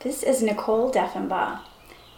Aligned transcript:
This 0.00 0.22
is 0.22 0.42
Nicole 0.42 0.92
Deffenbaugh. 0.92 1.60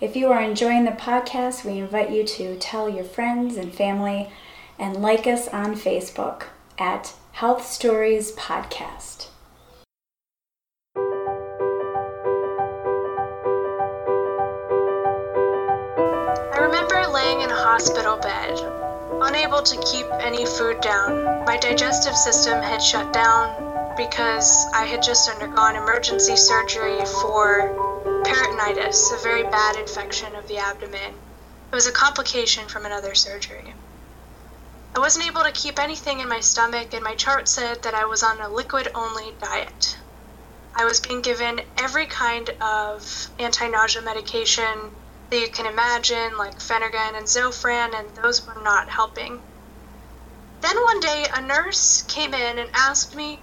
If 0.00 0.16
you 0.16 0.32
are 0.32 0.42
enjoying 0.42 0.84
the 0.84 0.90
podcast, 0.90 1.64
we 1.64 1.78
invite 1.78 2.10
you 2.10 2.24
to 2.24 2.56
tell 2.58 2.88
your 2.88 3.04
friends 3.04 3.56
and 3.56 3.72
family 3.72 4.30
and 4.80 4.96
like 4.96 5.28
us 5.28 5.46
on 5.48 5.76
Facebook 5.76 6.46
at 6.76 7.14
Health 7.32 7.64
Stories 7.64 8.32
Podcast. 8.32 9.28
I 16.52 16.58
remember 16.60 17.06
laying 17.06 17.42
in 17.42 17.50
a 17.50 17.54
hospital 17.54 18.16
bed, 18.16 18.58
unable 19.22 19.62
to 19.62 19.80
keep 19.84 20.06
any 20.18 20.44
food 20.44 20.80
down. 20.80 21.44
My 21.44 21.56
digestive 21.56 22.16
system 22.16 22.60
had 22.60 22.82
shut 22.82 23.12
down 23.12 23.67
because 23.98 24.64
I 24.72 24.84
had 24.84 25.02
just 25.02 25.28
undergone 25.28 25.74
emergency 25.74 26.36
surgery 26.36 27.04
for 27.20 27.74
peritonitis, 28.24 29.12
a 29.12 29.22
very 29.24 29.42
bad 29.42 29.74
infection 29.76 30.36
of 30.36 30.46
the 30.46 30.56
abdomen. 30.56 31.14
It 31.72 31.74
was 31.74 31.88
a 31.88 31.92
complication 31.92 32.68
from 32.68 32.86
another 32.86 33.16
surgery. 33.16 33.74
I 34.94 35.00
wasn't 35.00 35.26
able 35.26 35.42
to 35.42 35.50
keep 35.50 35.80
anything 35.80 36.20
in 36.20 36.28
my 36.28 36.38
stomach, 36.38 36.94
and 36.94 37.02
my 37.02 37.16
chart 37.16 37.48
said 37.48 37.82
that 37.82 37.94
I 37.94 38.04
was 38.04 38.22
on 38.22 38.40
a 38.40 38.48
liquid 38.48 38.88
only 38.94 39.32
diet. 39.40 39.96
I 40.76 40.84
was 40.84 41.00
being 41.00 41.20
given 41.20 41.60
every 41.76 42.06
kind 42.06 42.48
of 42.62 43.30
anti 43.40 43.66
nausea 43.66 44.02
medication 44.02 44.92
that 45.30 45.40
you 45.40 45.48
can 45.48 45.66
imagine, 45.66 46.38
like 46.38 46.58
Phenergan 46.60 47.16
and 47.16 47.26
Zofran, 47.26 47.98
and 47.98 48.08
those 48.22 48.46
were 48.46 48.62
not 48.62 48.88
helping. 48.88 49.40
Then 50.60 50.76
one 50.76 51.00
day, 51.00 51.26
a 51.34 51.40
nurse 51.42 52.02
came 52.02 52.32
in 52.32 52.58
and 52.60 52.70
asked 52.74 53.16
me, 53.16 53.42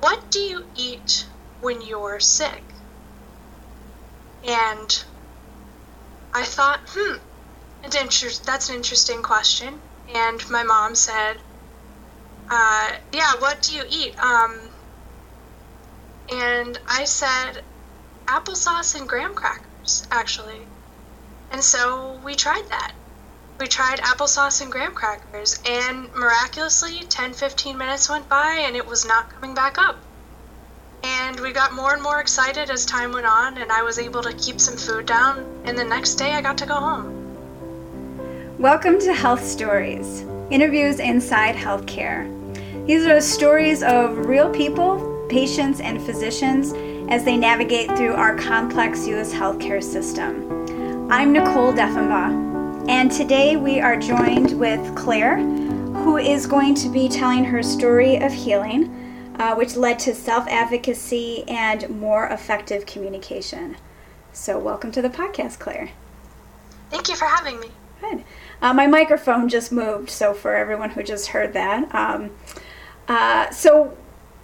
What 0.00 0.30
do 0.30 0.38
you 0.38 0.64
eat 0.76 1.26
when 1.60 1.80
you're 1.82 2.20
sick? 2.20 2.74
And 4.46 4.90
I 6.32 6.44
thought, 6.44 6.80
hmm, 6.86 7.16
that's 7.82 8.68
an 8.68 8.76
interesting 8.76 9.22
question. 9.22 9.80
And 10.14 10.40
my 10.50 10.62
mom 10.62 10.94
said, 10.94 11.36
uh, 12.50 12.92
yeah, 13.12 13.34
what 13.38 13.62
do 13.62 13.74
you 13.74 13.84
eat? 13.88 14.18
Um, 14.18 14.70
and 16.32 16.78
I 16.88 17.04
said, 17.04 17.62
applesauce 18.28 18.94
and 18.94 19.08
graham 19.08 19.34
crackers, 19.34 20.06
actually. 20.10 20.68
And 21.50 21.62
so 21.62 22.20
we 22.24 22.34
tried 22.34 22.64
that. 22.70 22.92
We 23.58 23.66
tried 23.66 24.00
applesauce 24.00 24.60
and 24.60 24.70
graham 24.70 24.92
crackers, 24.92 25.58
and 25.64 26.12
miraculously, 26.12 27.00
10 27.08 27.32
15 27.32 27.78
minutes 27.78 28.10
went 28.10 28.28
by 28.28 28.62
and 28.66 28.76
it 28.76 28.86
was 28.86 29.06
not 29.06 29.30
coming 29.30 29.54
back 29.54 29.78
up. 29.78 29.96
And 31.02 31.40
we 31.40 31.52
got 31.52 31.72
more 31.72 31.94
and 31.94 32.02
more 32.02 32.20
excited 32.20 32.68
as 32.68 32.84
time 32.84 33.12
went 33.12 33.24
on, 33.24 33.56
and 33.56 33.72
I 33.72 33.82
was 33.82 33.98
able 33.98 34.22
to 34.24 34.34
keep 34.34 34.60
some 34.60 34.76
food 34.76 35.06
down, 35.06 35.46
and 35.64 35.78
the 35.78 35.84
next 35.84 36.16
day 36.16 36.32
I 36.32 36.42
got 36.42 36.58
to 36.58 36.66
go 36.66 36.74
home. 36.74 38.58
Welcome 38.58 39.00
to 39.00 39.14
Health 39.14 39.42
Stories 39.42 40.26
interviews 40.50 41.00
inside 41.00 41.54
healthcare. 41.56 42.26
These 42.86 43.06
are 43.06 43.22
stories 43.22 43.82
of 43.82 44.26
real 44.26 44.50
people, 44.50 45.26
patients, 45.30 45.80
and 45.80 46.02
physicians 46.02 46.74
as 47.10 47.24
they 47.24 47.38
navigate 47.38 47.88
through 47.96 48.12
our 48.12 48.36
complex 48.36 49.06
U.S. 49.06 49.32
healthcare 49.32 49.82
system. 49.82 51.10
I'm 51.10 51.32
Nicole 51.32 51.72
Deffenbaugh, 51.72 52.45
and 52.88 53.10
today 53.10 53.56
we 53.56 53.80
are 53.80 53.96
joined 53.96 54.58
with 54.58 54.94
Claire, 54.96 55.38
who 55.38 56.16
is 56.16 56.46
going 56.46 56.74
to 56.76 56.88
be 56.88 57.08
telling 57.08 57.44
her 57.44 57.62
story 57.62 58.16
of 58.16 58.32
healing 58.32 58.96
uh, 59.38 59.54
which 59.54 59.76
led 59.76 59.98
to 60.00 60.14
self 60.14 60.46
advocacy 60.48 61.44
and 61.48 61.88
more 61.90 62.26
effective 62.26 62.86
communication. 62.86 63.76
So, 64.32 64.58
welcome 64.58 64.92
to 64.92 65.02
the 65.02 65.08
podcast, 65.08 65.58
Claire. 65.58 65.90
Thank 66.90 67.08
you 67.08 67.16
for 67.16 67.26
having 67.26 67.60
me. 67.60 67.68
Good. 68.00 68.24
Uh, 68.62 68.72
my 68.72 68.86
microphone 68.86 69.48
just 69.48 69.72
moved, 69.72 70.10
so 70.10 70.32
for 70.32 70.54
everyone 70.54 70.90
who 70.90 71.02
just 71.02 71.28
heard 71.28 71.52
that. 71.54 71.94
Um, 71.94 72.30
uh, 73.08 73.50
so, 73.50 73.96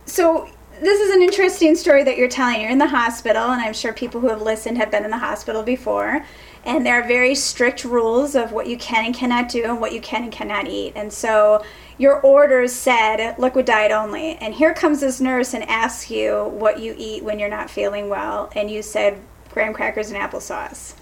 so 0.06 0.48
this 0.80 1.00
is 1.00 1.14
an 1.14 1.22
interesting 1.22 1.74
story 1.74 2.02
that 2.04 2.16
you're 2.16 2.28
telling. 2.28 2.60
You're 2.60 2.70
in 2.70 2.78
the 2.78 2.88
hospital, 2.88 3.44
and 3.44 3.62
I'm 3.62 3.74
sure 3.74 3.92
people 3.92 4.20
who 4.20 4.28
have 4.28 4.42
listened 4.42 4.78
have 4.78 4.90
been 4.90 5.04
in 5.04 5.10
the 5.10 5.18
hospital 5.18 5.62
before. 5.62 6.24
And 6.64 6.86
there 6.86 7.00
are 7.02 7.06
very 7.06 7.34
strict 7.34 7.84
rules 7.84 8.34
of 8.34 8.52
what 8.52 8.68
you 8.68 8.76
can 8.76 9.04
and 9.04 9.14
cannot 9.14 9.48
do 9.48 9.64
and 9.64 9.80
what 9.80 9.92
you 9.92 10.00
can 10.00 10.22
and 10.22 10.32
cannot 10.32 10.68
eat. 10.68 10.92
And 10.94 11.12
so 11.12 11.64
your 11.98 12.20
orders 12.20 12.72
said 12.72 13.36
liquid 13.38 13.66
diet 13.66 13.90
only. 13.90 14.36
And 14.36 14.54
here 14.54 14.72
comes 14.72 15.00
this 15.00 15.20
nurse 15.20 15.54
and 15.54 15.68
asks 15.68 16.10
you 16.10 16.44
what 16.54 16.78
you 16.78 16.94
eat 16.96 17.24
when 17.24 17.38
you're 17.38 17.48
not 17.48 17.68
feeling 17.68 18.08
well. 18.08 18.50
And 18.54 18.70
you 18.70 18.82
said 18.82 19.20
graham 19.52 19.74
crackers 19.74 20.10
and 20.10 20.20
applesauce. 20.20 20.94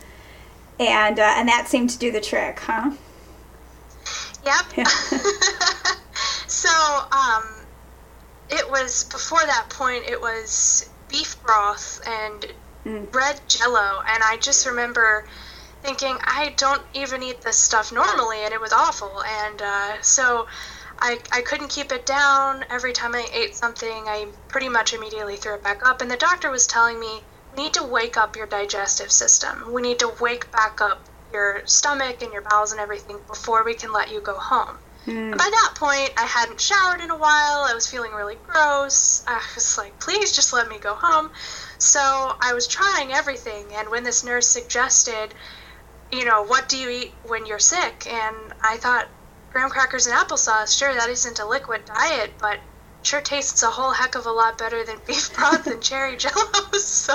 And, 0.79 1.19
uh, 1.19 1.35
and 1.37 1.47
that 1.49 1.69
seemed 1.69 1.91
to 1.91 1.99
do 1.99 2.11
the 2.11 2.23
trick, 2.23 2.59
huh? 2.61 2.93
Yep. 4.45 4.87
so, 6.47 6.71
um, 7.13 7.45
it 8.49 8.69
was 8.71 9.05
before 9.05 9.45
that 9.45 9.67
point, 9.69 10.05
it 10.09 10.21
was 10.21 10.89
beef 11.09 11.37
broth 11.43 12.01
and 12.07 12.47
mm. 12.87 13.15
red 13.15 13.41
jello. 13.47 14.03
And 14.07 14.23
I 14.25 14.39
just 14.41 14.67
remember 14.67 15.27
thinking, 15.83 16.17
I 16.23 16.55
don't 16.57 16.83
even 16.95 17.23
eat 17.23 17.43
this 17.43 17.59
stuff 17.59 17.93
normally. 17.93 18.45
And 18.45 18.53
it 18.53 18.61
was 18.61 18.73
awful. 18.73 19.23
And 19.23 19.63
uh, 19.63 20.03
so 20.03 20.47
I, 20.99 21.19
I 21.33 21.41
couldn't 21.43 21.69
keep 21.69 21.93
it 21.93 22.07
down. 22.07 22.65
Every 22.71 22.93
time 22.93 23.15
I 23.15 23.27
ate 23.33 23.55
something, 23.57 24.05
I 24.07 24.27
pretty 24.49 24.69
much 24.69 24.93
immediately 24.93 25.37
threw 25.37 25.55
it 25.55 25.63
back 25.63 25.87
up. 25.87 26.01
And 26.01 26.11
the 26.11 26.17
doctor 26.17 26.51
was 26.51 26.67
telling 26.67 27.01
me, 27.01 27.23
we 27.57 27.65
need 27.65 27.75
to 27.75 27.85
wake 27.85 28.17
up 28.17 28.37
your 28.37 28.47
digestive 28.47 29.11
system. 29.11 29.73
We 29.73 29.83
need 29.83 29.99
to 30.01 30.13
wake 30.21 30.51
back 30.53 30.81
up 30.81 31.01
your 31.33 31.63
stomach 31.65 32.23
and 32.23 32.33
your 32.33 32.43
bowels 32.43 32.73
and 32.73 32.81
everything 32.81 33.19
before 33.27 33.65
we 33.65 33.75
can 33.75 33.93
let 33.93 34.11
you 34.11 34.21
go 34.21 34.35
home. 34.35 34.79
Mm. 35.07 35.31
By 35.33 35.39
that 35.51 35.75
point, 35.77 36.13
I 36.17 36.25
hadn't 36.25 36.61
showered 36.61 37.01
in 37.01 37.11
a 37.11 37.17
while. 37.17 37.65
I 37.65 37.73
was 37.75 37.87
feeling 37.87 38.13
really 38.13 38.37
gross. 38.47 39.23
I 39.27 39.41
was 39.55 39.79
like, 39.79 39.99
please 39.99 40.33
just 40.33 40.53
let 40.53 40.69
me 40.69 40.79
go 40.79 40.95
home. 40.95 41.31
So 41.79 42.01
I 42.41 42.53
was 42.53 42.67
trying 42.67 43.13
everything. 43.13 43.65
And 43.75 43.89
when 43.89 44.05
this 44.05 44.23
nurse 44.23 44.47
suggested, 44.47 45.35
you 46.13 46.25
know, 46.25 46.43
what 46.43 46.69
do 46.69 46.77
you 46.77 46.91
eat 46.91 47.15
when 47.25 47.47
you're 47.47 47.59
sick? 47.59 48.07
And 48.07 48.37
I 48.63 48.77
thought, 48.79 49.09
graham 49.53 49.71
crackers 49.71 50.07
and 50.07 50.17
applesauce, 50.17 50.77
sure, 50.77 50.95
that 50.95 51.09
isn't 51.09 51.39
a 51.39 51.47
liquid 51.47 51.85
diet, 51.85 52.33
but 52.39 52.59
sure 53.03 53.21
tastes 53.21 53.63
a 53.63 53.71
whole 53.71 53.93
heck 53.93 54.15
of 54.15 54.27
a 54.27 54.31
lot 54.31 54.59
better 54.59 54.85
than 54.85 54.97
beef 55.07 55.35
broth 55.35 55.67
and 55.67 55.83
cherry 55.83 56.17
jello. 56.17 56.51
so 56.73 57.15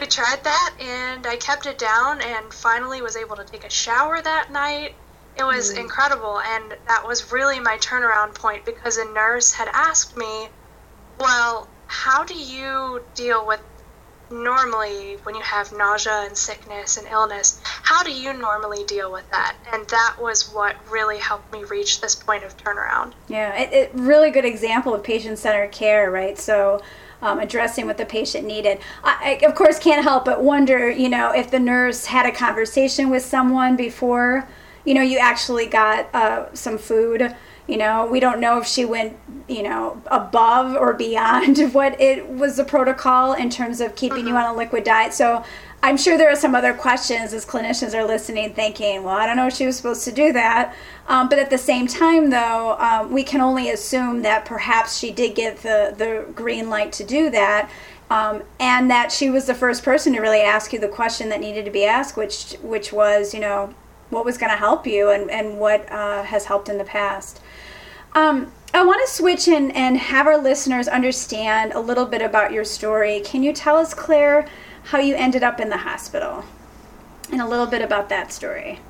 we 0.00 0.06
tried 0.06 0.44
that 0.44 0.74
and 0.80 1.26
I 1.26 1.36
kept 1.36 1.66
it 1.66 1.78
down 1.78 2.20
and 2.20 2.52
finally 2.52 3.02
was 3.02 3.16
able 3.16 3.36
to 3.36 3.44
take 3.44 3.64
a 3.64 3.70
shower 3.70 4.20
that 4.20 4.52
night. 4.52 4.94
It 5.36 5.44
was 5.44 5.72
mm. 5.72 5.80
incredible 5.80 6.40
and 6.40 6.76
that 6.88 7.06
was 7.06 7.32
really 7.32 7.60
my 7.60 7.78
turnaround 7.78 8.34
point 8.34 8.64
because 8.64 8.98
a 8.98 9.04
nurse 9.12 9.52
had 9.52 9.68
asked 9.72 10.16
me, 10.16 10.48
Well, 11.18 11.68
how 11.86 12.24
do 12.24 12.34
you 12.34 13.02
deal 13.14 13.46
with 13.46 13.60
normally 14.30 15.16
when 15.22 15.34
you 15.34 15.42
have 15.42 15.72
nausea 15.72 16.24
and 16.26 16.36
sickness 16.36 16.96
and 16.96 17.06
illness 17.08 17.60
how 17.64 18.02
do 18.02 18.12
you 18.12 18.32
normally 18.32 18.84
deal 18.84 19.10
with 19.10 19.28
that? 19.30 19.56
And 19.72 19.86
that 19.88 20.16
was 20.20 20.52
what 20.52 20.76
really 20.90 21.18
helped 21.18 21.52
me 21.52 21.64
reach 21.64 22.00
this 22.00 22.14
point 22.14 22.44
of 22.44 22.56
turnaround. 22.56 23.12
Yeah 23.28 23.54
it, 23.56 23.72
it 23.72 23.90
really 23.94 24.30
good 24.30 24.44
example 24.44 24.94
of 24.94 25.02
patient-centered 25.02 25.72
care 25.72 26.10
right? 26.10 26.38
So 26.38 26.82
um, 27.20 27.40
addressing 27.40 27.86
what 27.86 27.98
the 27.98 28.06
patient 28.06 28.46
needed. 28.46 28.78
I, 29.02 29.38
I, 29.42 29.46
of 29.46 29.54
course, 29.54 29.78
can't 29.78 30.02
help 30.04 30.24
but 30.24 30.42
wonder, 30.42 30.88
you 30.88 31.08
know, 31.08 31.32
if 31.32 31.50
the 31.50 31.58
nurse 31.58 32.04
had 32.06 32.26
a 32.26 32.32
conversation 32.32 33.10
with 33.10 33.24
someone 33.24 33.76
before, 33.76 34.48
you 34.84 34.94
know, 34.94 35.02
you 35.02 35.18
actually 35.18 35.66
got 35.66 36.14
uh, 36.14 36.54
some 36.54 36.78
food 36.78 37.34
you 37.68 37.76
know, 37.76 38.06
we 38.06 38.18
don't 38.18 38.40
know 38.40 38.58
if 38.58 38.66
she 38.66 38.86
went, 38.86 39.16
you 39.46 39.62
know, 39.62 40.02
above 40.06 40.74
or 40.74 40.94
beyond 40.94 41.58
what 41.74 42.00
it 42.00 42.28
was 42.28 42.56
the 42.56 42.64
protocol 42.64 43.34
in 43.34 43.50
terms 43.50 43.80
of 43.80 43.94
keeping 43.94 44.26
you 44.26 44.34
uh-huh. 44.34 44.48
on 44.48 44.54
a 44.54 44.56
liquid 44.56 44.84
diet. 44.84 45.12
So 45.12 45.44
I'm 45.82 45.96
sure 45.96 46.18
there 46.18 46.30
are 46.30 46.36
some 46.36 46.54
other 46.54 46.74
questions 46.74 47.32
as 47.32 47.44
clinicians 47.46 47.94
are 47.94 48.04
listening, 48.04 48.54
thinking, 48.54 49.04
well, 49.04 49.16
I 49.16 49.26
don't 49.26 49.36
know 49.36 49.46
if 49.46 49.54
she 49.54 49.66
was 49.66 49.76
supposed 49.76 50.02
to 50.04 50.12
do 50.12 50.32
that. 50.32 50.74
Um, 51.06 51.28
but 51.28 51.38
at 51.38 51.50
the 51.50 51.58
same 51.58 51.86
time, 51.86 52.30
though, 52.30 52.76
um, 52.80 53.12
we 53.12 53.22
can 53.22 53.40
only 53.40 53.70
assume 53.70 54.22
that 54.22 54.44
perhaps 54.44 54.98
she 54.98 55.12
did 55.12 55.36
get 55.36 55.58
the, 55.58 55.94
the 55.96 56.32
green 56.32 56.70
light 56.70 56.92
to 56.94 57.04
do 57.04 57.30
that. 57.30 57.70
Um, 58.10 58.42
and 58.58 58.90
that 58.90 59.12
she 59.12 59.28
was 59.28 59.46
the 59.46 59.54
first 59.54 59.84
person 59.84 60.14
to 60.14 60.20
really 60.20 60.40
ask 60.40 60.72
you 60.72 60.78
the 60.78 60.88
question 60.88 61.28
that 61.28 61.40
needed 61.40 61.66
to 61.66 61.70
be 61.70 61.84
asked, 61.84 62.16
which 62.16 62.54
which 62.62 62.90
was, 62.90 63.34
you 63.34 63.40
know, 63.40 63.74
what 64.08 64.24
was 64.24 64.38
going 64.38 64.50
to 64.50 64.56
help 64.56 64.86
you 64.86 65.10
and, 65.10 65.30
and 65.30 65.58
what 65.58 65.90
uh, 65.92 66.22
has 66.22 66.46
helped 66.46 66.70
in 66.70 66.78
the 66.78 66.84
past. 66.84 67.40
Um, 68.14 68.52
I 68.74 68.84
want 68.84 69.06
to 69.06 69.12
switch 69.12 69.48
and 69.48 69.96
have 69.96 70.26
our 70.26 70.38
listeners 70.38 70.88
understand 70.88 71.72
a 71.72 71.80
little 71.80 72.06
bit 72.06 72.22
about 72.22 72.52
your 72.52 72.64
story. 72.64 73.20
Can 73.20 73.42
you 73.42 73.52
tell 73.52 73.76
us, 73.76 73.94
Claire, 73.94 74.46
how 74.84 74.98
you 74.98 75.14
ended 75.14 75.42
up 75.42 75.60
in 75.60 75.68
the 75.68 75.78
hospital 75.78 76.44
and 77.30 77.40
a 77.40 77.46
little 77.46 77.66
bit 77.66 77.82
about 77.82 78.08
that 78.08 78.32
story? 78.32 78.80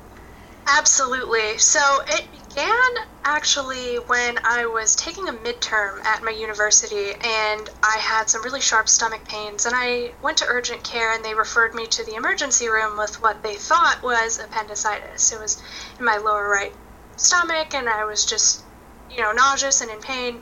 Absolutely. 0.67 1.57
So 1.57 1.79
it 2.07 2.25
began 2.31 3.05
actually 3.23 3.95
when 4.07 4.37
I 4.43 4.65
was 4.65 4.95
taking 4.95 5.27
a 5.27 5.33
midterm 5.33 6.03
at 6.05 6.23
my 6.23 6.31
university 6.31 7.11
and 7.13 7.69
I 7.81 7.97
had 7.99 8.29
some 8.29 8.43
really 8.43 8.61
sharp 8.61 8.87
stomach 8.87 9.23
pains. 9.25 9.65
And 9.65 9.73
I 9.75 10.11
went 10.21 10.37
to 10.37 10.45
urgent 10.47 10.83
care 10.83 11.13
and 11.13 11.23
they 11.25 11.33
referred 11.33 11.73
me 11.73 11.87
to 11.87 12.05
the 12.05 12.15
emergency 12.15 12.69
room 12.69 12.97
with 12.97 13.21
what 13.21 13.41
they 13.41 13.55
thought 13.55 14.01
was 14.03 14.39
appendicitis. 14.39 15.31
It 15.31 15.39
was 15.39 15.61
in 15.97 16.05
my 16.05 16.17
lower 16.17 16.47
right 16.47 16.73
stomach 17.17 17.73
and 17.73 17.89
I 17.89 18.05
was 18.05 18.25
just, 18.25 18.63
you 19.09 19.21
know, 19.21 19.31
nauseous 19.31 19.81
and 19.81 19.91
in 19.91 19.99
pain. 19.99 20.41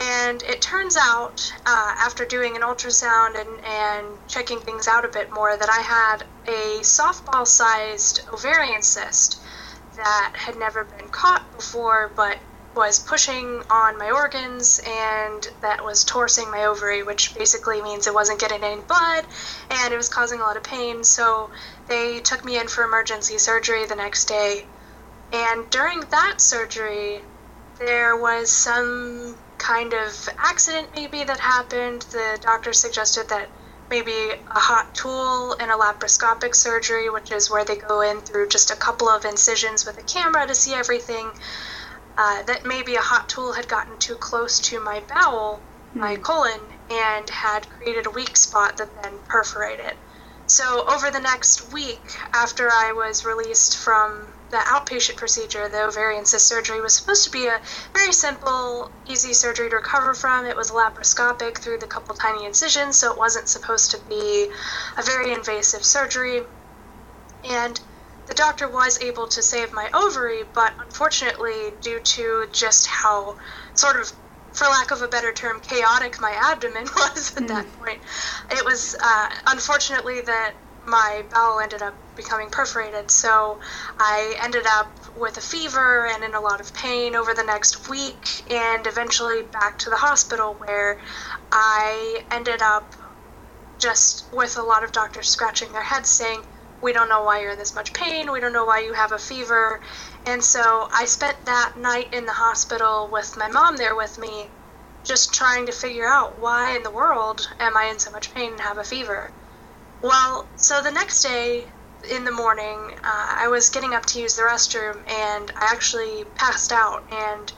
And 0.00 0.42
it 0.44 0.62
turns 0.62 0.96
out, 0.96 1.52
uh, 1.66 1.92
after 1.98 2.24
doing 2.24 2.54
an 2.54 2.62
ultrasound 2.62 3.38
and, 3.38 3.64
and 3.64 4.06
checking 4.28 4.60
things 4.60 4.86
out 4.86 5.04
a 5.04 5.08
bit 5.08 5.32
more, 5.32 5.56
that 5.56 5.68
I 5.68 5.80
had 5.80 6.24
a 6.46 6.80
softball 6.82 7.46
sized 7.46 8.20
ovarian 8.32 8.82
cyst 8.82 9.40
that 9.96 10.32
had 10.36 10.56
never 10.56 10.84
been 10.84 11.08
caught 11.08 11.50
before, 11.56 12.12
but 12.14 12.38
was 12.76 13.00
pushing 13.00 13.60
on 13.70 13.98
my 13.98 14.10
organs 14.10 14.80
and 14.86 15.48
that 15.62 15.84
was 15.84 16.04
torsing 16.04 16.48
my 16.50 16.64
ovary, 16.64 17.02
which 17.02 17.34
basically 17.34 17.82
means 17.82 18.06
it 18.06 18.14
wasn't 18.14 18.38
getting 18.38 18.62
any 18.62 18.80
blood 18.82 19.24
and 19.70 19.92
it 19.92 19.96
was 19.96 20.08
causing 20.08 20.38
a 20.38 20.42
lot 20.42 20.56
of 20.56 20.62
pain. 20.62 21.02
So 21.02 21.50
they 21.88 22.20
took 22.20 22.44
me 22.44 22.56
in 22.60 22.68
for 22.68 22.84
emergency 22.84 23.36
surgery 23.38 23.84
the 23.86 23.96
next 23.96 24.26
day. 24.26 24.64
And 25.32 25.68
during 25.70 26.00
that 26.10 26.40
surgery, 26.40 27.20
there 27.78 28.16
was 28.16 28.50
some 28.50 29.36
kind 29.58 29.92
of 29.92 30.28
accident 30.38 30.88
maybe 30.94 31.24
that 31.24 31.38
happened. 31.38 32.02
The 32.02 32.38
doctor 32.40 32.72
suggested 32.72 33.28
that 33.28 33.48
maybe 33.90 34.12
a 34.50 34.58
hot 34.58 34.94
tool 34.94 35.52
and 35.54 35.70
a 35.70 35.74
laparoscopic 35.74 36.54
surgery, 36.54 37.08
which 37.10 37.32
is 37.32 37.50
where 37.50 37.64
they 37.64 37.76
go 37.76 38.00
in 38.00 38.20
through 38.20 38.48
just 38.48 38.70
a 38.70 38.76
couple 38.76 39.08
of 39.08 39.24
incisions 39.24 39.86
with 39.86 39.98
a 39.98 40.02
camera 40.02 40.46
to 40.46 40.54
see 40.54 40.74
everything. 40.74 41.30
Uh, 42.16 42.42
that 42.42 42.66
maybe 42.66 42.96
a 42.96 43.00
hot 43.00 43.28
tool 43.28 43.52
had 43.52 43.68
gotten 43.68 43.96
too 43.98 44.16
close 44.16 44.58
to 44.58 44.80
my 44.80 45.00
bowel, 45.08 45.60
mm. 45.94 46.00
my 46.00 46.16
colon, 46.16 46.60
and 46.90 47.30
had 47.30 47.68
created 47.70 48.06
a 48.06 48.10
weak 48.10 48.36
spot 48.36 48.76
that 48.76 49.02
then 49.04 49.12
perforated. 49.28 49.96
So, 50.48 50.84
over 50.88 51.12
the 51.12 51.20
next 51.20 51.72
week 51.72 52.02
after 52.32 52.68
I 52.72 52.92
was 52.92 53.24
released 53.24 53.76
from 53.76 54.26
the 54.50 54.56
outpatient 54.56 55.16
procedure, 55.16 55.68
the 55.68 55.84
ovarian 55.84 56.24
cyst 56.24 56.46
surgery, 56.46 56.80
was 56.80 56.94
supposed 56.94 57.24
to 57.24 57.30
be 57.30 57.46
a 57.46 57.60
very 57.92 58.12
simple, 58.12 58.90
easy 59.06 59.32
surgery 59.32 59.68
to 59.70 59.76
recover 59.76 60.14
from. 60.14 60.46
It 60.46 60.56
was 60.56 60.70
laparoscopic 60.70 61.58
through 61.58 61.78
the 61.78 61.86
couple 61.86 62.14
tiny 62.14 62.46
incisions, 62.46 62.96
so 62.96 63.12
it 63.12 63.18
wasn't 63.18 63.48
supposed 63.48 63.90
to 63.90 63.98
be 64.08 64.48
a 64.96 65.02
very 65.02 65.32
invasive 65.32 65.84
surgery. 65.84 66.42
And 67.44 67.80
the 68.26 68.34
doctor 68.34 68.68
was 68.68 69.00
able 69.00 69.26
to 69.28 69.42
save 69.42 69.72
my 69.72 69.88
ovary, 69.94 70.44
but 70.54 70.72
unfortunately, 70.78 71.72
due 71.80 72.00
to 72.00 72.46
just 72.52 72.86
how 72.86 73.36
sort 73.74 73.96
of 73.96 74.12
for 74.52 74.66
lack 74.66 74.90
of 74.90 75.02
a 75.02 75.08
better 75.08 75.32
term, 75.32 75.60
chaotic 75.60 76.20
my 76.20 76.32
abdomen 76.32 76.84
was 76.96 77.36
at 77.36 77.44
mm. 77.44 77.48
that 77.48 77.66
point. 77.78 78.00
It 78.50 78.64
was 78.64 78.96
uh, 79.00 79.28
unfortunately 79.46 80.20
that 80.22 80.52
my 80.88 81.24
bowel 81.32 81.60
ended 81.60 81.82
up 81.82 81.96
becoming 82.16 82.50
perforated. 82.50 83.10
So 83.10 83.60
I 83.98 84.36
ended 84.42 84.66
up 84.66 84.98
with 85.16 85.36
a 85.38 85.40
fever 85.42 86.06
and 86.06 86.24
in 86.24 86.34
a 86.34 86.40
lot 86.40 86.60
of 86.60 86.74
pain 86.74 87.14
over 87.16 87.34
the 87.34 87.44
next 87.44 87.88
week, 87.88 88.26
and 88.50 88.86
eventually 88.86 89.42
back 89.42 89.78
to 89.80 89.90
the 89.90 89.96
hospital 89.96 90.56
where 90.58 90.98
I 91.52 92.22
ended 92.32 92.62
up 92.62 92.94
just 93.80 94.26
with 94.32 94.56
a 94.56 94.62
lot 94.62 94.84
of 94.84 94.92
doctors 94.92 95.28
scratching 95.28 95.72
their 95.72 95.82
heads 95.82 96.10
saying, 96.10 96.42
We 96.82 96.92
don't 96.92 97.08
know 97.08 97.24
why 97.24 97.42
you're 97.42 97.52
in 97.52 97.58
this 97.58 97.74
much 97.76 97.92
pain. 97.94 98.32
We 98.32 98.40
don't 98.40 98.52
know 98.54 98.64
why 98.64 98.80
you 98.80 98.94
have 98.94 99.12
a 99.12 99.18
fever. 99.18 99.80
And 100.26 100.42
so 100.42 100.88
I 100.94 101.04
spent 101.06 101.44
that 101.46 101.74
night 101.76 102.12
in 102.14 102.26
the 102.26 102.32
hospital 102.32 103.10
with 103.12 103.36
my 103.36 103.48
mom 103.48 103.76
there 103.76 103.96
with 103.96 104.18
me, 104.18 104.50
just 105.04 105.34
trying 105.34 105.66
to 105.66 105.72
figure 105.72 106.06
out 106.08 106.40
why 106.40 106.76
in 106.76 106.82
the 106.84 106.90
world 106.90 107.42
am 107.60 107.76
I 107.76 107.86
in 107.86 107.98
so 107.98 108.10
much 108.10 108.34
pain 108.34 108.52
and 108.52 108.60
have 108.60 108.78
a 108.78 108.84
fever. 108.84 109.30
Well, 110.02 110.50
so 110.56 110.82
the 110.82 110.92
next 110.92 111.22
day 111.22 111.66
in 112.10 112.24
the 112.24 112.30
morning, 112.30 112.90
uh, 113.04 113.26
I 113.40 113.48
was 113.48 113.70
getting 113.70 113.94
up 113.94 114.06
to 114.06 114.20
use 114.20 114.36
the 114.36 114.42
restroom 114.42 114.96
and 115.10 115.50
I 115.60 115.70
actually 115.72 116.24
passed 116.36 116.70
out 116.72 117.02
and 117.10 117.52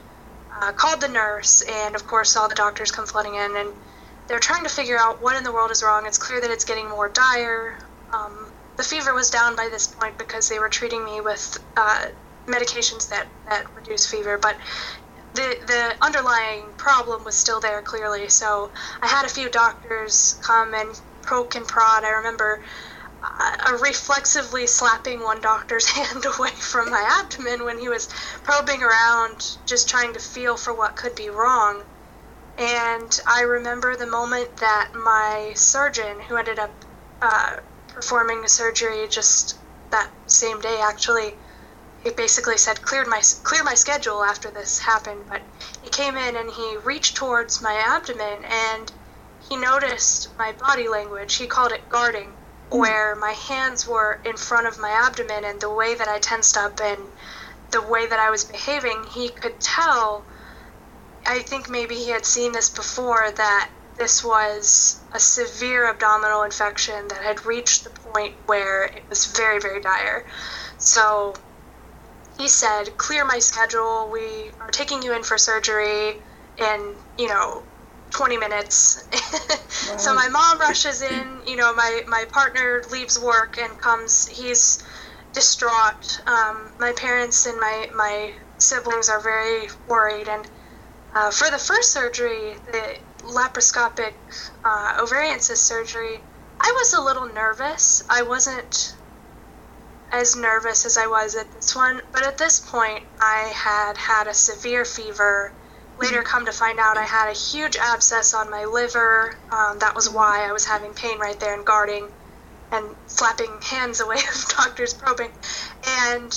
uh, 0.61 0.71
called 0.73 1.01
the 1.01 1.07
nurse 1.07 1.61
and, 1.61 1.95
of 1.95 2.07
course, 2.07 2.31
saw 2.31 2.47
the 2.47 2.55
doctors 2.55 2.91
come 2.91 3.05
flooding 3.05 3.35
in 3.35 3.55
and 3.57 3.69
they're 4.27 4.39
trying 4.39 4.63
to 4.63 4.69
figure 4.69 4.97
out 4.97 5.21
what 5.21 5.37
in 5.37 5.43
the 5.43 5.51
world 5.51 5.71
is 5.71 5.83
wrong. 5.83 6.05
It's 6.07 6.17
clear 6.17 6.41
that 6.41 6.49
it's 6.49 6.65
getting 6.65 6.89
more 6.89 7.09
dire. 7.09 7.77
Um, 8.13 8.53
the 8.77 8.83
fever 8.83 9.13
was 9.13 9.29
down 9.29 9.55
by 9.55 9.69
this 9.71 9.87
point 9.87 10.17
because 10.17 10.49
they 10.49 10.59
were 10.59 10.69
treating 10.69 11.05
me 11.05 11.21
with 11.21 11.57
uh, 11.77 12.05
medications 12.47 13.09
that, 13.09 13.27
that 13.47 13.65
reduce 13.75 14.07
fever, 14.07 14.39
but 14.41 14.57
the 15.33 15.55
the 15.67 15.93
underlying 16.01 16.73
problem 16.77 17.23
was 17.23 17.37
still 17.37 17.59
there 17.59 17.81
clearly. 17.81 18.27
So 18.29 18.71
I 19.01 19.07
had 19.07 19.25
a 19.25 19.29
few 19.29 19.49
doctors 19.49 20.37
come 20.45 20.73
and 20.73 20.99
poke 21.31 21.55
and 21.55 21.65
prod. 21.65 22.03
I 22.03 22.09
remember 22.09 22.59
uh, 23.23 23.77
reflexively 23.81 24.67
slapping 24.67 25.21
one 25.21 25.39
doctor's 25.39 25.87
hand 25.97 26.25
away 26.25 26.49
from 26.49 26.91
my 26.91 27.21
abdomen 27.21 27.63
when 27.63 27.79
he 27.79 27.87
was 27.87 28.09
probing 28.43 28.83
around, 28.83 29.39
just 29.65 29.87
trying 29.87 30.11
to 30.11 30.19
feel 30.19 30.57
for 30.57 30.73
what 30.73 30.97
could 30.97 31.15
be 31.15 31.29
wrong. 31.29 31.83
And 32.57 33.17
I 33.25 33.43
remember 33.43 33.95
the 33.95 34.07
moment 34.07 34.57
that 34.57 34.89
my 34.93 35.53
surgeon, 35.55 36.19
who 36.27 36.35
ended 36.35 36.59
up 36.59 36.75
uh, 37.21 37.55
performing 37.87 38.41
the 38.41 38.49
surgery 38.49 39.07
just 39.09 39.55
that 39.89 40.09
same 40.27 40.59
day, 40.59 40.81
actually, 40.83 41.31
he 42.03 42.09
basically 42.09 42.57
said 42.57 42.81
cleared 42.81 43.07
my 43.07 43.21
clear 43.43 43.63
my 43.63 43.75
schedule 43.75 44.21
after 44.21 44.51
this 44.51 44.79
happened. 44.79 45.21
But 45.29 45.43
he 45.81 45.89
came 45.89 46.17
in 46.17 46.35
and 46.35 46.49
he 46.51 46.77
reached 46.83 47.15
towards 47.15 47.61
my 47.61 47.73
abdomen 47.73 48.43
and 48.43 48.91
he 49.51 49.57
noticed 49.57 50.29
my 50.39 50.53
body 50.53 50.87
language. 50.87 51.35
He 51.35 51.45
called 51.45 51.73
it 51.73 51.89
guarding, 51.89 52.29
where 52.69 53.17
my 53.17 53.33
hands 53.33 53.85
were 53.85 54.21
in 54.23 54.37
front 54.37 54.65
of 54.65 54.79
my 54.79 54.91
abdomen 54.91 55.43
and 55.43 55.59
the 55.59 55.69
way 55.69 55.93
that 55.93 56.07
I 56.07 56.19
tensed 56.19 56.55
up 56.55 56.79
and 56.81 57.01
the 57.71 57.81
way 57.81 58.07
that 58.07 58.17
I 58.17 58.29
was 58.29 58.45
behaving, 58.45 59.03
he 59.13 59.27
could 59.27 59.59
tell. 59.59 60.23
I 61.25 61.39
think 61.39 61.67
maybe 61.67 61.95
he 61.95 62.07
had 62.11 62.25
seen 62.25 62.53
this 62.53 62.69
before 62.69 63.29
that 63.29 63.69
this 63.97 64.23
was 64.23 65.01
a 65.11 65.19
severe 65.19 65.89
abdominal 65.89 66.43
infection 66.43 67.09
that 67.09 67.21
had 67.21 67.45
reached 67.45 67.83
the 67.83 67.89
point 67.89 68.33
where 68.45 68.85
it 68.85 69.03
was 69.09 69.25
very, 69.25 69.59
very 69.59 69.81
dire. 69.81 70.23
So 70.77 71.35
he 72.37 72.47
said, 72.47 72.95
Clear 72.97 73.25
my 73.25 73.39
schedule. 73.39 74.09
We 74.13 74.51
are 74.61 74.71
taking 74.71 75.03
you 75.03 75.13
in 75.13 75.23
for 75.23 75.37
surgery 75.37 76.21
in, 76.57 76.95
you 77.17 77.27
know, 77.27 77.65
20 78.11 78.37
minutes. 78.37 79.03
wow. 79.89 79.97
so 79.97 80.13
my 80.13 80.27
mom 80.27 80.59
rushes 80.59 81.01
in, 81.01 81.41
you 81.47 81.55
know, 81.55 81.73
my, 81.73 82.01
my 82.07 82.25
partner 82.31 82.83
leaves 82.91 83.19
work 83.19 83.57
and 83.57 83.77
comes, 83.79 84.27
he's 84.27 84.83
distraught. 85.33 86.21
Um, 86.27 86.71
my 86.79 86.93
parents 86.93 87.45
and 87.45 87.59
my, 87.59 87.87
my 87.95 88.33
siblings 88.57 89.09
are 89.09 89.21
very 89.21 89.67
worried. 89.87 90.27
And 90.27 90.47
uh, 91.15 91.31
for 91.31 91.49
the 91.49 91.57
first 91.57 91.91
surgery, 91.91 92.55
the 92.71 92.97
laparoscopic 93.23 94.13
uh, 94.63 94.97
ovarian 95.01 95.39
cyst 95.39 95.65
surgery, 95.65 96.17
I 96.59 96.71
was 96.75 96.93
a 96.93 97.01
little 97.01 97.27
nervous. 97.33 98.03
I 98.09 98.21
wasn't 98.21 98.95
as 100.11 100.35
nervous 100.35 100.85
as 100.85 100.97
I 100.97 101.07
was 101.07 101.35
at 101.35 101.51
this 101.53 101.75
one, 101.75 102.01
but 102.11 102.23
at 102.23 102.37
this 102.37 102.59
point, 102.59 103.03
I 103.19 103.51
had 103.55 103.97
had 103.97 104.27
a 104.27 104.33
severe 104.33 104.83
fever 104.83 105.53
later 106.01 106.23
come 106.23 106.45
to 106.45 106.51
find 106.51 106.79
out 106.79 106.97
I 106.97 107.03
had 107.03 107.29
a 107.29 107.33
huge 107.33 107.77
abscess 107.77 108.33
on 108.33 108.49
my 108.49 108.65
liver. 108.65 109.35
Um, 109.51 109.79
that 109.79 109.95
was 109.95 110.09
why 110.09 110.47
I 110.47 110.51
was 110.51 110.65
having 110.65 110.93
pain 110.93 111.19
right 111.19 111.39
there 111.39 111.55
and 111.55 111.65
guarding 111.65 112.09
and 112.71 112.95
slapping 113.05 113.59
hands 113.61 113.99
away 113.99 114.15
of 114.35 114.45
doctors 114.57 114.93
probing. 114.93 115.31
And 115.87 116.33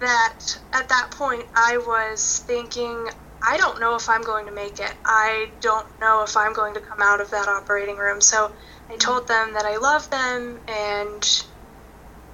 that 0.00 0.38
at 0.72 0.88
that 0.88 1.10
point 1.12 1.44
I 1.54 1.78
was 1.78 2.42
thinking, 2.46 3.08
I 3.46 3.56
don't 3.56 3.80
know 3.80 3.94
if 3.96 4.08
I'm 4.08 4.22
going 4.22 4.46
to 4.46 4.52
make 4.52 4.78
it. 4.80 4.92
I 5.06 5.48
don't 5.60 5.86
know 6.00 6.22
if 6.22 6.36
I'm 6.36 6.52
going 6.52 6.74
to 6.74 6.80
come 6.80 6.98
out 7.00 7.20
of 7.20 7.30
that 7.30 7.48
operating 7.48 7.96
room. 7.96 8.20
So 8.20 8.50
I 8.90 8.96
told 8.96 9.28
them 9.28 9.54
that 9.54 9.64
I 9.64 9.78
love 9.78 10.10
them 10.10 10.60
and 10.68 11.22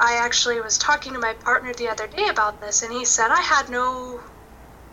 I 0.01 0.15
actually 0.17 0.61
was 0.61 0.79
talking 0.79 1.13
to 1.13 1.19
my 1.21 1.35
partner 1.45 1.73
the 1.75 1.89
other 1.89 2.09
day 2.09 2.27
about 2.29 2.61
this 2.61 2.83
and 2.83 2.93
he 2.93 3.05
said 3.05 3.29
I 3.31 3.41
had 3.41 3.69
no 3.69 4.21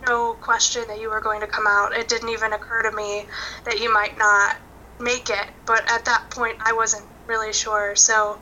no 0.10 0.34
question 0.42 0.84
that 0.88 1.00
you 1.00 1.10
were 1.10 1.22
going 1.22 1.40
to 1.40 1.48
come 1.48 1.68
out. 1.68 1.94
It 1.94 2.10
didn't 2.10 2.30
even 2.30 2.52
occur 2.52 2.82
to 2.82 2.92
me 2.92 3.26
that 3.64 3.80
you 3.80 3.94
might 3.94 4.18
not 4.18 4.58
make 5.00 5.30
it. 5.30 5.48
But 5.66 5.90
at 5.90 6.04
that 6.06 6.30
point, 6.32 6.58
I 6.60 6.74
wasn't 6.74 7.06
really 7.28 7.54
sure. 7.54 7.96
So 7.96 8.40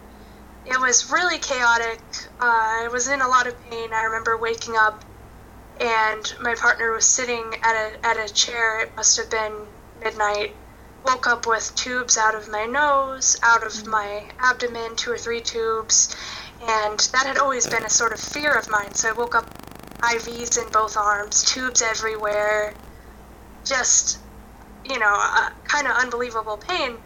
it 0.66 0.80
was 0.80 1.12
really 1.12 1.38
chaotic. 1.38 2.00
Uh, 2.40 2.84
I 2.84 2.90
was 2.92 3.08
in 3.08 3.22
a 3.22 3.28
lot 3.28 3.48
of 3.48 3.54
pain. 3.70 3.92
I 3.94 4.04
remember 4.04 4.38
waking 4.38 4.76
up 4.76 5.04
and 5.80 6.34
my 6.42 6.56
partner 6.56 6.92
was 6.92 7.06
sitting 7.06 7.44
at 7.62 7.76
a, 7.76 8.06
at 8.06 8.18
a 8.18 8.34
chair. 8.34 8.80
It 8.80 8.96
must 8.96 9.18
have 9.18 9.30
been 9.30 9.54
midnight. 10.04 10.56
Woke 11.06 11.28
up 11.28 11.46
with 11.46 11.76
tubes 11.76 12.18
out 12.18 12.34
of 12.34 12.50
my 12.50 12.66
nose, 12.66 13.38
out 13.44 13.64
of 13.64 13.86
my 13.86 14.24
abdomen, 14.40 14.96
two 14.96 15.12
or 15.12 15.18
three 15.18 15.42
tubes. 15.42 16.16
And 16.62 17.00
that 17.12 17.28
had 17.28 17.38
always 17.38 17.68
been 17.68 17.86
a 17.86 17.90
sort 17.90 18.14
of 18.14 18.20
fear 18.20 18.54
of 18.54 18.70
mine. 18.70 18.94
So 18.96 19.10
I 19.10 19.12
woke 19.12 19.36
up 19.36 19.46
IVs 20.00 20.64
in 20.64 20.70
both 20.72 20.96
arms, 20.96 21.44
tubes 21.44 21.82
everywhere, 21.82 22.74
just, 23.66 24.20
you 24.86 25.00
know, 25.00 25.14
uh, 25.18 25.50
kind 25.66 25.88
of 25.88 25.94
unbelievable 25.94 26.58
pain. 26.58 26.98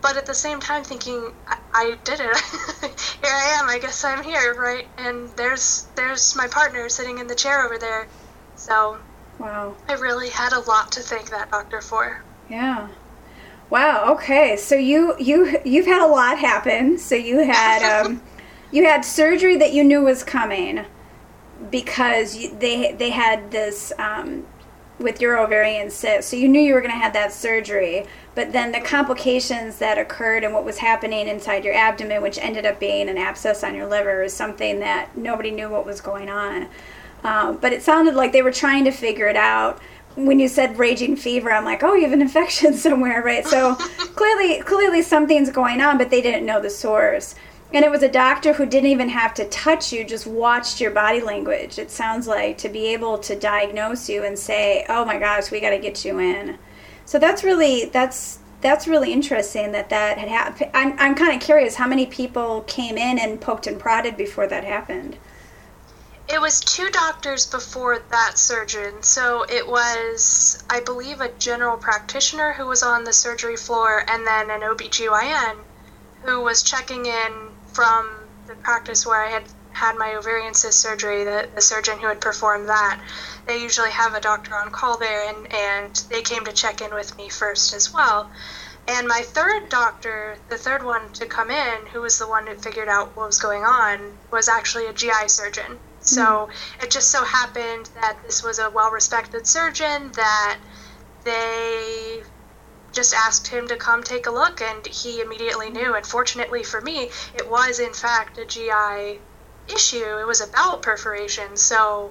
But 0.00 0.16
at 0.16 0.24
the 0.24 0.34
same 0.34 0.60
time, 0.60 0.82
thinking, 0.82 1.32
I, 1.46 1.58
I 1.74 1.98
did 2.04 2.20
it. 2.20 2.36
here 3.22 3.34
I 3.34 3.58
am. 3.60 3.68
I 3.68 3.78
guess 3.78 4.02
I'm 4.02 4.24
here, 4.24 4.54
right? 4.54 4.86
And 4.96 5.28
there's 5.30 5.88
there's 5.94 6.34
my 6.36 6.46
partner 6.46 6.88
sitting 6.88 7.18
in 7.18 7.26
the 7.26 7.34
chair 7.34 7.62
over 7.66 7.76
there. 7.76 8.06
So, 8.56 8.96
wow, 9.38 9.76
I 9.88 9.94
really 9.94 10.30
had 10.30 10.54
a 10.54 10.60
lot 10.60 10.90
to 10.92 11.00
thank 11.00 11.28
that 11.30 11.50
doctor 11.50 11.82
for. 11.82 12.22
Yeah. 12.48 12.88
Wow. 13.68 14.14
Okay. 14.14 14.56
So 14.56 14.74
you 14.74 15.16
you 15.18 15.58
you've 15.66 15.86
had 15.86 16.02
a 16.02 16.06
lot 16.06 16.38
happen. 16.38 16.96
So 16.96 17.14
you 17.14 17.40
had 17.40 17.82
um, 18.06 18.22
you 18.70 18.86
had 18.86 19.04
surgery 19.04 19.56
that 19.58 19.74
you 19.74 19.84
knew 19.84 20.02
was 20.02 20.24
coming 20.24 20.86
because 21.70 22.50
they 22.58 22.92
they 22.92 23.10
had 23.10 23.50
this 23.50 23.92
um, 23.98 24.46
with 25.00 25.20
your 25.20 25.38
ovarian 25.38 25.90
cyst. 25.90 26.28
So 26.28 26.36
you 26.36 26.48
knew 26.48 26.60
you 26.60 26.74
were 26.74 26.80
going 26.80 26.92
to 26.92 26.98
have 26.98 27.14
that 27.14 27.32
surgery, 27.32 28.06
but 28.34 28.52
then 28.52 28.70
the 28.72 28.80
complications 28.80 29.78
that 29.78 29.98
occurred 29.98 30.44
and 30.44 30.52
what 30.52 30.64
was 30.64 30.78
happening 30.78 31.26
inside 31.26 31.64
your 31.64 31.74
abdomen, 31.74 32.22
which 32.22 32.38
ended 32.38 32.66
up 32.66 32.78
being 32.78 33.08
an 33.08 33.16
abscess 33.16 33.64
on 33.64 33.74
your 33.74 33.86
liver, 33.86 34.22
is 34.22 34.34
something 34.34 34.78
that 34.80 35.16
nobody 35.16 35.50
knew 35.50 35.68
what 35.68 35.86
was 35.86 36.00
going 36.00 36.28
on. 36.28 36.68
Um, 37.24 37.56
but 37.58 37.72
it 37.72 37.82
sounded 37.82 38.14
like 38.14 38.32
they 38.32 38.42
were 38.42 38.52
trying 38.52 38.84
to 38.84 38.90
figure 38.90 39.26
it 39.26 39.36
out. 39.36 39.80
When 40.16 40.38
you 40.38 40.48
said 40.48 40.78
raging 40.78 41.16
fever, 41.16 41.52
I'm 41.52 41.64
like, 41.64 41.82
oh, 41.82 41.94
you 41.94 42.02
have 42.04 42.12
an 42.12 42.22
infection 42.28 42.74
somewhere, 42.74 43.22
right? 43.22 43.46
So 43.46 43.74
clearly, 44.14 44.60
clearly 44.62 45.02
something's 45.02 45.50
going 45.50 45.80
on, 45.80 45.98
but 45.98 46.10
they 46.10 46.20
didn't 46.20 46.44
know 46.44 46.60
the 46.60 46.70
source. 46.70 47.34
And 47.72 47.84
it 47.84 47.90
was 47.90 48.02
a 48.02 48.08
doctor 48.08 48.54
who 48.54 48.66
didn't 48.66 48.90
even 48.90 49.10
have 49.10 49.32
to 49.34 49.48
touch 49.48 49.92
you, 49.92 50.04
just 50.04 50.26
watched 50.26 50.80
your 50.80 50.90
body 50.90 51.20
language. 51.20 51.78
It 51.78 51.90
sounds 51.90 52.26
like 52.26 52.58
to 52.58 52.68
be 52.68 52.92
able 52.92 53.18
to 53.18 53.38
diagnose 53.38 54.08
you 54.08 54.24
and 54.24 54.36
say, 54.36 54.84
"Oh 54.88 55.04
my 55.04 55.18
gosh, 55.18 55.52
we 55.52 55.60
got 55.60 55.70
to 55.70 55.78
get 55.78 56.04
you 56.04 56.18
in." 56.18 56.58
So 57.04 57.18
that's 57.18 57.44
really 57.44 57.84
that's 57.84 58.40
that's 58.60 58.88
really 58.88 59.12
interesting 59.12 59.72
that 59.72 59.88
that 59.90 60.18
had 60.18 60.28
happened. 60.28 60.70
I'm 60.74 60.98
I'm 60.98 61.14
kind 61.14 61.32
of 61.34 61.40
curious 61.40 61.76
how 61.76 61.86
many 61.86 62.06
people 62.06 62.62
came 62.62 62.98
in 62.98 63.18
and 63.20 63.40
poked 63.40 63.68
and 63.68 63.78
prodded 63.78 64.16
before 64.16 64.48
that 64.48 64.64
happened. 64.64 65.16
It 66.28 66.40
was 66.40 66.60
two 66.60 66.90
doctors 66.90 67.46
before 67.46 67.98
that 68.10 68.38
surgeon. 68.38 69.02
So 69.02 69.44
it 69.48 69.66
was, 69.66 70.62
I 70.70 70.80
believe, 70.80 71.20
a 71.20 71.28
general 71.38 71.76
practitioner 71.76 72.52
who 72.52 72.66
was 72.66 72.82
on 72.84 73.02
the 73.02 73.12
surgery 73.12 73.56
floor 73.56 74.04
and 74.06 74.24
then 74.26 74.50
an 74.50 74.60
OBGYN 74.60 75.56
who 76.22 76.40
was 76.40 76.62
checking 76.62 77.06
in 77.06 77.49
from 77.72 78.10
the 78.46 78.54
practice 78.56 79.06
where 79.06 79.24
I 79.24 79.30
had 79.30 79.44
had 79.72 79.96
my 79.96 80.14
ovarian 80.14 80.54
cyst 80.54 80.80
surgery, 80.80 81.24
the, 81.24 81.48
the 81.54 81.60
surgeon 81.60 81.98
who 81.98 82.06
had 82.06 82.20
performed 82.20 82.68
that, 82.68 83.00
they 83.46 83.62
usually 83.62 83.90
have 83.90 84.14
a 84.14 84.20
doctor 84.20 84.54
on 84.54 84.70
call 84.70 84.98
there, 84.98 85.28
and, 85.28 85.52
and 85.52 85.94
they 86.10 86.22
came 86.22 86.44
to 86.44 86.52
check 86.52 86.80
in 86.80 86.92
with 86.92 87.16
me 87.16 87.28
first 87.28 87.72
as 87.72 87.92
well. 87.92 88.30
And 88.88 89.06
my 89.06 89.22
third 89.22 89.68
doctor, 89.68 90.36
the 90.48 90.58
third 90.58 90.82
one 90.82 91.12
to 91.12 91.26
come 91.26 91.50
in, 91.50 91.86
who 91.92 92.00
was 92.00 92.18
the 92.18 92.26
one 92.26 92.46
who 92.46 92.56
figured 92.56 92.88
out 92.88 93.16
what 93.16 93.26
was 93.26 93.38
going 93.38 93.62
on, 93.62 94.18
was 94.30 94.48
actually 94.48 94.86
a 94.86 94.92
GI 94.92 95.28
surgeon. 95.28 95.78
So 96.00 96.22
mm. 96.22 96.82
it 96.82 96.90
just 96.90 97.10
so 97.10 97.22
happened 97.24 97.90
that 97.94 98.18
this 98.24 98.42
was 98.42 98.58
a 98.58 98.70
well 98.70 98.90
respected 98.90 99.46
surgeon 99.46 100.10
that 100.12 100.58
they 101.24 102.22
just 102.92 103.14
asked 103.14 103.46
him 103.46 103.68
to 103.68 103.76
come 103.76 104.02
take 104.02 104.26
a 104.26 104.30
look, 104.30 104.60
and 104.60 104.86
he 104.86 105.20
immediately 105.20 105.70
knew. 105.70 105.94
And 105.94 106.06
fortunately 106.06 106.62
for 106.62 106.80
me, 106.80 107.10
it 107.34 107.48
was 107.48 107.78
in 107.78 107.92
fact 107.92 108.38
a 108.38 108.44
GI 108.44 109.20
issue. 109.68 110.18
It 110.18 110.26
was 110.26 110.40
a 110.40 110.46
bowel 110.48 110.78
perforation. 110.78 111.56
So 111.56 112.10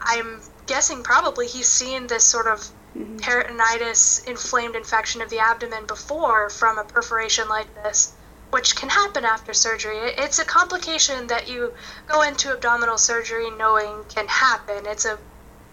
I'm 0.00 0.40
guessing 0.66 1.02
probably 1.02 1.46
he's 1.46 1.68
seen 1.68 2.06
this 2.06 2.24
sort 2.24 2.46
of 2.46 2.60
mm-hmm. 2.96 3.16
peritonitis, 3.16 4.26
inflamed 4.26 4.76
infection 4.76 5.22
of 5.22 5.30
the 5.30 5.38
abdomen 5.38 5.86
before 5.86 6.50
from 6.50 6.78
a 6.78 6.84
perforation 6.84 7.48
like 7.48 7.72
this, 7.82 8.12
which 8.50 8.76
can 8.76 8.88
happen 8.88 9.24
after 9.24 9.54
surgery. 9.54 9.98
It's 9.98 10.38
a 10.38 10.44
complication 10.44 11.26
that 11.28 11.48
you 11.48 11.72
go 12.08 12.22
into 12.22 12.52
abdominal 12.52 12.98
surgery 12.98 13.50
knowing 13.50 14.04
can 14.08 14.28
happen. 14.28 14.86
It's 14.86 15.04
a 15.04 15.18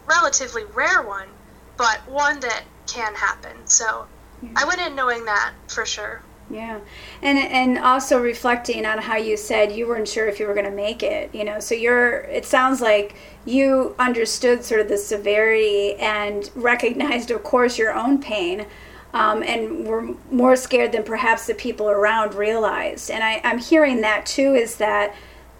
relatively 0.05 0.63
rare 0.63 1.01
one, 1.01 1.27
but 1.75 2.07
one 2.07 2.39
that 2.39 2.63
can 2.85 3.15
happen. 3.15 3.67
So 3.67 4.07
yeah. 4.41 4.49
I 4.55 4.65
went 4.65 4.81
in 4.81 4.95
knowing 4.95 5.25
that 5.25 5.53
for 5.67 5.85
sure. 5.85 6.21
Yeah, 6.49 6.79
and 7.21 7.37
and 7.37 7.77
also 7.77 8.21
reflecting 8.21 8.85
on 8.85 8.99
how 8.99 9.17
you 9.17 9.35
said 9.35 9.71
you 9.71 9.87
weren't 9.87 10.07
sure 10.07 10.27
if 10.27 10.39
you 10.39 10.47
were 10.47 10.53
going 10.53 10.65
to 10.65 10.71
make 10.71 11.03
it. 11.03 11.33
You 11.35 11.43
know, 11.43 11.59
so 11.59 11.75
you're. 11.75 12.19
It 12.21 12.45
sounds 12.45 12.79
like 12.79 13.15
you 13.45 13.95
understood 13.99 14.63
sort 14.63 14.79
of 14.79 14.87
the 14.87 14.97
severity 14.97 15.95
and 15.95 16.49
recognized, 16.55 17.31
of 17.31 17.43
course, 17.43 17.77
your 17.77 17.93
own 17.93 18.21
pain. 18.21 18.65
Um, 19.13 19.41
and 19.41 19.87
were 19.87 20.15
more 20.29 20.57
scared 20.57 20.91
than 20.91 21.03
perhaps 21.03 21.47
the 21.47 21.55
people 21.55 21.89
around 21.89 22.35
realized. 22.35 23.09
And 23.09 23.23
I, 23.23 23.39
I'm 23.43 23.57
hearing 23.57 24.01
that 24.01 24.25
too 24.25 24.53
is 24.53 24.75
that 24.75 25.15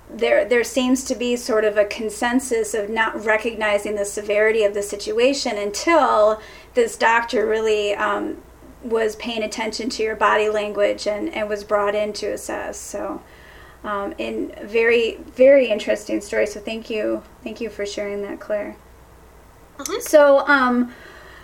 there 0.10 0.46
there 0.46 0.64
seems 0.64 1.04
to 1.06 1.16
be 1.16 1.36
sort 1.36 1.64
of 1.64 1.78
a 1.78 1.86
consensus 1.86 2.74
of 2.74 2.90
not 2.90 3.26
recognizing 3.26 3.96
the 3.96 4.06
severity 4.06 4.64
of 4.64 4.74
the 4.74 4.84
situation 4.84 5.58
until 5.58 6.42
this 6.76 6.98
doctor 6.98 7.48
really 7.48 7.96
um, 7.96 8.38
was 8.84 9.16
paying 9.16 9.44
attention 9.44 9.90
to 9.90 10.04
your 10.04 10.16
body 10.16 10.50
language 10.50 11.08
and, 11.08 11.34
and 11.34 11.50
was 11.50 11.64
brought 11.64 11.96
in 11.96 12.14
to 12.14 12.28
assess. 12.28 12.78
So, 12.78 13.22
um, 13.84 14.14
in 14.18 14.54
very 14.64 15.16
very 15.16 15.68
interesting 15.68 16.22
story. 16.22 16.48
So 16.48 16.60
thank 16.60 16.90
you 16.90 17.24
thank 17.44 17.62
you 17.62 17.70
for 17.70 17.86
sharing 17.86 18.22
that, 18.24 18.40
Claire. 18.40 18.76
Mm-hmm. 19.78 20.02
So 20.02 20.48
um, 20.48 20.94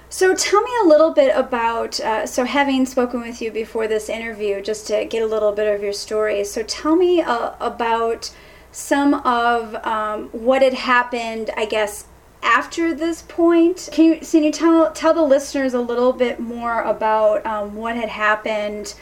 so 0.10 0.36
tell 0.36 0.62
me 0.62 0.72
a 0.84 0.88
little 0.88 1.12
bit 1.12 1.36
about 1.36 2.00
uh, 2.00 2.28
so 2.28 2.46
having 2.46 2.86
spoken 2.86 3.22
with 3.22 3.42
you 3.42 3.52
before 3.52 3.88
this 3.88 4.10
interview, 4.10 4.62
just 4.62 4.88
to 4.88 5.06
get 5.06 5.24
a 5.24 5.25
little 5.25 5.52
bit 5.52 5.74
of 5.74 5.82
your 5.82 5.94
story. 5.94 6.44
So 6.44 6.63
tell 6.63 6.96
me 6.96 7.22
uh, 7.22 7.54
about 7.60 8.34
some 8.72 9.13
of 9.13 9.75
um, 9.86 10.30
what 10.30 10.62
had 10.62 10.74
happened, 10.74 11.52
I 11.56 11.66
guess, 11.66 12.06
after 12.43 12.93
this 12.93 13.21
point. 13.23 13.89
Can 13.91 14.05
you, 14.05 14.19
can 14.19 14.43
you 14.43 14.51
tell, 14.51 14.91
tell 14.91 15.13
the 15.13 15.23
listeners 15.23 15.73
a 15.73 15.79
little 15.79 16.13
bit 16.13 16.39
more 16.39 16.81
about 16.81 17.45
um, 17.45 17.75
what 17.75 17.95
had 17.95 18.09
happened 18.09 18.93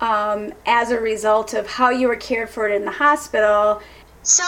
um, 0.00 0.52
as 0.66 0.90
a 0.90 1.00
result 1.00 1.54
of 1.54 1.66
how 1.66 1.90
you 1.90 2.08
were 2.08 2.16
cared 2.16 2.50
for 2.50 2.68
in 2.68 2.84
the 2.84 2.90
hospital? 2.90 3.80
So, 4.22 4.44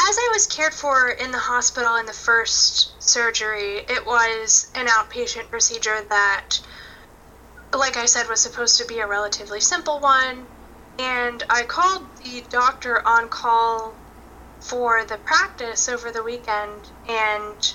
as 0.00 0.16
I 0.16 0.30
was 0.32 0.46
cared 0.46 0.74
for 0.74 1.10
in 1.10 1.32
the 1.32 1.38
hospital 1.38 1.96
in 1.96 2.06
the 2.06 2.12
first 2.12 3.02
surgery, 3.02 3.78
it 3.88 4.06
was 4.06 4.70
an 4.74 4.86
outpatient 4.86 5.50
procedure 5.50 6.02
that, 6.08 6.60
like 7.74 7.96
I 7.96 8.06
said, 8.06 8.28
was 8.28 8.40
supposed 8.40 8.78
to 8.78 8.86
be 8.86 9.00
a 9.00 9.06
relatively 9.06 9.60
simple 9.60 9.98
one. 9.98 10.46
And 11.00 11.42
I 11.50 11.62
called 11.64 12.06
the 12.22 12.44
doctor 12.48 13.06
on 13.06 13.28
call 13.28 13.94
for 14.60 15.04
the 15.04 15.18
practice 15.18 15.88
over 15.88 16.10
the 16.10 16.22
weekend, 16.22 16.90
and 17.08 17.74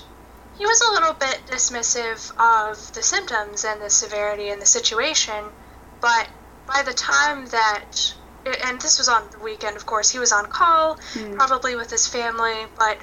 he 0.56 0.66
was 0.66 0.80
a 0.80 0.92
little 0.92 1.14
bit 1.14 1.40
dismissive 1.46 2.30
of 2.38 2.92
the 2.94 3.02
symptoms 3.02 3.64
and 3.64 3.80
the 3.80 3.90
severity 3.90 4.50
and 4.50 4.60
the 4.60 4.66
situation. 4.66 5.44
But 6.00 6.28
by 6.66 6.82
the 6.82 6.92
time 6.92 7.46
that, 7.46 8.14
and 8.64 8.80
this 8.80 8.98
was 8.98 9.08
on 9.08 9.28
the 9.30 9.38
weekend, 9.38 9.76
of 9.76 9.86
course, 9.86 10.10
he 10.10 10.18
was 10.18 10.32
on 10.32 10.46
call, 10.46 10.96
mm. 11.14 11.34
probably 11.36 11.74
with 11.74 11.90
his 11.90 12.06
family, 12.06 12.66
but 12.78 12.98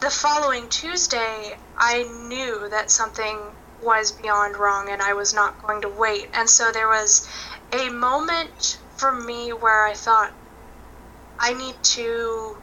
the 0.00 0.10
following 0.10 0.68
Tuesday, 0.68 1.56
I 1.78 2.02
knew 2.02 2.68
that 2.70 2.90
something 2.90 3.38
was 3.82 4.12
beyond 4.12 4.56
wrong 4.56 4.88
and 4.88 5.02
I 5.02 5.12
was 5.12 5.34
not 5.34 5.60
going 5.62 5.82
to 5.82 5.88
wait. 5.88 6.28
And 6.34 6.48
so 6.48 6.72
there 6.72 6.88
was 6.88 7.28
a 7.72 7.88
moment 7.88 8.78
for 8.96 9.12
me 9.12 9.52
where 9.52 9.86
I 9.86 9.94
thought, 9.94 10.32
I 11.38 11.54
need 11.54 11.74
to 11.82 12.61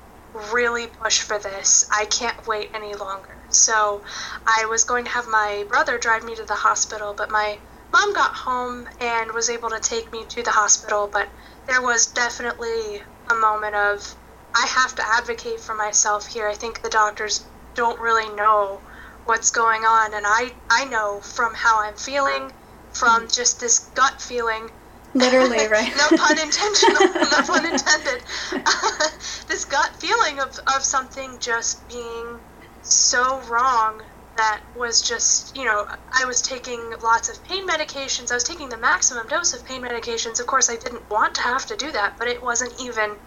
really 0.52 0.88
push 0.88 1.22
for 1.22 1.40
this. 1.40 1.88
I 1.92 2.06
can't 2.06 2.48
wait 2.48 2.70
any 2.74 2.96
longer. 2.96 3.36
So 3.50 4.02
I 4.46 4.66
was 4.66 4.84
going 4.84 5.06
to 5.06 5.12
have 5.12 5.28
my 5.28 5.66
brother 5.68 5.98
drive 5.98 6.24
me 6.24 6.36
to 6.36 6.44
the 6.44 6.54
hospital, 6.54 7.14
but 7.14 7.32
my 7.32 7.58
mom 7.92 8.14
got 8.14 8.34
home 8.34 8.88
and 9.00 9.32
was 9.32 9.50
able 9.50 9.70
to 9.70 9.80
take 9.80 10.12
me 10.12 10.26
to 10.30 10.44
the 10.44 10.52
hospital. 10.52 11.10
But 11.12 11.30
there 11.68 11.82
was 11.82 12.06
definitely 12.08 13.02
a 13.30 13.36
moment 13.36 13.76
of, 13.76 14.16
I 14.54 14.66
have 14.68 14.96
to 14.96 15.08
advocate 15.08 15.60
for 15.60 15.76
myself 15.76 16.28
here. 16.28 16.48
I 16.48 16.54
think 16.54 16.82
the 16.82 16.90
doctors 16.90 17.44
don't 17.76 18.00
really 18.00 18.30
know 18.36 18.82
what's 19.26 19.52
going 19.52 19.84
on. 19.84 20.14
And 20.14 20.26
I, 20.28 20.52
I 20.70 20.86
know 20.86 21.20
from 21.22 21.54
how 21.54 21.82
I'm 21.82 21.96
feeling, 21.96 22.52
from 22.92 23.24
mm-hmm. 23.24 23.32
just 23.32 23.60
this 23.60 23.80
gut 23.96 24.22
feeling 24.22 24.70
Literally, 25.14 25.68
right? 25.72 25.92
no 25.98 26.18
pun 26.18 26.40
intentional. 26.40 27.02
no 27.16 27.42
pun 27.44 27.66
intended. 27.66 28.24
this 29.48 29.66
gut 29.66 29.96
feeling 29.96 30.40
of, 30.40 30.58
of 30.76 30.84
something 30.84 31.38
just 31.40 31.88
being 31.88 32.40
so 32.82 33.42
wrong 33.50 34.02
that 34.38 34.62
was 34.74 35.02
just, 35.02 35.56
you 35.56 35.66
know, 35.66 35.86
I 36.14 36.26
was 36.26 36.42
taking 36.42 36.94
lots 37.04 37.28
of 37.28 37.44
pain 37.44 37.68
medications. 37.68 38.32
I 38.32 38.36
was 38.36 38.44
taking 38.44 38.70
the 38.70 38.78
maximum 38.78 39.28
dose 39.28 39.54
of 39.54 39.66
pain 39.66 39.82
medications. 39.82 40.40
Of 40.40 40.48
course, 40.48 40.70
I 40.70 40.78
didn't 40.78 41.10
want 41.10 41.36
to 41.36 41.42
have 41.42 41.66
to 41.68 41.76
do 41.76 41.92
that, 41.92 42.16
but 42.18 42.28
it 42.28 42.42
wasn't 42.42 42.74
even 42.80 43.18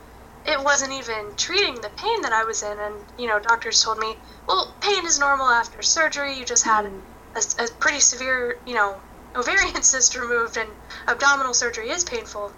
it 0.45 0.63
wasn't 0.63 0.93
even 0.93 1.35
treating 1.37 1.75
the 1.77 1.91
pain 1.97 2.23
that 2.23 2.33
I 2.33 2.45
was 2.45 2.63
in. 2.63 2.79
And, 2.79 2.95
you 3.17 3.29
know, 3.29 3.39
doctors 3.39 3.83
told 3.83 3.99
me, 3.99 4.15
well, 4.49 4.75
pain 4.81 5.07
is 5.07 5.19
normal 5.19 5.47
after 5.47 5.83
surgery. 5.83 6.37
You 6.37 6.45
just 6.45 6.65
had 6.65 6.87
mm. 6.87 7.01
a, 7.37 7.65
a 7.65 7.69
pretty 7.79 8.01
severe, 8.01 8.57
you 8.67 8.75
know, 8.75 8.97
ovarian 9.37 9.83
cyst 9.83 10.17
removed, 10.17 10.57
and 10.57 10.69
abdominal 11.09 11.55
surgery 11.55 11.91
is 11.91 12.05
painful. 12.05 12.53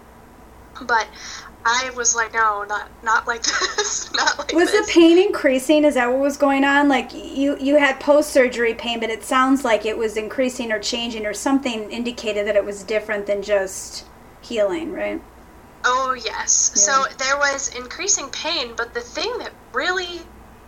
But 0.81 1.07
I 1.65 1.89
was 1.95 2.15
like, 2.15 2.33
no, 2.33 2.63
not 2.63 2.89
not 3.03 3.25
like 3.27 3.43
this, 3.77 4.13
not 4.13 4.37
like 4.37 4.53
was 4.53 4.71
this. 4.71 4.85
the 4.85 4.93
pain 4.93 5.17
increasing? 5.17 5.83
Is 5.83 5.95
that 5.95 6.09
what 6.09 6.19
was 6.19 6.37
going 6.37 6.63
on? 6.63 6.87
Like 6.87 7.11
you 7.13 7.57
you 7.57 7.77
had 7.77 7.99
post 7.99 8.29
surgery 8.31 8.73
pain, 8.73 8.99
but 8.99 9.09
it 9.09 9.23
sounds 9.23 9.63
like 9.63 9.85
it 9.85 9.97
was 9.97 10.15
increasing 10.15 10.71
or 10.71 10.79
changing, 10.79 11.25
or 11.25 11.33
something 11.33 11.91
indicated 11.91 12.45
that 12.47 12.55
it 12.55 12.63
was 12.63 12.83
different 12.83 13.25
than 13.25 13.41
just 13.41 14.05
healing, 14.41 14.91
right? 14.91 15.21
Oh 15.83 16.13
yes. 16.13 16.71
Yeah. 16.75 16.81
So 16.81 17.05
there 17.17 17.37
was 17.37 17.75
increasing 17.75 18.29
pain, 18.29 18.73
but 18.75 18.93
the 18.93 19.01
thing 19.01 19.37
that 19.39 19.51
really 19.73 20.21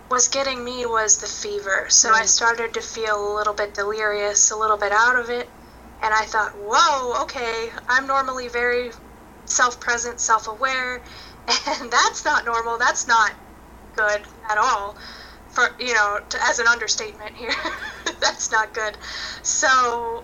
was 0.09 0.27
getting 0.27 0.63
me 0.63 0.85
was 0.85 1.17
the 1.17 1.27
fever. 1.27 1.85
So 1.89 2.11
I 2.11 2.21
mm. 2.21 2.27
started 2.27 2.73
to 2.73 2.81
feel 2.81 3.33
a 3.33 3.35
little 3.35 3.53
bit 3.53 3.73
delirious, 3.73 4.51
a 4.51 4.55
little 4.55 4.77
bit 4.77 4.91
out 4.91 5.19
of 5.19 5.29
it, 5.29 5.49
and 6.01 6.13
I 6.13 6.25
thought, 6.25 6.51
whoa, 6.55 7.21
okay, 7.23 7.69
I'm 7.87 8.07
normally 8.07 8.47
very 8.47 8.91
self 9.45 9.79
present, 9.79 10.19
self 10.19 10.47
aware, 10.47 11.01
and 11.67 11.91
that's 11.91 12.25
not 12.25 12.45
normal. 12.45 12.77
That's 12.77 13.07
not 13.07 13.31
good 13.95 14.21
at 14.49 14.57
all. 14.57 14.95
For, 15.49 15.69
you 15.79 15.93
know, 15.93 16.19
to, 16.29 16.43
as 16.43 16.59
an 16.59 16.67
understatement 16.67 17.35
here, 17.35 17.53
that's 18.21 18.51
not 18.51 18.73
good. 18.73 18.97
So 19.41 20.23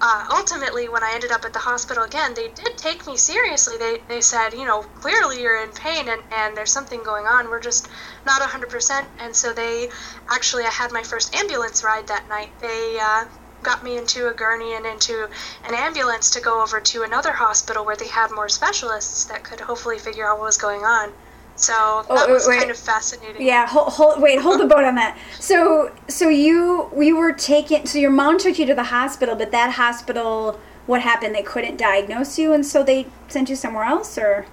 uh, 0.00 0.24
ultimately, 0.32 0.88
when 0.88 1.04
I 1.04 1.12
ended 1.12 1.30
up 1.30 1.44
at 1.44 1.52
the 1.52 1.58
hospital 1.58 2.04
again, 2.04 2.32
they 2.34 2.48
did 2.48 2.78
take 2.78 3.06
me 3.06 3.18
seriously. 3.18 3.76
They, 3.78 3.98
they 4.08 4.22
said, 4.22 4.54
you 4.54 4.64
know, 4.64 4.82
clearly 4.82 5.42
you're 5.42 5.62
in 5.62 5.72
pain 5.72 6.08
and, 6.08 6.22
and 6.32 6.56
there's 6.56 6.72
something 6.72 7.02
going 7.04 7.26
on. 7.26 7.50
We're 7.50 7.60
just 7.60 7.88
not 8.24 8.40
100%. 8.40 9.04
And 9.18 9.36
so 9.36 9.52
they 9.52 9.88
actually, 10.30 10.64
I 10.64 10.70
had 10.70 10.90
my 10.90 11.02
first 11.02 11.34
ambulance 11.34 11.84
ride 11.84 12.06
that 12.06 12.28
night. 12.30 12.48
They 12.62 12.98
uh, 13.02 13.26
got 13.62 13.84
me 13.84 13.96
into 13.98 14.28
a 14.28 14.34
gurney 14.34 14.74
and 14.74 14.86
into 14.86 15.28
an 15.66 15.74
ambulance 15.74 16.30
to 16.30 16.40
go 16.40 16.62
over 16.62 16.80
to 16.80 17.02
another 17.02 17.32
hospital 17.32 17.84
where 17.84 17.96
they 17.96 18.08
had 18.08 18.30
more 18.30 18.48
specialists 18.48 19.24
that 19.26 19.44
could 19.44 19.60
hopefully 19.60 19.98
figure 19.98 20.28
out 20.28 20.38
what 20.38 20.46
was 20.46 20.56
going 20.56 20.82
on. 20.82 21.12
So 21.56 21.74
oh, 21.76 22.14
that 22.14 22.28
was 22.30 22.48
wait. 22.48 22.58
kind 22.58 22.70
of 22.70 22.78
fascinating. 22.78 23.46
Yeah, 23.46 23.66
hold, 23.66 23.88
hold, 23.92 24.22
wait, 24.22 24.40
hold 24.40 24.60
the 24.60 24.66
boat 24.66 24.84
on 24.84 24.94
that. 24.94 25.18
So, 25.40 25.92
so 26.08 26.28
you 26.28 26.90
you 26.96 27.16
were 27.16 27.32
taken. 27.32 27.86
So 27.86 27.98
your 27.98 28.10
mom 28.10 28.38
took 28.38 28.58
you 28.58 28.66
to 28.66 28.74
the 28.74 28.84
hospital, 28.84 29.34
but 29.34 29.50
that 29.50 29.72
hospital, 29.72 30.60
what 30.86 31.02
happened? 31.02 31.34
They 31.34 31.42
couldn't 31.42 31.76
diagnose 31.76 32.38
you, 32.38 32.52
and 32.52 32.64
so 32.64 32.82
they 32.82 33.06
sent 33.28 33.50
you 33.50 33.56
somewhere 33.56 33.84
else, 33.84 34.16
or? 34.16 34.46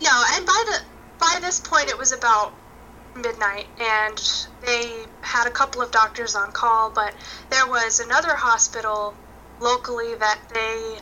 No, 0.00 0.24
and 0.34 0.46
by 0.46 0.64
the 0.66 0.80
by 1.18 1.38
this 1.40 1.60
point, 1.60 1.88
it 1.88 1.98
was 1.98 2.12
about 2.12 2.52
midnight, 3.14 3.66
and 3.80 4.46
they 4.64 5.04
had 5.20 5.46
a 5.46 5.50
couple 5.50 5.82
of 5.82 5.90
doctors 5.90 6.34
on 6.34 6.52
call, 6.52 6.90
but 6.90 7.14
there 7.50 7.66
was 7.66 8.00
another 8.00 8.34
hospital 8.34 9.14
locally 9.60 10.14
that 10.16 10.38
they 10.52 10.98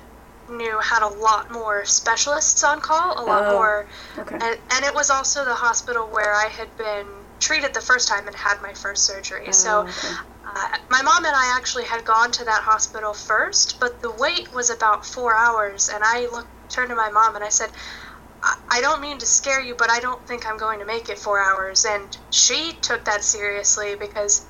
knew 0.50 0.78
had 0.80 1.02
a 1.02 1.08
lot 1.08 1.50
more 1.50 1.84
specialists 1.84 2.64
on 2.64 2.80
call, 2.80 3.22
a 3.22 3.24
lot 3.24 3.46
oh, 3.46 3.52
more. 3.52 3.86
Okay. 4.18 4.34
And, 4.34 4.58
and, 4.70 4.84
it 4.84 4.94
was 4.94 5.10
also 5.10 5.44
the 5.44 5.54
hospital 5.54 6.06
where 6.08 6.34
I 6.34 6.48
had 6.48 6.76
been 6.76 7.06
treated 7.38 7.72
the 7.72 7.80
first 7.80 8.08
time 8.08 8.26
and 8.26 8.36
had 8.36 8.60
my 8.60 8.72
first 8.72 9.04
surgery. 9.04 9.44
Oh, 9.48 9.52
so 9.52 9.80
okay. 9.82 10.08
uh, 10.44 10.78
my 10.88 11.02
mom 11.02 11.24
and 11.24 11.34
I 11.34 11.54
actually 11.56 11.84
had 11.84 12.04
gone 12.04 12.32
to 12.32 12.44
that 12.44 12.62
hospital 12.62 13.14
first, 13.14 13.78
but 13.80 14.02
the 14.02 14.10
wait 14.10 14.52
was 14.52 14.70
about 14.70 15.06
four 15.06 15.36
hours. 15.36 15.88
And 15.88 16.02
I 16.04 16.26
looked, 16.32 16.48
turned 16.70 16.90
to 16.90 16.96
my 16.96 17.10
mom 17.10 17.36
and 17.36 17.44
I 17.44 17.48
said, 17.48 17.70
I 18.42 18.80
don't 18.80 19.02
mean 19.02 19.18
to 19.18 19.26
scare 19.26 19.60
you, 19.60 19.74
but 19.74 19.90
I 19.90 20.00
don't 20.00 20.26
think 20.26 20.46
I'm 20.46 20.56
going 20.56 20.78
to 20.78 20.86
make 20.86 21.08
it 21.08 21.18
four 21.18 21.38
hours. 21.38 21.84
And 21.84 22.16
she 22.30 22.72
took 22.80 23.04
that 23.04 23.22
seriously 23.22 23.96
because 23.98 24.46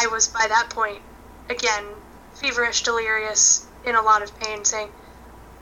I 0.00 0.06
was, 0.06 0.28
by 0.28 0.46
that 0.48 0.70
point, 0.70 1.02
again, 1.50 1.84
feverish, 2.32 2.82
delirious, 2.82 3.66
in 3.84 3.94
a 3.94 4.02
lot 4.02 4.22
of 4.22 4.34
pain, 4.38 4.64
saying, 4.64 4.88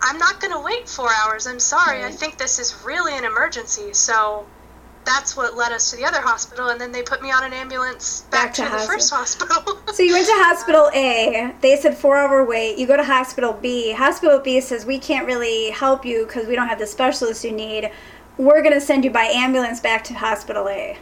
I'm 0.03 0.19
not 0.19 0.41
going 0.41 0.53
to 0.53 0.65
wait 0.65 0.89
four 0.89 1.11
hours. 1.25 1.47
I'm 1.47 1.61
sorry. 1.61 2.03
Right. 2.03 2.13
I 2.13 2.13
think 2.13 2.39
this 2.39 2.59
is 2.59 2.85
really 2.85 3.17
an 3.17 3.25
emergency. 3.25 3.93
So 3.93 4.47
that's 5.05 5.37
what 5.37 5.57
led 5.57 5.73
us 5.73 5.91
to 5.91 5.97
the 5.97 6.05
other 6.05 6.21
hospital, 6.21 6.69
and 6.69 6.81
then 6.81 6.93
they 6.93 7.03
put 7.03 7.23
me 7.23 7.31
on 7.31 7.45
an 7.45 7.53
ambulance 7.53 8.23
back, 8.31 8.47
back 8.47 8.55
to, 8.55 8.65
to 8.65 8.71
the 8.71 8.79
first 8.79 9.13
hospital. 9.13 9.79
so 9.93 10.03
you 10.03 10.13
went 10.13 10.27
to 10.27 10.33
hospital 10.35 10.91
A. 10.95 11.55
They 11.61 11.77
said 11.77 11.97
four 11.97 12.17
hour 12.17 12.45
wait. 12.45 12.79
You 12.79 12.87
go 12.87 12.97
to 12.97 13.05
hospital 13.05 13.53
B. 13.53 13.93
Hospital 13.93 14.39
B 14.39 14.61
says 14.61 14.87
we 14.87 14.99
can't 14.99 15.27
really 15.27 15.71
help 15.71 16.05
you 16.05 16.27
because 16.27 16.47
we 16.47 16.55
don't 16.55 16.69
have 16.69 16.79
the 16.79 16.87
specialist 16.87 17.45
you 17.45 17.53
need. 17.53 17.91
We're 18.39 18.63
going 18.63 18.75
to 18.75 18.81
send 18.81 19.05
you 19.05 19.11
by 19.11 19.25
ambulance 19.25 19.81
back 19.81 20.05
to 20.05 20.15
hospital 20.15 20.69
A. 20.69 20.97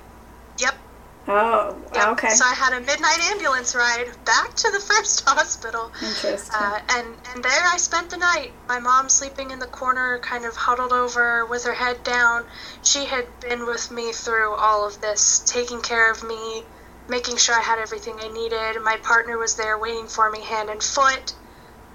Oh, 1.29 1.77
okay. 1.95 2.31
So 2.31 2.45
I 2.45 2.55
had 2.55 2.73
a 2.73 2.81
midnight 2.81 3.21
ambulance 3.31 3.75
ride 3.75 4.07
back 4.25 4.55
to 4.55 4.71
the 4.73 4.81
first 4.89 5.23
hospital. 5.29 5.93
Interesting. 6.03 6.57
Uh, 6.59 6.81
and 6.91 7.07
and 7.35 7.45
there 7.45 7.63
I 7.67 7.77
spent 7.77 8.11
the 8.11 8.17
night. 8.17 8.53
My 8.69 8.81
mom 8.81 9.09
sleeping 9.09 9.51
in 9.51 9.59
the 9.59 9.67
corner, 9.67 10.19
kind 10.23 10.45
of 10.45 10.57
huddled 10.57 10.93
over 10.93 11.47
with 11.47 11.65
her 11.65 11.75
head 11.75 12.03
down. 12.05 12.45
She 12.83 13.05
had 13.05 13.27
been 13.41 13.67
with 13.67 13.91
me 13.91 14.13
through 14.13 14.55
all 14.57 14.87
of 14.87 15.01
this, 15.01 15.43
taking 15.47 15.83
care 15.83 16.11
of 16.11 16.23
me, 16.25 16.63
making 17.09 17.37
sure 17.37 17.55
I 17.55 17.61
had 17.61 17.79
everything 17.79 18.17
I 18.19 18.29
needed. 18.29 18.83
My 18.83 18.97
partner 19.03 19.39
was 19.39 19.55
there 19.57 19.79
waiting 19.79 20.07
for 20.09 20.31
me 20.31 20.41
hand 20.41 20.71
and 20.71 20.83
foot. 20.83 21.35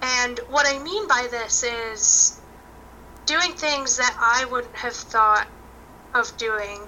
And 0.01 0.39
what 0.49 0.65
I 0.67 0.77
mean 0.83 1.07
by 1.07 1.27
this 1.31 1.63
is 1.63 2.39
doing 3.25 3.53
things 3.53 3.97
that 3.97 4.15
I 4.19 4.45
wouldn't 4.45 4.75
have 4.75 4.93
thought 4.93 5.47
of 6.13 6.35
doing. 6.37 6.79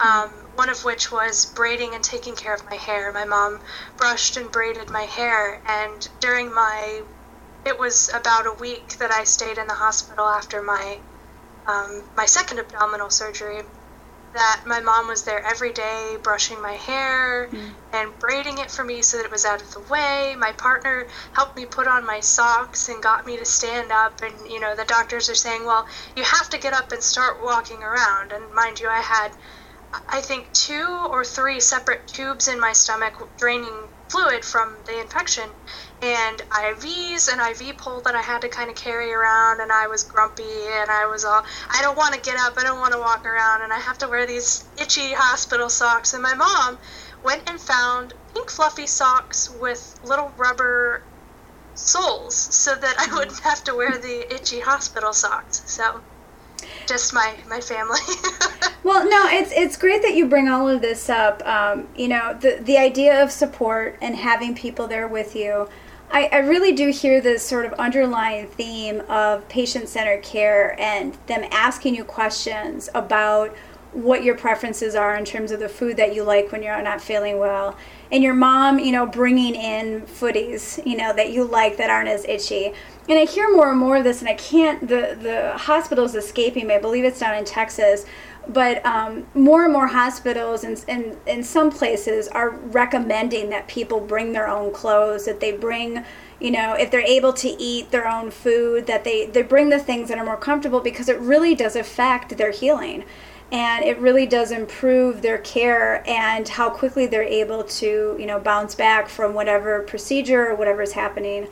Um, 0.00 0.43
one 0.56 0.68
of 0.68 0.84
which 0.84 1.10
was 1.10 1.46
braiding 1.46 1.94
and 1.94 2.04
taking 2.04 2.36
care 2.36 2.54
of 2.54 2.64
my 2.70 2.76
hair. 2.76 3.12
My 3.12 3.24
mom 3.24 3.60
brushed 3.96 4.36
and 4.36 4.50
braided 4.50 4.90
my 4.90 5.02
hair, 5.02 5.60
and 5.66 6.08
during 6.20 6.52
my 6.52 7.02
it 7.64 7.78
was 7.78 8.10
about 8.12 8.46
a 8.46 8.52
week 8.52 8.98
that 8.98 9.10
I 9.10 9.24
stayed 9.24 9.58
in 9.58 9.66
the 9.66 9.74
hospital 9.74 10.26
after 10.26 10.62
my 10.62 10.98
um, 11.66 12.04
my 12.16 12.26
second 12.26 12.58
abdominal 12.58 13.10
surgery. 13.10 13.62
That 14.34 14.62
my 14.66 14.80
mom 14.80 15.06
was 15.06 15.22
there 15.22 15.44
every 15.46 15.72
day, 15.72 16.16
brushing 16.20 16.60
my 16.60 16.72
hair 16.72 17.46
mm. 17.46 17.70
and 17.92 18.18
braiding 18.18 18.58
it 18.58 18.68
for 18.68 18.82
me 18.82 19.00
so 19.00 19.16
that 19.16 19.26
it 19.26 19.30
was 19.30 19.44
out 19.44 19.62
of 19.62 19.72
the 19.72 19.78
way. 19.78 20.34
My 20.36 20.50
partner 20.50 21.06
helped 21.34 21.56
me 21.56 21.66
put 21.66 21.86
on 21.86 22.04
my 22.04 22.18
socks 22.18 22.88
and 22.88 23.00
got 23.00 23.26
me 23.26 23.36
to 23.36 23.44
stand 23.44 23.92
up. 23.92 24.20
And 24.22 24.34
you 24.50 24.58
know, 24.58 24.74
the 24.74 24.84
doctors 24.84 25.30
are 25.30 25.36
saying, 25.36 25.64
"Well, 25.64 25.86
you 26.16 26.24
have 26.24 26.50
to 26.50 26.58
get 26.58 26.72
up 26.74 26.90
and 26.90 27.02
start 27.02 27.42
walking 27.42 27.82
around." 27.82 28.32
And 28.32 28.52
mind 28.52 28.80
you, 28.80 28.88
I 28.88 29.00
had 29.00 29.30
I 30.08 30.20
think 30.20 30.52
two 30.52 30.86
or 31.10 31.24
three 31.24 31.60
separate 31.60 32.06
tubes 32.06 32.48
in 32.48 32.58
my 32.58 32.72
stomach 32.72 33.14
draining 33.36 33.88
fluid 34.08 34.44
from 34.44 34.76
the 34.86 35.00
infection 35.00 35.48
and 36.02 36.38
IVs 36.50 37.32
and 37.32 37.40
IV 37.40 37.78
pole 37.78 38.00
that 38.02 38.14
I 38.14 38.20
had 38.20 38.42
to 38.42 38.48
kind 38.48 38.70
of 38.70 38.76
carry 38.76 39.12
around 39.12 39.60
and 39.60 39.72
I 39.72 39.86
was 39.86 40.02
grumpy 40.02 40.66
and 40.68 40.90
I 40.90 41.06
was 41.06 41.24
all 41.24 41.44
I 41.70 41.80
don't 41.82 41.96
want 41.96 42.14
to 42.14 42.20
get 42.20 42.36
up 42.38 42.58
I 42.58 42.62
don't 42.62 42.78
want 42.78 42.92
to 42.92 42.98
walk 42.98 43.24
around 43.24 43.62
and 43.62 43.72
I 43.72 43.78
have 43.78 43.98
to 43.98 44.08
wear 44.08 44.26
these 44.26 44.64
itchy 44.80 45.12
hospital 45.14 45.68
socks. 45.68 46.12
And 46.12 46.22
my 46.22 46.34
mom 46.34 46.78
went 47.22 47.48
and 47.48 47.60
found 47.60 48.14
pink 48.34 48.50
fluffy 48.50 48.86
socks 48.86 49.48
with 49.48 49.98
little 50.04 50.32
rubber 50.36 51.02
soles 51.74 52.36
so 52.36 52.74
that 52.74 52.98
I 52.98 53.06
mm-hmm. 53.06 53.16
wouldn't 53.16 53.40
have 53.40 53.64
to 53.64 53.74
wear 53.74 53.98
the 53.98 54.32
itchy 54.32 54.60
hospital 54.60 55.12
socks 55.12 55.62
so 55.66 56.00
just 56.86 57.14
my 57.14 57.34
my 57.48 57.60
family. 57.60 58.00
well, 58.82 59.08
no, 59.08 59.26
it's 59.28 59.52
it's 59.52 59.76
great 59.76 60.02
that 60.02 60.14
you 60.14 60.26
bring 60.26 60.48
all 60.48 60.68
of 60.68 60.80
this 60.80 61.08
up. 61.08 61.46
Um, 61.46 61.88
you 61.96 62.08
know, 62.08 62.36
the 62.40 62.60
the 62.62 62.76
idea 62.76 63.22
of 63.22 63.30
support 63.30 63.96
and 64.00 64.16
having 64.16 64.54
people 64.54 64.86
there 64.86 65.08
with 65.08 65.34
you. 65.34 65.68
I, 66.10 66.28
I 66.30 66.38
really 66.38 66.72
do 66.72 66.90
hear 66.90 67.20
this 67.20 67.42
sort 67.42 67.64
of 67.64 67.72
underlying 67.72 68.46
theme 68.46 69.00
of 69.08 69.48
patient 69.48 69.88
centered 69.88 70.22
care 70.22 70.78
and 70.78 71.16
them 71.26 71.44
asking 71.50 71.96
you 71.96 72.04
questions 72.04 72.88
about 72.94 73.56
what 73.94 74.24
your 74.24 74.34
preferences 74.36 74.94
are 74.94 75.16
in 75.16 75.24
terms 75.24 75.52
of 75.52 75.60
the 75.60 75.68
food 75.68 75.96
that 75.96 76.14
you 76.14 76.24
like 76.24 76.50
when 76.50 76.62
you're 76.62 76.80
not 76.82 77.00
feeling 77.00 77.38
well 77.38 77.76
and 78.10 78.24
your 78.24 78.34
mom 78.34 78.78
you 78.78 78.90
know 78.90 79.06
bringing 79.06 79.54
in 79.54 80.02
footies 80.02 80.84
you 80.84 80.96
know 80.96 81.12
that 81.12 81.30
you 81.30 81.44
like 81.44 81.76
that 81.76 81.90
aren't 81.90 82.08
as 82.08 82.24
itchy 82.24 82.72
and 83.08 83.18
I 83.18 83.26
hear 83.26 83.54
more 83.54 83.70
and 83.70 83.78
more 83.78 83.98
of 83.98 84.04
this, 84.04 84.20
and 84.20 84.28
I 84.28 84.34
can't. 84.34 84.80
The 84.88 85.16
the 85.20 85.52
hospital's 85.58 86.14
escaping 86.14 86.66
me. 86.66 86.74
I 86.74 86.78
believe 86.78 87.04
it's 87.04 87.20
down 87.20 87.36
in 87.36 87.44
Texas, 87.44 88.06
but 88.48 88.84
um, 88.86 89.26
more 89.34 89.64
and 89.64 89.72
more 89.72 89.88
hospitals 89.88 90.64
and 90.64 90.82
in, 90.88 91.16
in 91.26 91.44
some 91.44 91.70
places 91.70 92.28
are 92.28 92.50
recommending 92.50 93.50
that 93.50 93.68
people 93.68 94.00
bring 94.00 94.32
their 94.32 94.48
own 94.48 94.72
clothes. 94.72 95.26
That 95.26 95.40
they 95.40 95.52
bring, 95.52 96.04
you 96.40 96.50
know, 96.50 96.74
if 96.74 96.90
they're 96.90 97.00
able 97.00 97.34
to 97.34 97.48
eat 97.48 97.90
their 97.90 98.08
own 98.08 98.30
food, 98.30 98.86
that 98.86 99.04
they 99.04 99.26
they 99.26 99.42
bring 99.42 99.68
the 99.68 99.78
things 99.78 100.08
that 100.08 100.18
are 100.18 100.24
more 100.24 100.38
comfortable 100.38 100.80
because 100.80 101.08
it 101.08 101.18
really 101.18 101.54
does 101.54 101.76
affect 101.76 102.38
their 102.38 102.52
healing. 102.52 103.04
And 103.52 103.84
it 103.84 103.98
really 103.98 104.26
does 104.26 104.50
improve 104.50 105.20
their 105.22 105.38
care 105.38 106.02
and 106.08 106.48
how 106.48 106.70
quickly 106.70 107.06
they're 107.06 107.22
able 107.22 107.62
to, 107.62 108.16
you 108.18 108.26
know, 108.26 108.40
bounce 108.40 108.74
back 108.74 109.08
from 109.08 109.34
whatever 109.34 109.80
procedure 109.82 110.48
or 110.48 110.54
whatever 110.56 110.82
is 110.82 110.92
happening. 110.92 111.46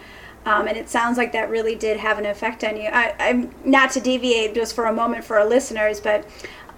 Um, 0.45 0.67
and 0.67 0.77
it 0.77 0.89
sounds 0.89 1.19
like 1.19 1.33
that 1.33 1.51
really 1.51 1.75
did 1.75 1.99
have 1.99 2.19
an 2.19 2.27
effect 2.27 2.65
on 2.65 2.77
you. 2.77 2.89
I, 2.89 3.15
am 3.19 3.55
not 3.65 3.93
to 3.93 4.01
deviate 4.01 4.55
just 4.55 4.75
for 4.75 4.87
a 4.87 4.93
moment 4.93 5.25
for 5.25 5.39
our 5.39 5.47
listeners, 5.47 6.01
but 6.01 6.27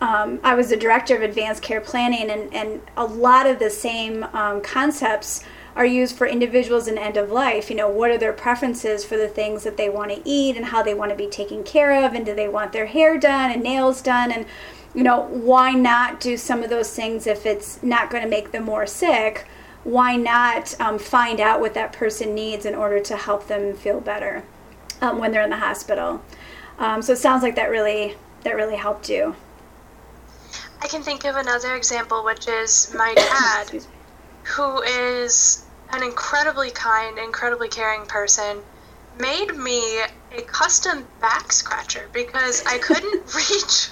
um, 0.01 0.39
I 0.43 0.55
was 0.55 0.69
the 0.69 0.77
director 0.77 1.17
of 1.17 1.23
advanced 1.23 1.63
care 1.63 1.81
planning, 1.81 2.29
and, 2.31 2.53
and 2.53 2.83
a 2.97 3.05
lot 3.05 3.47
of 3.47 3.59
the 3.59 3.71
same 3.71 4.25
um, 4.25 4.61
concepts 4.61 5.43
are 5.77 5.87
used 5.87 6.15
for 6.17 6.27
individuals 6.27 6.87
in 6.89 6.99
end 6.99 7.17
of 7.17 7.31
life. 7.31 7.71
You 7.71 7.77
know, 7.77 7.89
what 7.89 8.11
are 8.11 8.19
their 8.19 8.33
preferences 8.33 9.05
for 9.05 9.17
the 9.17 9.29
things 9.29 9.65
that 9.65 9.77
they 9.77 9.89
want 9.89 10.11
to 10.11 10.21
eat 10.25 10.57
and 10.57 10.67
how 10.67 10.83
they 10.83 10.95
want 10.95 11.11
to 11.11 11.17
be 11.17 11.27
taken 11.27 11.63
care 11.63 12.05
of, 12.05 12.13
and 12.13 12.27
do 12.27 12.35
they 12.35 12.49
want 12.49 12.73
their 12.73 12.87
hair 12.87 13.19
done 13.19 13.51
and 13.51 13.63
nails 13.63 14.03
done, 14.03 14.31
and 14.31 14.47
you 14.95 15.03
know, 15.03 15.23
why 15.23 15.73
not 15.73 16.21
do 16.21 16.37
some 16.37 16.63
of 16.63 16.71
those 16.71 16.95
things 16.95 17.27
if 17.27 17.47
it's 17.47 17.83
not 17.83 18.11
going 18.11 18.23
to 18.23 18.29
make 18.29 18.53
them 18.53 18.65
more 18.65 18.87
sick? 18.87 19.47
Why 19.85 20.17
not 20.17 20.79
um, 20.81 20.99
find 20.99 21.41
out 21.41 21.61
what 21.61 21.75
that 21.75 21.93
person 21.93 22.35
needs 22.35 22.67
in 22.67 22.75
order 22.75 23.01
to 23.01 23.17
help 23.17 23.47
them 23.47 23.75
feel 23.75 24.01
better 24.01 24.43
um, 25.01 25.19
when 25.19 25.31
they're 25.31 25.43
in 25.43 25.51
the 25.51 25.57
hospital? 25.59 26.23
Um, 26.79 27.03
so 27.03 27.13
it 27.13 27.19
sounds 27.19 27.43
like 27.43 27.55
that 27.57 27.71
really 27.71 28.17
that 28.43 28.57
really 28.57 28.77
helped 28.77 29.09
you. 29.09 29.37
I 30.81 30.87
can 30.87 31.03
think 31.03 31.25
of 31.25 31.37
another 31.37 31.75
example, 31.77 32.25
which 32.25 32.47
is 32.47 32.95
my 32.95 33.15
dad, 33.17 33.85
who 34.43 34.83
is 34.83 35.65
an 35.93 36.03
incredibly 36.03 36.71
kind, 36.71 37.19
incredibly 37.19 37.69
caring 37.69 38.05
person, 38.07 38.59
made 39.19 39.55
me 39.57 40.01
a 40.37 40.43
custom 40.43 41.07
back 41.21 41.53
scratcher 41.53 42.09
because 42.13 42.65
I 42.67 42.79
couldn't 42.79 43.35
reach. 43.35 43.91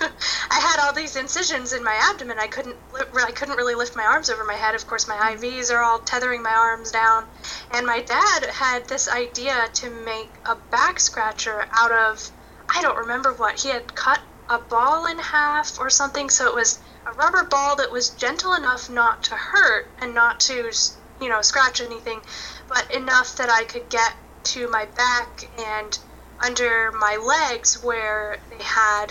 I 0.51 0.59
had 0.59 0.81
all 0.81 0.93
these 0.93 1.15
incisions 1.15 1.73
in 1.73 1.85
my 1.85 1.95
abdomen. 2.11 2.39
I 2.39 2.49
couldn't. 2.49 2.77
I 3.15 3.31
couldn't 3.31 3.57
really 3.57 3.75
lift 3.75 3.95
my 3.95 4.05
arms 4.05 4.29
over 4.29 4.45
my 4.45 4.55
head. 4.55 4.75
Of 4.75 4.87
course, 4.87 5.07
my 5.07 5.17
IVs 5.35 5.73
are 5.73 5.83
all 5.83 6.01
tethering 6.01 6.43
my 6.43 6.53
arms 6.53 6.91
down. 6.91 7.27
And 7.73 7.87
my 7.87 8.01
dad 8.01 8.47
had 8.47 8.89
this 8.89 9.09
idea 9.09 9.69
to 9.75 9.91
make 10.05 10.31
a 10.47 10.57
back 10.71 10.99
scratcher 10.99 11.67
out 11.73 11.93
of. 11.93 12.31
I 12.75 12.83
don't 12.83 12.97
remember 12.97 13.33
what 13.35 13.61
he 13.61 13.69
had 13.69 13.95
cut 13.95 14.21
a 14.49 14.59
ball 14.59 15.07
in 15.07 15.19
half 15.19 15.79
or 15.79 15.91
something. 15.91 16.29
So 16.29 16.47
it 16.47 16.55
was 16.55 16.79
a 17.07 17.13
rubber 17.13 17.45
ball 17.45 17.77
that 17.77 17.91
was 17.93 18.11
gentle 18.11 18.55
enough 18.55 18.91
not 18.91 19.23
to 19.25 19.35
hurt 19.35 19.87
and 20.01 20.15
not 20.15 20.41
to, 20.41 20.73
you 21.21 21.29
know, 21.29 21.43
scratch 21.43 21.81
anything, 21.81 22.21
but 22.69 22.91
enough 22.91 23.37
that 23.37 23.51
I 23.51 23.65
could 23.65 23.89
get 23.89 24.13
to 24.45 24.69
my 24.69 24.87
back 24.87 25.49
and 25.59 25.99
under 26.43 26.93
my 26.93 27.17
legs 27.17 27.83
where 27.83 28.37
they 28.51 28.63
had, 28.63 29.07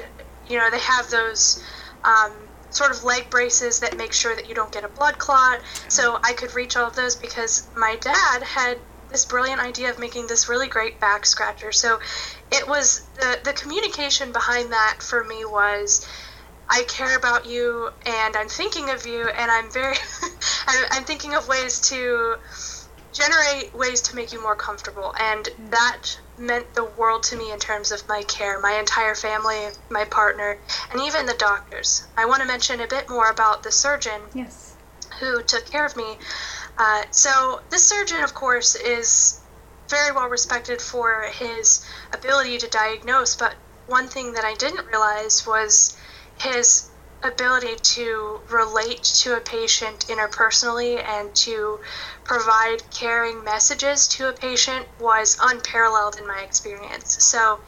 you 0.48 0.58
know, 0.58 0.70
they 0.70 0.80
have 0.80 1.10
those 1.10 1.60
um, 2.04 2.50
sort 2.70 2.92
of 2.92 3.04
leg 3.04 3.30
braces 3.30 3.80
that 3.80 3.98
make 3.98 4.14
sure 4.14 4.36
that 4.36 4.48
you 4.48 4.56
don't 4.56 4.72
get 4.72 4.84
a 4.84 4.90
blood 4.90 5.18
clot. 5.18 5.60
So 5.88 6.20
I 6.24 6.34
could 6.34 6.56
reach 6.56 6.76
all 6.76 6.88
of 6.88 6.96
those 6.96 7.16
because 7.16 7.68
my 7.76 7.98
dad 8.02 8.44
had 8.44 8.78
this 9.10 9.26
brilliant 9.26 9.60
idea 9.60 9.90
of 9.90 10.00
making 10.00 10.28
this 10.28 10.48
really 10.48 10.68
great 10.68 11.00
back 11.00 11.26
scratcher. 11.26 11.72
So 11.72 12.00
it 12.52 12.68
was 12.68 13.02
the 13.16 13.40
the 13.44 13.54
communication 13.54 14.32
behind 14.32 14.72
that 14.72 14.98
for 15.02 15.24
me 15.24 15.44
was 15.46 16.06
I 16.70 16.84
care 16.84 17.18
about 17.18 17.46
you 17.46 17.90
and 18.06 18.36
I'm 18.38 18.48
thinking 18.48 18.90
of 18.90 19.06
you 19.06 19.28
and 19.28 19.52
I'm 19.52 19.70
very 19.72 19.98
I'm 20.92 21.04
thinking 21.04 21.36
of 21.36 21.48
ways 21.48 21.82
to 21.90 22.36
generate 23.14 23.74
ways 23.76 24.02
to 24.02 24.16
make 24.16 24.32
you 24.32 24.42
more 24.42 24.56
comfortable 24.56 25.14
and 25.20 25.50
that 25.70 26.18
meant 26.38 26.74
the 26.74 26.86
world 26.98 27.24
to 27.24 27.36
me 27.36 27.52
in 27.52 27.60
terms 27.60 27.92
of 27.92 28.08
my 28.08 28.24
care 28.24 28.60
my 28.60 28.74
entire 28.74 29.16
family 29.16 29.68
my 29.90 30.06
partner 30.06 30.58
and 30.92 31.02
even 31.02 31.26
the 31.26 31.34
doctors. 31.34 32.06
I 32.18 32.26
want 32.26 32.42
to 32.42 32.48
mention 32.48 32.80
a 32.80 32.88
bit 32.88 33.10
more 33.10 33.30
about 33.30 33.64
the 33.64 33.72
surgeon 33.72 34.22
yes. 34.34 34.76
who 35.20 35.44
took 35.44 35.66
care 35.66 35.86
of 35.86 35.96
me. 35.96 36.18
Uh, 36.78 37.04
so 37.12 37.62
this 37.70 37.88
surgeon 37.88 38.24
of 38.24 38.34
course 38.34 38.76
is 38.76 39.42
very 39.90 40.14
well 40.14 40.30
respected 40.30 40.82
for 40.82 41.24
his 41.34 41.86
ability 42.14 42.58
to 42.58 42.68
diagnose 42.70 43.36
but 43.36 43.56
one 43.88 44.08
thing 44.08 44.32
that 44.32 44.46
i 44.46 44.54
didn't 44.56 44.88
realize 44.88 45.46
was 45.46 45.98
his 46.40 46.91
ability 47.24 47.76
to 47.84 48.40
relate 48.50 49.04
to 49.04 49.36
a 49.38 49.42
patient 49.42 50.06
interpersonally 50.08 51.04
and 51.04 51.34
to 51.36 51.80
provide 52.24 52.78
caring 52.90 53.44
messages 53.44 54.08
to 54.08 54.28
a 54.28 54.34
patient 54.34 54.88
was 55.00 55.38
unparalleled 55.42 56.18
in 56.18 56.28
my 56.28 56.42
experience. 56.42 57.18
So 57.20 57.60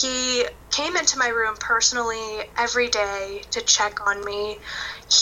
he 0.00 0.46
came 0.70 0.96
into 0.96 1.18
my 1.18 1.28
room 1.28 1.56
personally 1.58 2.44
every 2.56 2.88
day 2.88 3.42
to 3.50 3.60
check 3.62 4.06
on 4.06 4.24
me. 4.24 4.58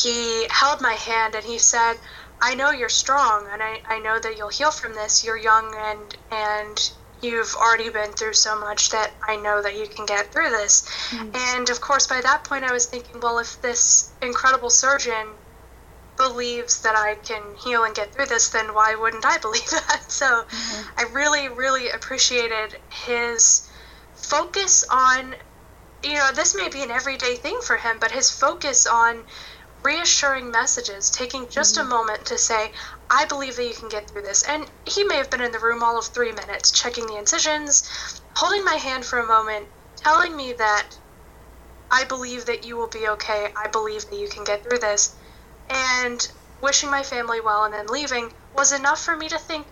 He 0.02 0.46
held 0.50 0.80
my 0.80 0.94
hand 0.94 1.34
and 1.34 1.44
he 1.44 1.58
said, 1.58 1.94
I 2.40 2.54
know 2.54 2.70
you're 2.70 2.88
strong 2.88 3.48
and 3.50 3.62
I, 3.62 3.80
I 3.88 3.98
know 4.00 4.18
that 4.18 4.36
you'll 4.36 4.48
heal 4.48 4.70
from 4.70 4.94
this. 4.94 5.24
You're 5.24 5.36
young 5.36 5.74
and 5.76 6.16
and 6.30 6.90
you've 7.22 7.54
already 7.54 7.88
been 7.88 8.12
through 8.12 8.34
so 8.34 8.58
much 8.58 8.90
that 8.90 9.12
I 9.26 9.36
know 9.36 9.62
that 9.62 9.78
you 9.78 9.86
can 9.86 10.06
get 10.06 10.32
through 10.32 10.50
this. 10.50 10.82
Mm-hmm. 11.10 11.30
And 11.56 11.70
of 11.70 11.80
course, 11.80 12.06
by 12.06 12.20
that 12.20 12.44
point, 12.44 12.64
I 12.64 12.72
was 12.72 12.86
thinking, 12.86 13.20
well, 13.20 13.38
if 13.38 13.62
this 13.62 14.10
incredible 14.20 14.70
surgeon 14.70 15.28
believes 16.16 16.82
that 16.82 16.96
I 16.96 17.14
can 17.16 17.42
heal 17.56 17.84
and 17.84 17.94
get 17.94 18.12
through 18.12 18.26
this, 18.26 18.50
then 18.50 18.74
why 18.74 18.94
wouldn't 18.94 19.24
I 19.24 19.38
believe 19.46 19.70
that? 19.70 20.04
So 20.08 20.26
mm-hmm. 20.26 20.98
I 20.98 21.04
really, 21.12 21.48
really 21.48 21.90
appreciated 21.90 22.76
his 22.90 23.68
focus 24.14 24.84
on, 24.90 25.34
you 26.02 26.14
know, 26.14 26.30
this 26.34 26.56
may 26.56 26.68
be 26.68 26.82
an 26.82 26.90
everyday 26.90 27.36
thing 27.36 27.60
for 27.62 27.76
him, 27.76 27.98
but 28.00 28.10
his 28.10 28.30
focus 28.30 28.86
on 28.86 29.22
reassuring 29.82 30.50
messages, 30.50 31.10
taking 31.10 31.48
just 31.48 31.76
mm-hmm. 31.76 31.86
a 31.86 31.90
moment 31.90 32.24
to 32.26 32.38
say, 32.38 32.72
I 33.10 33.24
believe 33.24 33.56
that 33.56 33.66
you 33.66 33.74
can 33.74 33.88
get 33.88 34.08
through 34.08 34.22
this. 34.22 34.42
And 34.44 34.70
he 34.86 35.04
may 35.04 35.16
have 35.16 35.30
been 35.30 35.40
in 35.40 35.52
the 35.52 35.58
room 35.58 35.82
all 35.82 35.98
of 35.98 36.06
three 36.06 36.32
minutes, 36.32 36.70
checking 36.70 37.06
the 37.06 37.16
incisions, 37.16 38.20
holding 38.34 38.64
my 38.64 38.74
hand 38.74 39.04
for 39.04 39.18
a 39.18 39.26
moment, 39.26 39.66
telling 39.96 40.36
me 40.36 40.52
that 40.54 40.88
I 41.90 42.04
believe 42.04 42.46
that 42.46 42.64
you 42.64 42.76
will 42.76 42.88
be 42.88 43.08
okay. 43.08 43.52
I 43.56 43.68
believe 43.68 44.08
that 44.08 44.18
you 44.18 44.28
can 44.28 44.44
get 44.44 44.62
through 44.62 44.78
this. 44.78 45.14
And 45.68 46.26
wishing 46.60 46.90
my 46.90 47.02
family 47.02 47.40
well 47.40 47.64
and 47.64 47.74
then 47.74 47.86
leaving 47.86 48.32
was 48.56 48.72
enough 48.72 49.02
for 49.02 49.16
me 49.16 49.28
to 49.28 49.38
think, 49.38 49.66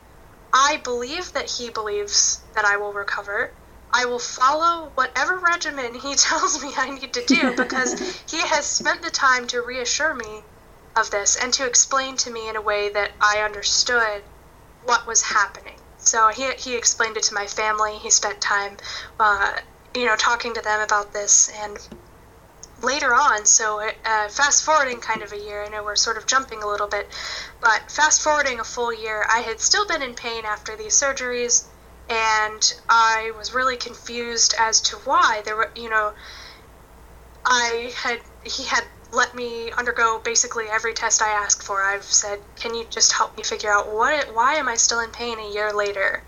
I 0.53 0.79
believe 0.83 1.33
that 1.33 1.49
he 1.49 1.71
believes 1.71 2.41
that 2.55 2.65
I 2.65 2.77
will 2.77 2.93
recover. 2.93 3.53
I 3.93 4.05
will 4.05 4.19
follow 4.19 4.91
whatever 4.95 5.39
regimen 5.39 5.95
he 5.95 6.15
tells 6.29 6.63
me 6.63 6.73
I 6.77 6.91
need 6.91 7.13
to 7.15 7.25
do 7.25 7.57
because 7.57 8.01
he 8.29 8.39
has 8.39 8.67
spent 8.67 9.03
the 9.03 9.11
time 9.11 9.47
to 9.49 9.63
reassure 9.63 10.15
me 10.15 10.43
of 10.97 11.11
this 11.11 11.37
and 11.37 11.53
to 11.55 11.67
explain 11.67 12.17
to 12.19 12.31
me 12.31 12.49
in 12.49 12.57
a 12.57 12.61
way 12.61 12.89
that 12.91 13.13
I 13.21 13.41
understood 13.41 14.23
what 14.85 15.07
was 15.07 15.23
happening. 15.23 15.79
So 15.99 16.29
he, 16.29 16.51
he 16.59 16.77
explained 16.77 17.17
it 17.17 17.25
to 17.25 17.35
my 17.35 17.47
family. 17.47 17.99
He 17.99 18.11
spent 18.11 18.41
time, 18.41 18.77
uh, 19.19 19.53
you 19.95 20.07
know, 20.07 20.17
talking 20.17 20.55
to 20.55 20.63
them 20.63 20.81
about 20.81 21.13
this. 21.13 21.51
And 21.63 21.79
later 22.83 23.15
on, 23.15 23.45
so 23.45 23.81
uh, 23.81 24.29
fast 24.29 24.65
forwarding 24.65 25.01
kind 25.01 25.23
of 25.23 25.33
a 25.33 25.39
year, 25.39 25.65
I 25.65 25.69
know 25.69 25.85
we're 25.85 25.97
sort 25.97 26.17
of 26.17 26.27
jumping 26.27 26.63
a 26.63 26.67
little 26.67 26.89
bit, 26.89 27.09
but 27.61 27.91
fast 27.91 28.23
forwarding 28.23 28.61
a 28.61 28.65
full 28.65 28.93
year, 28.93 29.27
I 29.31 29.41
had 29.41 29.61
still 29.61 29.87
been 29.87 30.03
in 30.03 30.15
pain 30.15 30.45
after 30.45 30.77
these 30.77 30.95
surgeries 30.95 31.70
and 32.11 32.73
I 32.89 33.33
was 33.39 33.55
really 33.55 33.77
confused 33.77 34.55
as 34.59 34.81
to 34.83 34.97
why 35.05 35.43
there 35.45 35.55
were, 35.57 35.71
you 35.77 35.89
know, 35.89 36.13
I 37.45 37.95
had 37.97 38.21
he 38.45 38.65
had 38.65 38.85
let 39.13 39.35
me 39.35 39.73
undergo 39.73 40.19
basically 40.19 40.67
every 40.69 40.93
test 40.93 41.23
I 41.23 41.29
asked 41.31 41.63
for. 41.63 41.83
I've 41.83 42.05
said, 42.05 42.41
"Can 42.57 42.75
you 42.75 42.85
just 42.91 43.13
help 43.13 43.37
me 43.37 43.45
figure 43.45 43.73
out 43.73 43.89
what 43.89 44.35
why 44.35 44.55
am 44.57 44.69
I 44.69 44.77
still 44.77 45.01
in 45.01 45.11
pain 45.11 45.39
a 45.39 45.49
year 45.51 45.73
later?" 45.73 46.25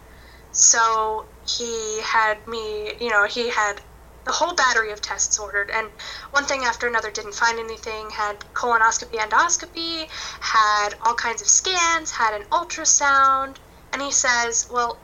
So 0.53 1.27
he 1.45 2.01
had 2.03 2.47
me, 2.47 2.95
you 3.01 3.11
know, 3.11 3.27
he 3.27 3.51
had 3.51 3.81
the 4.25 4.33
whole 4.33 4.55
battery 4.55 4.93
of 4.93 5.01
tests 5.03 5.39
ordered 5.39 5.71
and 5.71 5.91
one 6.31 6.45
thing 6.47 6.65
after 6.65 6.87
another 6.87 7.11
didn't 7.11 7.35
find 7.35 7.59
anything 7.59 8.09
had 8.11 8.39
colonoscopy 8.55 9.19
endoscopy 9.19 10.09
had 10.41 10.91
all 11.03 11.15
kinds 11.15 11.43
of 11.43 11.49
scans 11.49 12.13
had 12.13 12.33
an 12.35 12.47
ultrasound 12.53 13.57
and 13.93 14.01
he 14.01 14.13
says 14.13 14.67
well 14.71 14.97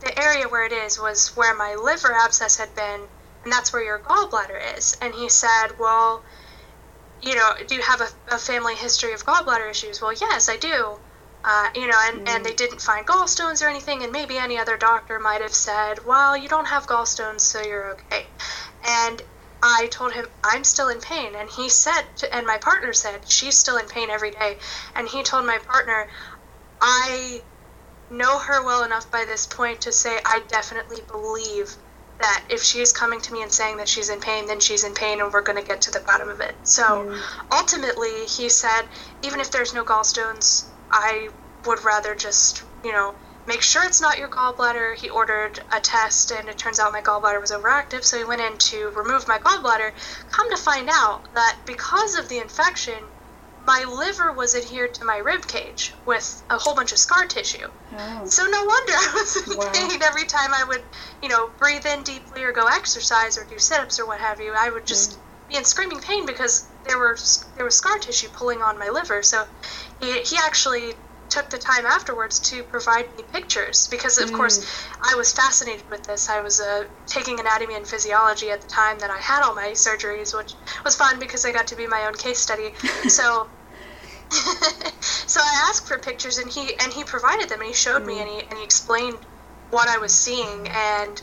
the 0.00 0.18
area 0.18 0.48
where 0.48 0.64
it 0.64 0.72
is 0.72 0.98
was 0.98 1.28
where 1.36 1.54
my 1.54 1.74
liver 1.74 2.12
abscess 2.12 2.56
had 2.56 2.74
been, 2.74 3.00
and 3.44 3.52
that's 3.52 3.72
where 3.72 3.82
your 3.82 3.98
gallbladder 3.98 4.76
is. 4.76 4.96
And 5.00 5.14
he 5.14 5.28
said, 5.28 5.68
Well, 5.78 6.22
you 7.22 7.34
know, 7.34 7.52
do 7.66 7.74
you 7.74 7.82
have 7.82 8.00
a, 8.00 8.08
a 8.34 8.38
family 8.38 8.74
history 8.74 9.12
of 9.12 9.24
gallbladder 9.24 9.70
issues? 9.70 10.00
Well, 10.00 10.12
yes, 10.12 10.48
I 10.48 10.56
do. 10.56 10.98
Uh, 11.42 11.68
you 11.74 11.86
know, 11.86 11.98
and, 12.08 12.28
and 12.28 12.44
they 12.44 12.52
didn't 12.52 12.82
find 12.82 13.06
gallstones 13.06 13.62
or 13.64 13.68
anything, 13.68 14.02
and 14.02 14.12
maybe 14.12 14.36
any 14.36 14.58
other 14.58 14.76
doctor 14.76 15.18
might 15.18 15.40
have 15.40 15.54
said, 15.54 16.04
Well, 16.06 16.36
you 16.36 16.48
don't 16.48 16.66
have 16.66 16.86
gallstones, 16.86 17.40
so 17.40 17.62
you're 17.62 17.92
okay. 17.92 18.26
And 18.86 19.22
I 19.62 19.88
told 19.90 20.12
him 20.12 20.26
I'm 20.42 20.64
still 20.64 20.88
in 20.88 21.00
pain, 21.00 21.34
and 21.34 21.48
he 21.50 21.68
said, 21.68 22.02
to, 22.16 22.34
and 22.34 22.46
my 22.46 22.58
partner 22.58 22.92
said 22.92 23.20
she's 23.28 23.58
still 23.58 23.76
in 23.76 23.86
pain 23.88 24.10
every 24.10 24.30
day, 24.30 24.58
and 24.94 25.06
he 25.08 25.22
told 25.22 25.46
my 25.46 25.58
partner, 25.58 26.08
I 26.80 27.42
know 28.10 28.38
her 28.38 28.64
well 28.64 28.84
enough 28.84 29.10
by 29.10 29.24
this 29.24 29.46
point 29.46 29.82
to 29.82 29.92
say 29.92 30.18
I 30.24 30.42
definitely 30.48 31.00
believe 31.10 31.76
that 32.18 32.44
if 32.50 32.62
she's 32.62 32.92
coming 32.92 33.20
to 33.22 33.32
me 33.32 33.42
and 33.42 33.50
saying 33.50 33.78
that 33.78 33.88
she's 33.88 34.10
in 34.10 34.20
pain, 34.20 34.46
then 34.46 34.60
she's 34.60 34.84
in 34.84 34.94
pain 34.94 35.20
and 35.20 35.32
we're 35.32 35.42
going 35.42 35.60
to 35.60 35.66
get 35.66 35.80
to 35.82 35.90
the 35.90 36.00
bottom 36.06 36.28
of 36.28 36.40
it. 36.40 36.54
So 36.64 37.16
ultimately, 37.50 38.26
he 38.26 38.48
said, 38.48 38.82
even 39.22 39.40
if 39.40 39.50
there's 39.50 39.72
no 39.72 39.84
gallstones, 39.84 40.68
I 40.90 41.30
would 41.66 41.82
rather 41.84 42.14
just, 42.14 42.62
you 42.84 42.92
know, 42.92 43.14
make 43.46 43.62
sure 43.62 43.84
it's 43.84 44.00
not 44.00 44.18
your 44.18 44.28
gallbladder. 44.28 44.96
He 44.96 45.08
ordered 45.08 45.60
a 45.72 45.80
test, 45.80 46.30
and 46.30 46.48
it 46.48 46.58
turns 46.58 46.78
out 46.78 46.92
my 46.92 47.00
gallbladder 47.00 47.40
was 47.40 47.52
overactive, 47.52 48.04
so 48.04 48.18
he 48.18 48.24
went 48.24 48.42
in 48.42 48.58
to 48.58 48.92
remove 48.96 49.26
my 49.26 49.38
gallbladder. 49.38 49.92
Come 50.30 50.50
to 50.50 50.56
find 50.56 50.88
out 50.90 51.22
that 51.34 51.56
because 51.66 52.16
of 52.16 52.28
the 52.28 52.38
infection, 52.38 53.00
my 53.66 53.84
liver 53.84 54.32
was 54.32 54.54
adhered 54.54 54.94
to 54.94 55.04
my 55.04 55.18
rib 55.18 55.46
cage 55.46 55.92
with 56.06 56.42
a 56.50 56.58
whole 56.58 56.74
bunch 56.74 56.92
of 56.92 56.98
scar 56.98 57.26
tissue. 57.26 57.68
Oh. 57.96 58.24
So 58.26 58.44
no 58.46 58.64
wonder 58.64 58.92
I 58.92 59.10
was 59.14 59.48
in 59.48 59.56
wow. 59.56 59.70
pain 59.72 60.02
every 60.02 60.24
time 60.24 60.52
I 60.54 60.64
would, 60.64 60.82
you 61.22 61.28
know, 61.28 61.50
breathe 61.58 61.86
in 61.86 62.02
deeply 62.02 62.42
or 62.42 62.52
go 62.52 62.66
exercise 62.66 63.36
or 63.36 63.44
do 63.44 63.58
sit-ups 63.58 64.00
or 64.00 64.06
what 64.06 64.20
have 64.20 64.40
you. 64.40 64.54
I 64.56 64.70
would 64.70 64.86
just 64.86 65.12
mm. 65.12 65.48
be 65.48 65.56
in 65.56 65.64
screaming 65.64 66.00
pain 66.00 66.26
because 66.26 66.66
there 66.86 66.98
were 66.98 67.16
there 67.56 67.64
was 67.64 67.76
scar 67.76 67.98
tissue 67.98 68.28
pulling 68.28 68.62
on 68.62 68.78
my 68.78 68.88
liver. 68.88 69.22
So 69.22 69.44
he, 70.00 70.22
he 70.22 70.36
actually 70.36 70.94
took 71.30 71.48
the 71.50 71.58
time 71.58 71.86
afterwards 71.86 72.38
to 72.38 72.62
provide 72.64 73.06
me 73.16 73.22
pictures 73.32 73.88
because 73.88 74.18
of 74.18 74.30
mm. 74.30 74.36
course 74.36 74.66
I 75.02 75.14
was 75.14 75.32
fascinated 75.32 75.88
with 75.90 76.02
this. 76.04 76.28
I 76.28 76.40
was 76.40 76.60
uh, 76.60 76.84
taking 77.06 77.38
anatomy 77.40 77.74
and 77.74 77.86
physiology 77.86 78.50
at 78.50 78.60
the 78.60 78.68
time 78.68 78.98
that 78.98 79.10
I 79.10 79.18
had 79.18 79.42
all 79.42 79.54
my 79.54 79.70
surgeries, 79.70 80.36
which 80.36 80.54
was 80.84 80.96
fun 80.96 81.18
because 81.18 81.44
I 81.44 81.52
got 81.52 81.66
to 81.68 81.76
be 81.76 81.86
my 81.86 82.06
own 82.06 82.14
case 82.14 82.38
study. 82.38 82.72
so 83.08 83.48
so 85.00 85.40
I 85.40 85.68
asked 85.68 85.88
for 85.88 85.98
pictures 85.98 86.38
and 86.38 86.50
he 86.50 86.74
and 86.80 86.92
he 86.92 87.02
provided 87.04 87.48
them 87.48 87.60
and 87.60 87.68
he 87.68 87.74
showed 87.74 88.02
mm. 88.02 88.06
me 88.06 88.20
and 88.20 88.28
he 88.28 88.40
and 88.48 88.58
he 88.58 88.64
explained 88.64 89.18
what 89.70 89.88
I 89.88 89.98
was 89.98 90.12
seeing 90.12 90.68
and 90.68 91.22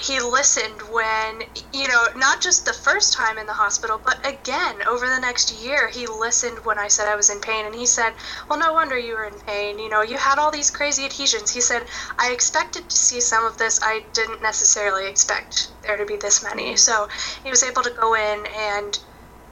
he 0.00 0.20
listened 0.20 0.80
when 0.92 1.42
you 1.72 1.88
know 1.88 2.06
not 2.14 2.40
just 2.40 2.64
the 2.64 2.72
first 2.72 3.12
time 3.12 3.36
in 3.36 3.46
the 3.46 3.52
hospital 3.52 4.00
but 4.04 4.24
again 4.24 4.76
over 4.86 5.06
the 5.06 5.18
next 5.18 5.50
year 5.50 5.88
he 5.88 6.06
listened 6.06 6.56
when 6.64 6.78
i 6.78 6.86
said 6.86 7.08
i 7.08 7.16
was 7.16 7.30
in 7.30 7.40
pain. 7.40 7.66
And 7.66 7.74
he 7.74 7.86
said 7.86 8.12
well 8.48 8.58
no 8.58 8.72
wonder 8.72 8.96
you 8.96 9.14
were 9.14 9.24
in 9.24 9.38
pain. 9.40 9.78
You 9.78 9.88
know 9.88 10.02
you 10.02 10.16
had 10.16 10.38
all 10.38 10.50
these 10.52 10.70
crazy 10.70 11.04
adhesions. 11.04 11.50
He 11.50 11.60
said 11.60 11.82
i 12.18 12.30
expected 12.30 12.88
to 12.88 12.96
see 12.96 13.20
some 13.20 13.44
of 13.44 13.56
this. 13.58 13.80
I 13.82 14.04
didn't 14.12 14.42
necessarily 14.42 15.08
expect 15.08 15.72
there 15.82 15.96
to 15.96 16.06
be 16.06 16.16
this 16.16 16.42
many. 16.42 16.76
So 16.76 17.08
he 17.42 17.50
was 17.50 17.62
able 17.62 17.82
to 17.82 17.90
go 18.00 18.14
in 18.14 18.46
and 18.56 18.98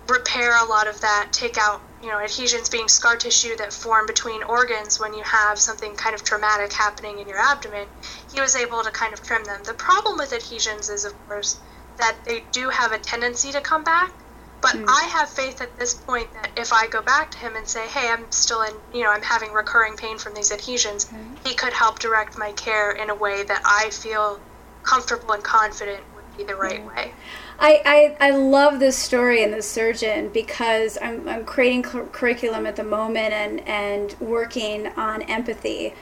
repair 0.09 0.53
a 0.63 0.69
lot 0.69 0.87
of 0.87 1.01
that 1.01 1.31
take 1.33 1.59
out 1.59 1.83
you 2.07 2.13
know, 2.13 2.21
adhesions 2.21 2.69
being 2.69 2.87
scar 2.87 3.17
tissue 3.17 3.57
that 3.57 3.73
form 3.73 4.07
between 4.07 4.41
organs 4.45 5.01
when 5.01 5.13
you 5.13 5.25
have 5.25 5.59
something 5.59 5.97
kind 5.97 6.15
of 6.15 6.23
traumatic 6.23 6.73
happening 6.73 7.19
in 7.19 7.27
your 7.27 7.39
abdomen, 7.39 7.89
he 8.33 8.41
was 8.41 8.55
able 8.55 8.81
to 8.85 8.93
kind 8.93 9.13
of 9.13 9.21
trim 9.25 9.43
them. 9.43 9.61
The 9.65 9.75
problem 9.75 10.17
with 10.17 10.33
adhesions 10.33 10.89
is, 10.89 11.05
of 11.05 11.13
course, 11.27 11.59
that 11.99 12.17
they 12.25 12.45
do 12.53 12.69
have 12.69 12.93
a 12.93 12.99
tendency 12.99 13.51
to 13.51 13.61
come 13.61 13.83
back. 13.83 14.13
But 14.61 14.77
mm. 14.77 14.85
I 14.89 15.03
have 15.07 15.29
faith 15.29 15.61
at 15.61 15.77
this 15.81 15.95
point 15.95 16.33
that 16.35 16.51
if 16.57 16.73
I 16.73 16.87
go 16.87 17.03
back 17.03 17.33
to 17.33 17.39
him 17.39 17.57
and 17.57 17.67
say, 17.67 17.89
hey, 17.89 18.09
I'm 18.09 18.31
still 18.31 18.63
in, 18.63 18.73
you 18.95 19.03
know, 19.03 19.11
I'm 19.11 19.23
having 19.23 19.53
recurring 19.53 19.97
pain 19.97 20.17
from 20.17 20.33
these 20.33 20.53
adhesions, 20.53 21.07
mm. 21.07 21.37
he 21.45 21.57
could 21.57 21.73
help 21.73 21.99
direct 21.99 22.39
my 22.39 22.53
care 22.53 22.93
in 22.93 23.11
a 23.11 23.17
way 23.17 23.43
that 23.43 23.63
I 23.65 23.91
feel 23.91 24.39
comfortable 24.85 25.33
and 25.33 25.43
confident 25.43 26.05
would 26.15 26.37
be 26.37 26.45
the 26.45 26.55
right 26.55 26.81
mm. 26.81 26.95
way. 26.95 27.13
I, 27.59 28.17
I, 28.21 28.29
I 28.29 28.31
love 28.31 28.81
this 28.81 28.97
story 28.97 29.43
and 29.43 29.53
this 29.53 29.69
surgeon 29.69 30.29
because 30.29 30.99
I'm, 31.01 31.27
I'm 31.27 31.45
creating 31.45 31.85
cu- 31.85 32.07
curriculum 32.07 32.67
at 32.67 32.77
the 32.77 32.85
moment 32.85 33.33
and, 33.33 33.61
and 33.67 34.15
working 34.21 34.89
on 34.89 35.23
empathy 35.23 35.95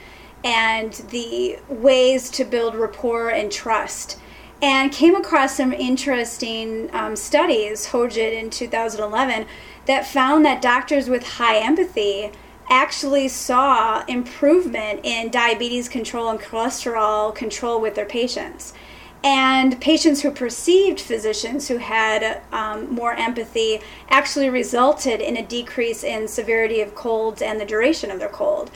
and 0.43 0.93
the 1.09 1.57
ways 1.69 2.29
to 2.31 2.43
build 2.43 2.75
rapport 2.75 3.29
and 3.29 3.51
trust. 3.51 4.19
And 4.61 4.91
came 4.91 5.15
across 5.15 5.55
some 5.57 5.73
interesting 5.73 6.89
um, 6.93 7.15
studies, 7.15 7.87
Hojat 7.87 8.33
in 8.33 8.49
2011, 8.49 9.47
that 9.85 10.07
found 10.07 10.45
that 10.45 10.61
doctors 10.61 11.09
with 11.09 11.23
high 11.23 11.57
empathy 11.57 12.31
actually 12.69 13.27
saw 13.27 14.03
improvement 14.07 15.01
in 15.03 15.29
diabetes 15.29 15.87
control 15.87 16.29
and 16.29 16.39
cholesterol 16.39 17.33
control 17.33 17.79
with 17.79 17.95
their 17.95 18.05
patients. 18.05 18.73
And 19.25 19.81
patients 19.81 20.21
who 20.21 20.29
perceived 20.29 21.01
physicians 21.01 21.67
who 21.67 21.77
had 21.77 22.43
um, 22.51 22.93
more 22.93 23.13
empathy 23.13 23.81
actually 24.07 24.51
resulted 24.51 25.19
in 25.19 25.35
a 25.35 25.43
decrease 25.43 26.03
in 26.03 26.27
severity 26.27 26.79
of 26.81 26.93
colds 26.93 27.41
and 27.41 27.59
the 27.59 27.65
duration 27.65 28.11
of 28.11 28.19
their 28.19 28.29
cold. 28.29 28.69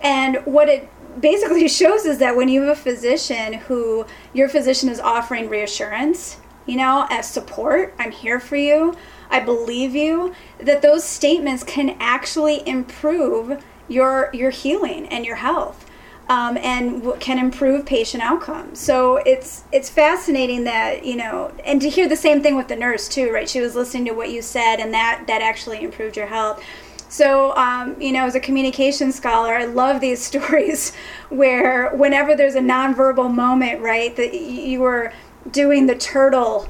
And 0.00 0.38
what 0.44 0.68
it 0.68 0.90
basically 1.20 1.68
shows 1.80 2.04
is 2.04 2.18
that 2.18 2.34
when 2.34 2.48
you 2.48 2.62
have 2.62 2.76
a 2.76 2.80
physician 2.80 3.54
who 3.54 4.04
your 4.32 4.48
physician 4.48 4.88
is 4.88 4.98
offering 4.98 5.48
reassurance, 5.48 6.38
you 6.66 6.76
know, 6.76 7.06
as 7.08 7.30
support, 7.30 7.94
I'm 8.00 8.10
here 8.10 8.40
for 8.40 8.56
you, 8.56 8.96
I 9.30 9.38
believe 9.38 9.94
you, 9.94 10.34
that 10.58 10.82
those 10.82 11.04
statements 11.04 11.62
can 11.62 11.96
actually 12.00 12.66
improve 12.68 13.64
your 13.86 14.30
your 14.32 14.50
healing 14.50 15.06
and 15.08 15.24
your 15.24 15.36
health 15.36 15.88
um, 16.28 16.56
and 16.58 17.02
w- 17.02 17.18
can 17.18 17.38
improve 17.38 17.84
patient 17.84 18.22
outcomes. 18.22 18.78
So 18.78 19.16
it's 19.16 19.64
it's 19.72 19.90
fascinating 19.90 20.64
that 20.64 21.04
you 21.04 21.16
know, 21.16 21.52
and 21.64 21.80
to 21.82 21.88
hear 21.88 22.08
the 22.08 22.16
same 22.16 22.42
thing 22.42 22.56
with 22.56 22.68
the 22.68 22.76
nurse 22.76 23.08
too, 23.08 23.32
right? 23.32 23.48
She 23.48 23.60
was 23.60 23.74
listening 23.74 24.06
to 24.06 24.12
what 24.12 24.30
you 24.30 24.42
said, 24.42 24.76
and 24.76 24.92
that 24.94 25.24
that 25.26 25.42
actually 25.42 25.82
improved 25.82 26.16
your 26.16 26.26
health. 26.26 26.62
So, 27.08 27.54
um, 27.56 28.00
you 28.00 28.10
know, 28.10 28.24
as 28.24 28.34
a 28.34 28.40
communication 28.40 29.12
scholar, 29.12 29.54
I 29.54 29.66
love 29.66 30.00
these 30.00 30.24
stories 30.24 30.94
where 31.28 31.94
whenever 31.94 32.34
there's 32.34 32.54
a 32.54 32.60
nonverbal 32.60 33.32
moment, 33.32 33.80
right, 33.80 34.16
that 34.16 34.32
you 34.34 34.80
were 34.80 35.12
doing 35.50 35.86
the 35.86 35.94
turtle, 35.94 36.68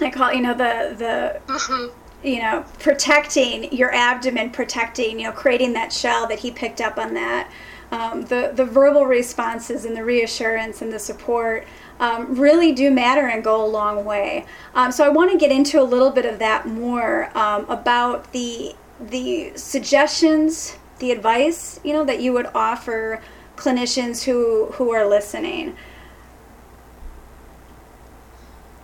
I 0.00 0.10
call 0.10 0.30
it, 0.30 0.36
you 0.36 0.42
know, 0.42 0.54
the 0.54 0.94
the. 0.96 1.52
Mm-hmm. 1.52 1.98
You 2.22 2.40
know, 2.40 2.64
protecting 2.78 3.70
your 3.70 3.92
abdomen, 3.92 4.48
protecting, 4.48 5.20
you 5.20 5.26
know, 5.26 5.32
creating 5.32 5.74
that 5.74 5.92
shell 5.92 6.26
that 6.28 6.38
he 6.38 6.50
picked 6.50 6.80
up 6.80 6.96
on 6.96 7.12
that 7.12 7.50
um, 7.94 8.22
the, 8.22 8.52
the 8.54 8.64
verbal 8.64 9.06
responses 9.06 9.84
and 9.84 9.96
the 9.96 10.04
reassurance 10.04 10.82
and 10.82 10.92
the 10.92 10.98
support 10.98 11.64
um, 12.00 12.34
really 12.34 12.72
do 12.72 12.90
matter 12.90 13.28
and 13.28 13.44
go 13.44 13.64
a 13.64 13.68
long 13.80 14.04
way. 14.04 14.46
Um, 14.74 14.90
so 14.90 15.04
I 15.04 15.10
want 15.10 15.30
to 15.30 15.38
get 15.38 15.52
into 15.52 15.80
a 15.80 15.86
little 15.94 16.10
bit 16.10 16.26
of 16.26 16.40
that 16.40 16.66
more 16.66 17.30
um, 17.38 17.64
about 17.68 18.32
the 18.32 18.74
the 19.00 19.52
suggestions, 19.56 20.76
the 20.98 21.10
advice, 21.10 21.78
you 21.84 21.92
know, 21.92 22.04
that 22.04 22.20
you 22.20 22.32
would 22.32 22.46
offer 22.54 23.22
clinicians 23.56 24.24
who 24.24 24.66
who 24.72 24.92
are 24.92 25.06
listening. 25.06 25.76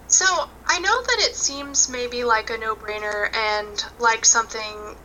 So 0.07 0.27
I 0.67 0.79
know 0.81 1.03
that 1.03 1.19
it 1.21 1.35
seems 1.35 1.89
maybe 1.89 2.23
like 2.25 2.51
a 2.51 2.59
no-brainer 2.59 3.35
and 3.35 3.85
like 3.99 4.25
something 4.25 4.97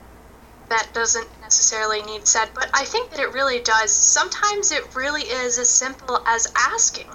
that 0.69 0.87
doesn't 0.93 1.29
necessarily 1.55 2.01
need 2.01 2.27
said, 2.27 2.49
but 2.53 2.69
I 2.73 2.83
think 2.83 3.11
that 3.11 3.19
it 3.21 3.31
really 3.31 3.61
does. 3.61 3.89
Sometimes 3.89 4.73
it 4.73 4.93
really 4.93 5.21
is 5.21 5.57
as 5.57 5.69
simple 5.69 6.21
as 6.27 6.51
asking. 6.53 7.07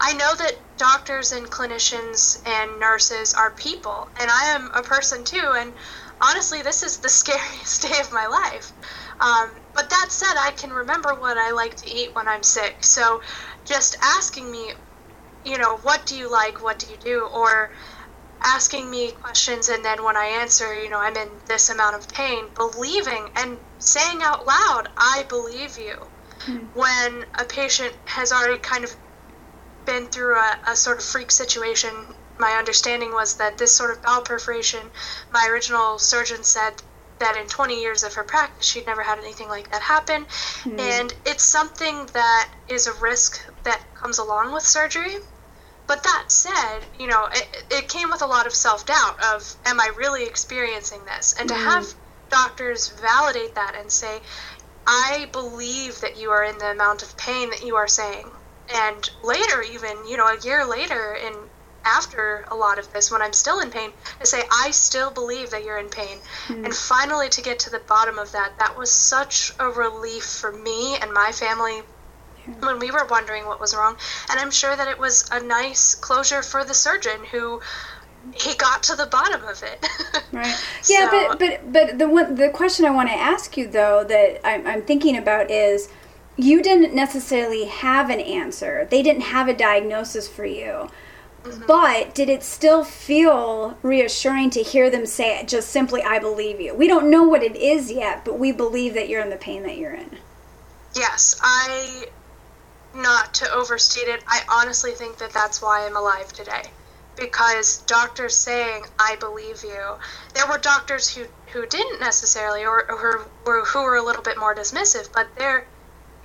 I 0.00 0.14
know 0.14 0.34
that 0.34 0.56
doctors 0.76 1.30
and 1.30 1.48
clinicians 1.48 2.44
and 2.44 2.80
nurses 2.80 3.34
are 3.34 3.52
people, 3.52 4.08
and 4.18 4.28
I 4.32 4.46
am 4.46 4.72
a 4.74 4.82
person 4.82 5.22
too, 5.22 5.54
and 5.56 5.72
honestly, 6.20 6.60
this 6.60 6.82
is 6.82 6.98
the 6.98 7.08
scariest 7.20 7.82
day 7.82 8.00
of 8.00 8.10
my 8.12 8.26
life. 8.26 8.72
Um, 9.20 9.52
but 9.74 9.88
that 9.90 10.06
said, 10.08 10.34
I 10.40 10.50
can 10.50 10.70
remember 10.70 11.14
what 11.14 11.38
I 11.38 11.52
like 11.52 11.76
to 11.76 11.88
eat 11.88 12.16
when 12.16 12.26
I'm 12.26 12.42
sick, 12.42 12.82
so 12.82 13.22
just 13.64 13.96
asking 14.02 14.50
me, 14.50 14.72
you 15.44 15.56
know, 15.56 15.76
what 15.84 16.04
do 16.04 16.16
you 16.16 16.28
like, 16.28 16.60
what 16.64 16.80
do 16.80 16.88
you 16.88 16.96
do, 16.96 17.28
or 17.32 17.70
asking 18.44 18.90
me 18.90 19.10
questions 19.10 19.68
and 19.68 19.84
then 19.84 20.04
when 20.04 20.16
I 20.16 20.26
answer, 20.26 20.74
you 20.74 20.90
know, 20.90 20.98
I'm 20.98 21.16
in 21.16 21.28
this 21.46 21.70
amount 21.70 21.96
of 21.96 22.08
pain, 22.08 22.44
believing 22.54 23.30
and 23.36 23.58
saying 23.78 24.22
out 24.22 24.46
loud, 24.46 24.88
I 24.96 25.24
believe 25.28 25.78
you. 25.78 25.96
Mm-hmm. 26.40 26.78
When 26.78 27.24
a 27.34 27.44
patient 27.44 27.94
has 28.04 28.32
already 28.32 28.58
kind 28.58 28.84
of 28.84 28.94
been 29.86 30.06
through 30.08 30.36
a, 30.36 30.58
a 30.68 30.76
sort 30.76 30.98
of 30.98 31.04
freak 31.04 31.30
situation, 31.30 31.90
my 32.38 32.52
understanding 32.52 33.12
was 33.12 33.36
that 33.36 33.58
this 33.58 33.74
sort 33.74 33.90
of 33.90 34.02
bowel 34.02 34.22
perforation, 34.22 34.90
my 35.32 35.48
original 35.50 35.98
surgeon 35.98 36.42
said 36.42 36.82
that 37.18 37.36
in 37.36 37.46
20 37.46 37.80
years 37.80 38.02
of 38.02 38.12
her 38.14 38.24
practice, 38.24 38.66
she'd 38.66 38.86
never 38.86 39.02
had 39.02 39.18
anything 39.18 39.48
like 39.48 39.70
that 39.70 39.82
happen. 39.82 40.24
Mm-hmm. 40.24 40.80
And 40.80 41.14
it's 41.24 41.44
something 41.44 42.06
that 42.12 42.50
is 42.68 42.86
a 42.86 42.92
risk 42.94 43.40
that 43.62 43.80
comes 43.94 44.18
along 44.18 44.52
with 44.52 44.64
surgery. 44.64 45.16
But 45.86 46.02
that 46.02 46.24
said, 46.28 46.80
you 46.98 47.06
know, 47.06 47.28
it, 47.32 47.64
it 47.70 47.88
came 47.88 48.10
with 48.10 48.22
a 48.22 48.26
lot 48.26 48.46
of 48.46 48.54
self 48.54 48.86
doubt 48.86 49.22
of, 49.22 49.54
am 49.66 49.80
I 49.80 49.90
really 49.96 50.24
experiencing 50.24 51.04
this? 51.04 51.34
And 51.38 51.48
to 51.48 51.54
mm. 51.54 51.64
have 51.64 51.94
doctors 52.30 52.88
validate 53.00 53.54
that 53.54 53.74
and 53.78 53.90
say, 53.90 54.20
I 54.86 55.28
believe 55.32 56.00
that 56.00 56.18
you 56.18 56.30
are 56.30 56.44
in 56.44 56.58
the 56.58 56.70
amount 56.70 57.02
of 57.02 57.16
pain 57.16 57.50
that 57.50 57.64
you 57.64 57.76
are 57.76 57.88
saying. 57.88 58.30
And 58.74 59.08
later, 59.22 59.62
even, 59.62 60.06
you 60.06 60.16
know, 60.16 60.26
a 60.26 60.38
year 60.40 60.64
later, 60.64 61.16
and 61.22 61.36
after 61.84 62.46
a 62.50 62.54
lot 62.54 62.78
of 62.78 62.90
this, 62.92 63.10
when 63.10 63.20
I'm 63.20 63.32
still 63.32 63.60
in 63.60 63.70
pain, 63.70 63.90
to 64.20 64.26
say, 64.26 64.42
I 64.50 64.70
still 64.70 65.10
believe 65.10 65.50
that 65.50 65.64
you're 65.64 65.78
in 65.78 65.88
pain. 65.88 66.18
Mm. 66.48 66.64
And 66.64 66.74
finally, 66.74 67.28
to 67.30 67.42
get 67.42 67.58
to 67.60 67.70
the 67.70 67.80
bottom 67.80 68.18
of 68.18 68.32
that, 68.32 68.58
that 68.58 68.76
was 68.76 68.90
such 68.90 69.52
a 69.58 69.68
relief 69.68 70.24
for 70.24 70.52
me 70.52 70.96
and 70.96 71.12
my 71.12 71.30
family 71.32 71.82
when 72.60 72.78
we 72.78 72.90
were 72.90 73.06
wondering 73.10 73.46
what 73.46 73.60
was 73.60 73.74
wrong. 73.74 73.96
And 74.30 74.40
I'm 74.40 74.50
sure 74.50 74.76
that 74.76 74.88
it 74.88 74.98
was 74.98 75.28
a 75.32 75.42
nice 75.42 75.94
closure 75.94 76.42
for 76.42 76.64
the 76.64 76.74
surgeon 76.74 77.24
who 77.30 77.60
he 78.34 78.54
got 78.54 78.82
to 78.84 78.96
the 78.96 79.06
bottom 79.06 79.42
of 79.44 79.62
it. 79.62 79.86
right. 80.32 80.54
Yeah, 80.88 81.10
so, 81.10 81.28
but 81.28 81.38
but 81.38 81.72
but 81.72 81.98
the 81.98 82.08
one 82.08 82.34
the 82.34 82.48
question 82.48 82.86
I 82.86 82.90
want 82.90 83.08
to 83.08 83.14
ask 83.14 83.56
you 83.56 83.66
though 83.66 84.04
that 84.04 84.46
I'm, 84.46 84.66
I'm 84.66 84.82
thinking 84.82 85.16
about 85.16 85.50
is 85.50 85.88
you 86.36 86.62
didn't 86.62 86.94
necessarily 86.94 87.66
have 87.66 88.10
an 88.10 88.20
answer. 88.20 88.86
They 88.90 89.02
didn't 89.02 89.22
have 89.22 89.48
a 89.48 89.54
diagnosis 89.54 90.28
for 90.28 90.44
you. 90.44 90.88
Mm-hmm. 91.44 91.66
But 91.66 92.14
did 92.14 92.28
it 92.28 92.42
still 92.42 92.84
feel 92.84 93.76
reassuring 93.82 94.50
to 94.50 94.62
hear 94.62 94.88
them 94.88 95.04
say 95.04 95.38
it 95.38 95.46
just 95.46 95.68
simply, 95.68 96.02
I 96.02 96.18
believe 96.18 96.60
you? 96.60 96.74
We 96.74 96.88
don't 96.88 97.10
know 97.10 97.22
what 97.24 97.42
it 97.42 97.54
is 97.54 97.92
yet, 97.92 98.24
but 98.24 98.38
we 98.38 98.50
believe 98.50 98.94
that 98.94 99.08
you're 99.08 99.20
in 99.20 99.28
the 99.28 99.36
pain 99.36 99.62
that 99.64 99.76
you're 99.76 99.92
in. 99.92 100.18
Yes, 100.96 101.38
I, 101.42 102.06
not 102.94 103.34
to 103.34 103.52
overstate 103.52 104.08
it, 104.08 104.22
I 104.26 104.42
honestly 104.50 104.92
think 104.92 105.18
that 105.18 105.32
that's 105.32 105.60
why 105.60 105.86
I'm 105.86 105.96
alive 105.96 106.32
today. 106.32 106.62
Because 107.16 107.82
doctors 107.82 108.36
saying, 108.36 108.84
I 108.98 109.16
believe 109.16 109.62
you. 109.62 109.94
There 110.34 110.46
were 110.48 110.58
doctors 110.58 111.08
who, 111.08 111.24
who 111.52 111.66
didn't 111.66 112.00
necessarily, 112.00 112.64
or, 112.64 112.90
or 112.90 112.96
who, 112.96 113.24
were, 113.46 113.64
who 113.64 113.82
were 113.82 113.96
a 113.96 114.02
little 114.02 114.22
bit 114.22 114.38
more 114.38 114.54
dismissive, 114.54 115.12
but 115.12 115.28
they're, 115.36 115.66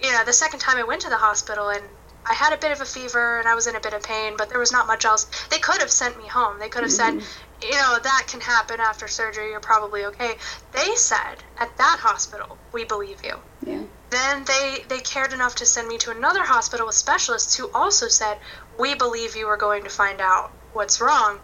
you 0.02 0.12
know, 0.12 0.24
the 0.26 0.34
second 0.34 0.60
time 0.60 0.78
I 0.78 0.84
went 0.84 1.02
to 1.02 1.10
the 1.10 1.18
hospital 1.18 1.70
and 1.70 1.84
I 2.26 2.34
had 2.34 2.54
a 2.54 2.58
bit 2.58 2.72
of 2.72 2.82
a 2.82 2.86
fever 2.86 3.40
and 3.40 3.48
I 3.48 3.56
was 3.56 3.68
in 3.68 3.76
a 3.76 3.80
bit 3.80 3.94
of 3.94 4.04
pain, 4.04 4.34
but 4.38 4.50
there 4.50 4.60
was 4.60 4.72
not 4.72 4.88
much 4.88 5.06
else. 5.06 5.26
They 5.50 5.60
could 5.60 5.80
have 5.80 5.92
sent 5.92 6.18
me 6.18 6.28
home. 6.28 6.60
They 6.60 6.70
could 6.70 6.84
have 6.84 6.92
mm-hmm. 6.92 7.20
said, 7.20 7.68
you 7.68 7.76
know, 7.76 7.98
that 8.02 8.26
can 8.28 8.42
happen 8.42 8.80
after 8.80 9.08
surgery. 9.08 9.50
You're 9.50 9.60
probably 9.60 10.06
okay. 10.06 10.36
They 10.72 10.96
said 10.96 11.44
at 11.58 11.76
that 11.78 11.98
hospital, 12.00 12.58
we 12.72 12.84
believe 12.84 13.24
you. 13.24 13.36
Yeah. 13.66 13.84
Then 14.10 14.44
they 14.46 14.86
they 14.88 15.00
cared 15.00 15.34
enough 15.34 15.56
to 15.56 15.66
send 15.66 15.88
me 15.88 15.98
to 16.00 16.12
another 16.12 16.44
hospital 16.44 16.88
with 16.88 16.96
specialists 16.96 17.56
who 17.56 17.70
also 17.74 18.08
said, 18.08 18.40
we 18.78 18.96
believe 18.96 19.36
you 19.36 19.48
are 19.48 19.58
going 19.58 19.84
to 19.84 19.90
find 19.90 20.20
out 20.20 20.52
what's 20.74 21.02
wrong. 21.02 21.40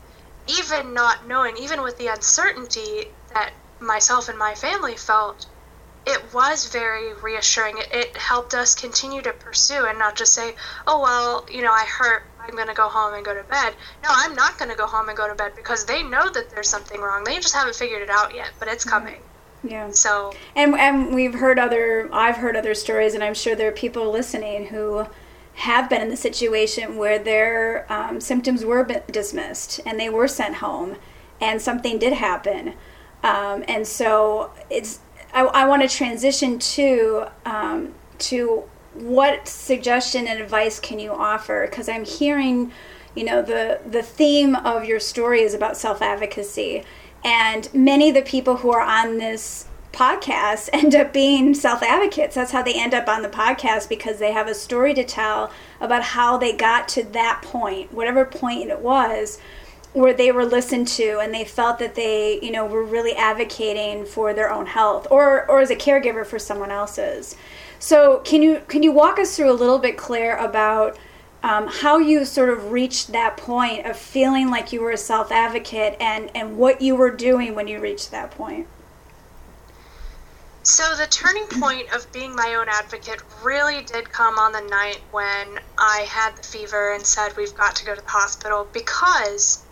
Even 0.48 0.94
not 0.94 1.28
knowing, 1.28 1.58
even 1.58 1.82
with 1.84 1.98
the 1.98 2.08
uncertainty 2.08 3.12
that 3.34 3.54
myself 3.80 4.30
and 4.30 4.38
my 4.38 4.56
family 4.56 4.96
felt, 4.96 5.46
it 6.06 6.34
was 6.34 6.68
very 6.68 7.14
reassuring. 7.14 7.78
It, 7.78 7.88
it 7.92 8.18
helped 8.18 8.54
us 8.54 8.76
continue 8.76 9.22
to 9.24 9.34
pursue 9.34 9.86
and 9.86 9.98
not 9.98 10.16
just 10.16 10.34
say, 10.34 10.56
oh, 10.88 11.02
well, 11.02 11.46
you 11.52 11.62
know, 11.62 11.72
I 11.72 11.86
hurt. 11.86 12.24
I'm 12.40 12.56
going 12.56 12.68
to 12.68 12.76
go 12.76 12.90
home 12.90 13.16
and 13.16 13.26
go 13.26 13.34
to 13.34 13.44
bed. 13.44 13.74
No, 14.04 14.10
I'm 14.12 14.36
not 14.36 14.60
going 14.60 14.70
to 14.70 14.78
go 14.78 14.86
home 14.86 15.10
and 15.10 15.18
go 15.18 15.28
to 15.28 15.34
bed 15.34 15.54
because 15.56 15.86
they 15.86 16.04
know 16.04 16.30
that 16.30 16.52
there's 16.52 16.70
something 16.70 17.02
wrong. 17.02 17.24
They 17.24 17.36
just 17.40 17.56
haven't 17.56 17.76
figured 17.76 18.04
it 18.04 18.10
out 18.10 18.36
yet, 18.36 18.52
but 18.60 18.68
it's 18.68 18.86
mm-hmm. 18.86 19.06
coming. 19.06 19.22
Yeah. 19.64 19.90
So. 19.92 20.34
And 20.56 20.76
and 20.76 21.14
we've 21.14 21.36
heard 21.36 21.58
other. 21.60 22.10
I've 22.14 22.38
heard 22.38 22.56
other 22.56 22.74
stories, 22.76 23.14
and 23.14 23.24
I'm 23.24 23.34
sure 23.34 23.56
there 23.56 23.70
are 23.70 23.74
people 23.74 24.12
listening 24.12 24.68
who 24.68 25.08
have 25.56 25.90
been 25.90 26.02
in 26.02 26.10
the 26.10 26.18
situation 26.18 26.98
where 26.98 27.18
their 27.18 27.92
um, 27.92 28.20
symptoms 28.20 28.66
were 28.66 28.84
dismissed 29.10 29.80
and 29.86 29.98
they 29.98 30.10
were 30.10 30.28
sent 30.28 30.56
home, 30.56 30.98
and 31.40 31.62
something 31.62 31.98
did 31.98 32.14
happen. 32.14 32.74
Um, 33.24 33.64
and 33.68 33.88
so 33.88 34.52
it's 34.70 35.00
I, 35.34 35.44
I 35.44 35.66
want 35.66 35.82
to 35.82 35.88
transition 35.88 36.60
to 36.60 37.26
um, 37.46 37.94
to 38.20 38.64
what 38.96 39.48
suggestion 39.48 40.28
and 40.28 40.42
advice 40.42 40.80
can 40.80 41.00
you 41.00 41.12
offer? 41.12 41.68
Because 41.70 41.90
I'm 41.90 42.06
hearing, 42.06 42.72
you 43.14 43.24
know, 43.24 43.42
the 43.42 43.82
the 43.86 44.02
theme 44.02 44.56
of 44.56 44.86
your 44.86 45.00
story 45.00 45.42
is 45.42 45.54
about 45.54 45.78
self 45.78 46.02
advocacy, 46.02 46.84
and 47.26 47.74
many 47.74 48.10
of 48.10 48.16
the 48.16 48.22
people 48.22 48.58
who 48.58 48.72
are 48.72 48.82
on 48.82 49.18
this 49.18 49.66
podcast 49.92 50.70
end 50.74 50.94
up 50.96 51.12
being 51.12 51.54
self 51.54 51.82
advocates. 51.82 52.36
That's 52.36 52.52
how 52.52 52.62
they 52.62 52.80
end 52.80 52.94
up 52.94 53.10
on 53.10 53.24
the 53.24 53.30
podcast 53.30 53.90
because 53.90 54.20
they 54.20 54.32
have 54.32 54.48
a 54.48 54.56
story 54.56 54.94
to 54.94 55.04
tell 55.04 55.52
about 55.82 56.04
how 56.04 56.38
they 56.38 56.56
got 56.56 56.88
to 56.90 57.04
that 57.04 57.42
point, 57.42 57.92
whatever 57.92 58.24
point 58.24 58.70
it 58.70 58.80
was 58.80 59.40
where 59.94 60.14
they 60.14 60.30
were 60.30 60.46
listened 60.46 60.86
to 60.90 61.20
and 61.20 61.34
they 61.34 61.46
felt 61.46 61.80
that 61.80 61.96
they 61.96 62.38
you 62.42 62.52
know 62.52 62.66
were 62.66 62.84
really 62.84 63.16
advocating 63.16 64.06
for 64.06 64.34
their 64.34 64.52
own 64.52 64.66
health 64.66 65.08
or 65.10 65.50
or 65.50 65.62
as 65.62 65.70
a 65.70 65.76
caregiver 65.76 66.26
for 66.26 66.38
someone 66.38 66.70
else's 66.70 67.38
so 67.80 68.20
can 68.26 68.44
you 68.44 68.62
can 68.68 68.84
you 68.84 68.92
walk 68.92 69.18
us 69.18 69.38
through 69.38 69.50
a 69.50 69.54
little 69.54 69.80
bit 69.80 69.96
claire 69.96 70.36
about 70.36 70.98
um, 71.46 71.68
how 71.68 72.00
you 72.00 72.26
sort 72.26 72.50
of 72.50 72.72
reached 72.72 73.12
that 73.12 73.38
point 73.38 73.86
of 73.86 73.96
feeling 73.96 74.50
like 74.50 74.74
you 74.74 74.82
were 74.82 74.92
a 74.92 74.98
self 74.98 75.32
advocate 75.32 75.96
and 76.00 76.32
and 76.36 76.58
what 76.58 76.82
you 76.82 76.96
were 76.96 77.12
doing 77.12 77.54
when 77.54 77.68
you 77.68 77.80
reached 77.80 78.10
that 78.10 78.32
point 78.32 78.68
so 80.64 80.96
the 80.96 81.06
turning 81.06 81.46
point 81.46 81.94
of 81.94 82.12
being 82.12 82.36
my 82.36 82.56
own 82.56 82.68
advocate 82.68 83.22
really 83.44 83.84
did 83.84 84.12
come 84.12 84.40
on 84.40 84.52
the 84.52 84.62
night 84.62 85.00
when 85.12 85.60
I 85.78 86.08
had 86.10 86.36
the 86.36 86.42
fever 86.42 86.94
and 86.94 87.06
said 87.06 87.38
we've 87.38 87.56
got 87.56 87.76
to 87.76 87.86
go 87.86 87.94
to 87.94 88.02
the 88.02 88.10
hospital 88.10 88.68
because 88.74 89.64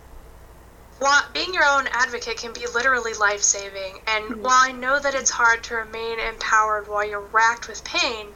while 1.00 1.24
being 1.32 1.52
your 1.52 1.64
own 1.64 1.88
advocate 1.90 2.36
can 2.36 2.52
be 2.52 2.66
literally 2.72 3.12
life 3.14 3.42
saving, 3.42 3.98
and 4.06 4.24
mm-hmm. 4.24 4.42
while 4.42 4.60
I 4.60 4.70
know 4.70 5.00
that 5.00 5.16
it's 5.16 5.30
hard 5.30 5.64
to 5.64 5.74
remain 5.74 6.20
empowered 6.20 6.86
while 6.86 7.04
you're 7.04 7.20
racked 7.32 7.66
with 7.66 7.82
pain, 7.82 8.28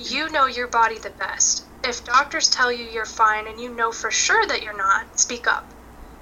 you 0.00 0.28
know 0.30 0.46
your 0.46 0.66
body 0.66 0.98
the 0.98 1.10
best. 1.10 1.64
If 1.82 2.04
doctors 2.04 2.48
tell 2.48 2.70
you 2.70 2.84
you're 2.84 3.06
fine 3.06 3.46
and 3.46 3.58
you 3.58 3.70
know 3.70 3.90
for 3.90 4.10
sure 4.10 4.46
that 4.46 4.62
you're 4.62 4.76
not, 4.76 5.18
speak 5.18 5.46
up. 5.46 5.64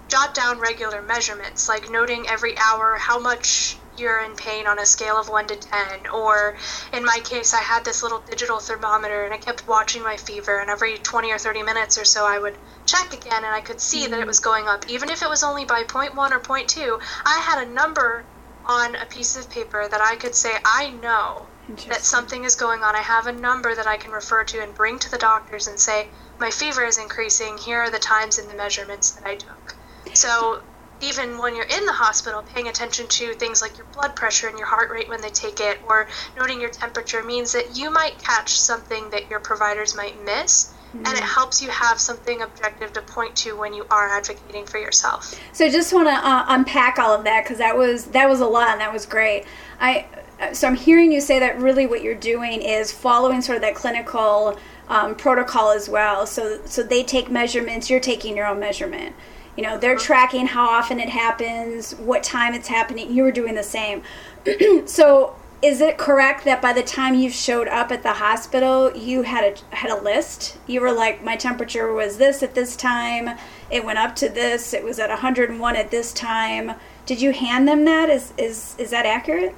Jot 0.07 0.33
down 0.33 0.61
regular 0.61 1.03
measurements, 1.03 1.69
like 1.69 1.91
noting 1.91 2.29
every 2.29 2.57
hour 2.57 2.97
how 2.97 3.19
much 3.19 3.77
you're 3.99 4.21
in 4.21 4.37
pain 4.37 4.67
on 4.67 4.79
a 4.79 4.87
scale 4.87 5.17
of 5.17 5.29
1 5.29 5.49
to 5.49 5.57
10 5.57 6.07
or 6.15 6.57
in 6.93 7.05
my 7.05 7.19
case 7.25 7.53
i 7.53 7.61
had 7.61 7.85
this 7.85 8.03
little 8.03 8.21
digital 8.21 8.61
thermometer 8.61 9.25
and 9.25 9.35
i 9.35 9.37
kept 9.37 9.67
watching 9.67 10.03
my 10.03 10.17
fever 10.17 10.61
and 10.61 10.71
every 10.71 10.99
20 10.99 11.33
or 11.33 11.39
30 11.39 11.63
minutes 11.63 11.99
or 11.99 12.05
so 12.05 12.25
i 12.25 12.39
would 12.39 12.57
check 12.87 13.13
again 13.13 13.45
and 13.45 13.55
i 13.55 13.61
could 13.61 13.81
see 13.81 14.03
mm-hmm. 14.03 14.13
that 14.13 14.21
it 14.21 14.27
was 14.27 14.39
going 14.39 14.69
up 14.69 14.89
even 14.89 15.11
if 15.11 15.23
it 15.23 15.29
was 15.29 15.43
only 15.43 15.65
by 15.65 15.83
0.1 15.83 16.31
or 16.31 16.41
0.2 16.41 17.01
i 17.25 17.39
had 17.41 17.67
a 17.67 17.71
number 17.71 18.25
on 18.67 18.95
a 18.95 19.07
piece 19.07 19.37
of 19.37 19.51
paper 19.51 19.89
that 19.89 20.01
i 20.01 20.15
could 20.15 20.35
say 20.35 20.53
i 20.65 20.91
know 20.91 21.47
that 21.89 22.03
something 22.03 22.45
is 22.45 22.55
going 22.55 22.83
on 22.83 22.95
i 22.95 23.03
have 23.03 23.27
a 23.27 23.33
number 23.33 23.75
that 23.75 23.87
i 23.87 23.97
can 23.97 24.11
refer 24.11 24.43
to 24.45 24.63
and 24.63 24.75
bring 24.75 24.99
to 24.99 25.11
the 25.11 25.19
doctors 25.19 25.67
and 25.67 25.79
say 25.79 26.09
my 26.41 26.51
fever 26.51 26.85
is 26.85 26.99
increasing 26.99 27.57
here 27.59 27.79
are 27.79 27.91
the 27.91 27.99
times 27.99 28.39
and 28.39 28.49
the 28.49 28.57
measurements 28.57 29.11
that 29.13 29.27
i 29.27 29.35
took 29.35 29.75
so 30.15 30.63
even 31.01 31.39
when 31.39 31.55
you're 31.55 31.67
in 31.67 31.87
the 31.87 31.93
hospital, 31.93 32.43
paying 32.43 32.69
attention 32.69 33.07
to 33.07 33.35
things 33.35 33.63
like 33.63 33.77
your 33.77 33.87
blood 33.95 34.17
pressure 34.17 34.49
and 34.49 34.59
your 34.59 34.67
heart 34.67 34.91
rate 34.91 35.09
when 35.09 35.21
they 35.21 35.31
take 35.31 35.61
it, 35.61 35.79
or 35.89 36.09
noting 36.37 36.61
your 36.61 36.71
temperature, 36.71 37.23
means 37.23 37.53
that 37.53 37.77
you 37.77 37.91
might 37.91 38.19
catch 38.19 38.59
something 38.59 39.09
that 39.11 39.31
your 39.31 39.41
providers 39.41 39.97
might 39.97 40.23
miss. 40.25 40.75
Mm-hmm. 40.89 40.99
And 40.99 41.09
it 41.09 41.17
mm-hmm. 41.17 41.25
helps 41.27 41.63
you 41.63 41.69
have 41.69 42.01
something 42.01 42.43
objective 42.43 42.95
to 42.95 43.03
point 43.03 43.37
to 43.37 43.57
when 43.57 43.75
you 43.75 43.87
are 43.91 44.09
advocating 44.09 44.65
for 44.65 44.79
yourself. 44.79 45.39
So, 45.53 45.67
I 45.67 45.71
just 45.71 45.93
want 45.93 46.09
to 46.09 46.15
uh, 46.15 46.47
unpack 46.49 46.99
all 46.99 47.15
of 47.15 47.25
that 47.25 47.45
because 47.45 47.59
that 47.59 47.77
was 47.77 48.07
that 48.07 48.29
was 48.29 48.41
a 48.41 48.47
lot 48.47 48.71
and 48.71 48.81
that 48.81 48.93
was 48.93 49.05
great. 49.05 49.45
I 49.81 50.07
so 50.53 50.69
I'm 50.69 50.77
hearing 50.77 51.13
you 51.13 51.21
say 51.21 51.39
that 51.39 51.59
really 51.59 51.87
what 51.87 52.03
you're 52.03 52.15
doing 52.15 52.63
is 52.63 52.93
following 52.93 53.41
sort 53.41 53.57
of 53.57 53.63
that 53.63 53.75
clinical 53.75 54.59
um, 54.89 55.15
protocol 55.15 55.71
as 55.71 55.89
well. 55.89 56.27
So 56.27 56.61
so 56.65 56.83
they 56.83 57.03
take 57.03 57.31
measurements, 57.31 57.91
you're 57.91 58.01
taking 58.01 58.37
your 58.37 58.47
own 58.47 58.61
measurement. 58.61 59.15
You 59.59 59.65
know, 59.65 59.77
they're 59.77 59.97
tracking 59.97 60.47
how 60.47 60.69
often 60.69 61.01
it 61.01 61.09
happens, 61.09 61.93
what 61.97 62.23
time 62.23 62.55
it's 62.55 62.69
happening. 62.69 63.13
You 63.13 63.25
were 63.25 63.33
doing 63.33 63.57
the 63.57 63.65
same. 63.65 64.05
so, 64.87 65.35
is 65.61 65.81
it 65.81 65.99
correct 65.99 66.45
that 66.45 66.63
by 66.63 66.73
the 66.73 66.85
time 66.85 67.17
you 67.17 67.29
showed 67.29 67.67
up 67.67 67.91
at 67.91 68.05
the 68.05 68.13
hospital, 68.13 68.97
you 68.97 69.23
had 69.23 69.43
a 69.43 69.75
had 69.75 69.91
a 69.91 70.01
list? 70.01 70.59
You 70.69 70.81
were 70.81 70.93
like, 70.93 71.25
my 71.25 71.35
temperature 71.35 71.93
was 71.93 72.19
this 72.19 72.45
at 72.45 72.55
this 72.55 72.77
time. 72.77 73.37
It 73.69 73.85
went 73.85 73.99
up 73.99 74.15
to 74.17 74.29
this. 74.29 74.73
It 74.73 74.85
was 74.85 75.01
at 75.01 75.09
101 75.09 75.75
at 75.75 75.91
this 75.91 76.13
time. 76.13 76.75
Did 77.05 77.21
you 77.21 77.33
hand 77.33 77.67
them 77.67 77.85
that? 77.85 78.09
Is 78.09 78.33
is 78.39 78.77
is 78.79 78.91
that 78.91 79.07
accurate? 79.07 79.57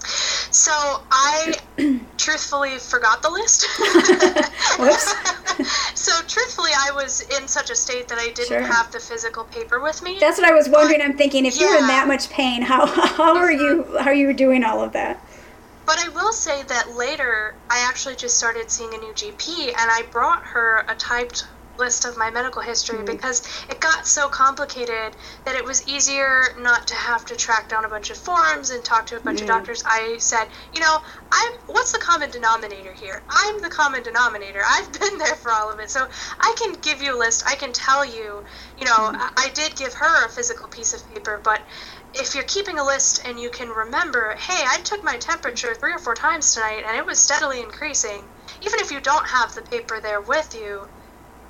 So 0.00 0.72
I 1.10 1.54
truthfully 2.16 2.78
forgot 2.78 3.22
the 3.22 3.30
list. 3.30 3.66
Whoops. 4.78 5.14
so 5.94 6.12
truthfully, 6.26 6.70
I 6.76 6.90
was 6.92 7.20
in 7.38 7.48
such 7.48 7.70
a 7.70 7.74
state 7.74 8.08
that 8.08 8.18
I 8.18 8.28
didn't 8.28 8.48
sure. 8.48 8.60
have 8.62 8.90
the 8.92 9.00
physical 9.00 9.44
paper 9.44 9.80
with 9.80 10.02
me. 10.02 10.18
That's 10.18 10.38
what 10.38 10.48
I 10.48 10.54
was 10.54 10.68
wondering. 10.68 11.02
I'm 11.02 11.16
thinking, 11.16 11.46
if 11.46 11.56
yeah. 11.56 11.68
you're 11.68 11.78
in 11.78 11.86
that 11.86 12.08
much 12.08 12.30
pain, 12.30 12.62
how 12.62 12.86
how 12.86 13.36
are 13.36 13.52
you 13.52 13.84
mm-hmm. 13.84 13.96
how 13.98 14.10
are 14.10 14.14
you 14.14 14.32
doing 14.32 14.64
all 14.64 14.82
of 14.82 14.92
that? 14.92 15.22
But 15.86 15.98
I 15.98 16.08
will 16.10 16.32
say 16.32 16.62
that 16.64 16.96
later, 16.96 17.54
I 17.70 17.86
actually 17.88 18.16
just 18.16 18.36
started 18.36 18.70
seeing 18.70 18.92
a 18.92 18.98
new 18.98 19.12
GP, 19.14 19.68
and 19.68 19.90
I 19.90 20.02
brought 20.10 20.42
her 20.44 20.84
a 20.86 20.94
typed 20.94 21.46
list 21.78 22.04
of 22.04 22.16
my 22.16 22.30
medical 22.30 22.62
history 22.62 22.96
mm-hmm. 22.96 23.06
because 23.06 23.42
it 23.68 23.80
got 23.80 24.06
so 24.06 24.28
complicated 24.28 25.16
that 25.44 25.54
it 25.54 25.64
was 25.64 25.86
easier 25.88 26.42
not 26.58 26.86
to 26.88 26.94
have 26.94 27.24
to 27.26 27.36
track 27.36 27.68
down 27.68 27.84
a 27.84 27.88
bunch 27.88 28.10
of 28.10 28.16
forms 28.16 28.70
and 28.70 28.84
talk 28.84 29.06
to 29.06 29.16
a 29.16 29.20
bunch 29.20 29.40
of 29.40 29.46
doctors. 29.46 29.82
I 29.86 30.16
said, 30.18 30.46
you 30.74 30.80
know, 30.80 30.98
I'm 31.32 31.52
what's 31.66 31.92
the 31.92 31.98
common 31.98 32.30
denominator 32.30 32.92
here? 32.92 33.22
I'm 33.28 33.60
the 33.60 33.68
common 33.68 34.02
denominator. 34.02 34.62
I've 34.66 34.92
been 35.00 35.18
there 35.18 35.36
for 35.36 35.52
all 35.52 35.72
of 35.72 35.78
it. 35.80 35.90
So 35.90 36.08
I 36.40 36.54
can 36.58 36.74
give 36.80 37.02
you 37.02 37.16
a 37.16 37.18
list. 37.18 37.44
I 37.46 37.54
can 37.54 37.72
tell 37.72 38.04
you, 38.04 38.44
you 38.78 38.84
know, 38.84 39.12
mm-hmm. 39.12 39.34
I 39.36 39.50
did 39.54 39.76
give 39.76 39.94
her 39.94 40.26
a 40.26 40.28
physical 40.28 40.68
piece 40.68 40.92
of 40.94 41.08
paper, 41.14 41.40
but 41.42 41.62
if 42.14 42.34
you're 42.34 42.44
keeping 42.44 42.78
a 42.78 42.84
list 42.84 43.22
and 43.24 43.38
you 43.38 43.50
can 43.50 43.68
remember, 43.68 44.34
hey, 44.38 44.64
I 44.66 44.80
took 44.82 45.04
my 45.04 45.16
temperature 45.18 45.74
three 45.74 45.92
or 45.92 45.98
four 45.98 46.14
times 46.14 46.54
tonight 46.54 46.82
and 46.86 46.96
it 46.96 47.04
was 47.04 47.18
steadily 47.18 47.60
increasing, 47.60 48.24
even 48.62 48.80
if 48.80 48.90
you 48.90 49.00
don't 49.00 49.26
have 49.26 49.54
the 49.54 49.62
paper 49.62 50.00
there 50.00 50.20
with 50.20 50.54
you, 50.54 50.88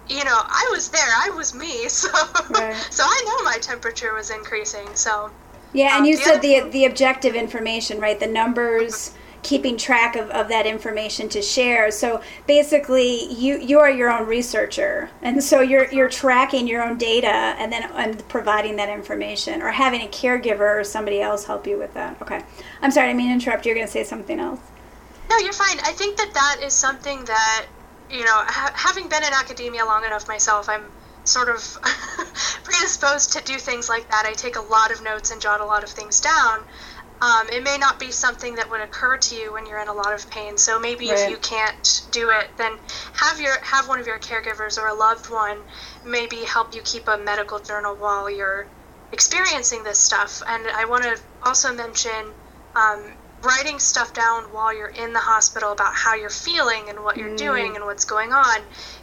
you 0.09 0.25
know, 0.25 0.41
I 0.45 0.69
was 0.71 0.89
there. 0.89 1.01
I 1.03 1.31
was 1.31 1.55
me. 1.55 1.87
So, 1.89 2.09
right. 2.51 2.75
so 2.91 3.03
I 3.05 3.23
know 3.27 3.45
my 3.45 3.59
temperature 3.59 4.15
was 4.15 4.31
increasing. 4.31 4.95
So. 4.95 5.31
Yeah, 5.73 5.97
and 5.97 6.03
um, 6.03 6.05
you 6.07 6.17
the 6.17 6.23
said 6.23 6.43
the 6.43 6.61
the 6.71 6.85
objective 6.87 7.35
information, 7.35 8.01
right? 8.01 8.19
The 8.19 8.27
numbers 8.27 9.15
keeping 9.43 9.77
track 9.77 10.17
of, 10.17 10.29
of 10.31 10.49
that 10.49 10.67
information 10.67 11.29
to 11.31 11.43
share. 11.43 11.91
So 11.91 12.23
basically, 12.47 13.33
you 13.33 13.59
you 13.59 13.79
are 13.79 13.91
your 13.91 14.11
own 14.11 14.27
researcher, 14.27 15.11
and 15.23 15.43
so 15.43 15.61
you're 15.61 15.91
you're 15.93 16.09
tracking 16.09 16.67
your 16.67 16.83
own 16.83 16.99
data 16.99 17.29
and 17.29 17.73
then 17.73 17.91
and 17.95 18.27
providing 18.29 18.77
that 18.77 18.89
information, 18.89 19.63
or 19.63 19.71
having 19.71 20.03
a 20.03 20.09
caregiver 20.09 20.81
or 20.81 20.85
somebody 20.85 21.21
else 21.21 21.45
help 21.45 21.67
you 21.67 21.79
with 21.79 21.95
that. 21.95 22.21
Okay, 22.23 22.43
I'm 22.83 22.91
sorry, 22.91 23.11
I 23.11 23.15
mean 23.15 23.31
interrupt. 23.31 23.67
You're 23.67 23.75
going 23.75 23.87
to 23.87 23.93
say 23.93 24.05
something 24.05 24.41
else. 24.41 24.61
No, 25.31 25.37
you're 25.39 25.53
fine. 25.53 25.79
I 25.85 25.93
think 25.93 26.17
that 26.17 26.33
that 26.35 26.61
is 26.63 26.73
something 26.73 27.25
that 27.25 27.67
you 28.11 28.25
know, 28.25 28.43
ha- 28.47 28.73
having 28.75 29.09
been 29.09 29.23
in 29.23 29.33
academia 29.33 29.85
long 29.85 30.05
enough 30.05 30.29
myself, 30.29 30.69
I'm 30.69 30.85
sort 31.25 31.49
of 31.49 31.77
predisposed 32.65 33.33
to 33.33 33.43
do 33.45 33.59
things 33.59 33.89
like 33.89 34.09
that. 34.11 34.25
I 34.27 34.33
take 34.33 34.57
a 34.57 34.61
lot 34.61 34.91
of 34.91 35.03
notes 35.03 35.31
and 35.31 35.41
jot 35.41 35.61
a 35.61 35.65
lot 35.65 35.85
of 35.85 35.91
things 35.91 36.21
down. 36.21 36.61
Um, 37.21 37.49
it 37.53 37.65
may 37.65 37.77
not 37.79 37.99
be 37.99 38.13
something 38.13 38.55
that 38.55 38.71
would 38.71 38.81
occur 38.81 39.19
to 39.19 39.35
you 39.35 39.53
when 39.53 39.67
you're 39.67 39.81
in 39.81 39.89
a 39.89 39.93
lot 39.93 40.15
of 40.15 40.31
pain. 40.31 40.57
So 40.57 40.79
maybe 40.79 41.09
right. 41.09 41.19
if 41.19 41.29
you 41.31 41.37
can't 41.39 42.03
do 42.13 42.31
it, 42.31 42.47
then 42.57 42.79
have 43.15 43.41
your 43.41 43.57
have 43.63 43.89
one 43.89 43.99
of 43.99 44.07
your 44.07 44.21
caregivers 44.21 44.79
or 44.79 44.87
a 44.87 44.95
loved 44.95 45.29
one 45.29 45.59
maybe 46.05 46.45
help 46.45 46.75
you 46.75 46.81
keep 46.83 47.09
a 47.09 47.19
medical 47.19 47.59
journal 47.59 47.97
while 47.99 48.31
you're 48.31 48.69
experiencing 49.11 49.83
this 49.83 49.99
stuff. 49.99 50.43
And 50.49 50.69
I 50.69 50.85
want 50.85 51.05
to 51.05 51.19
also 51.43 51.75
mention 51.75 52.35
um, 52.77 53.17
writing 53.43 53.79
stuff 53.79 54.13
down 54.13 54.45
while 54.53 54.77
you're 54.77 54.89
in 54.89 55.13
the 55.13 55.21
hospital 55.21 55.73
about 55.73 55.93
how 55.95 56.15
you're 56.15 56.29
feeling 56.29 56.89
and 56.89 56.99
what 57.05 57.17
you're 57.17 57.31
mm. 57.31 57.37
doing 57.37 57.77
and 57.77 57.85
what's 57.85 58.05
going 58.05 58.33
on 58.33 58.61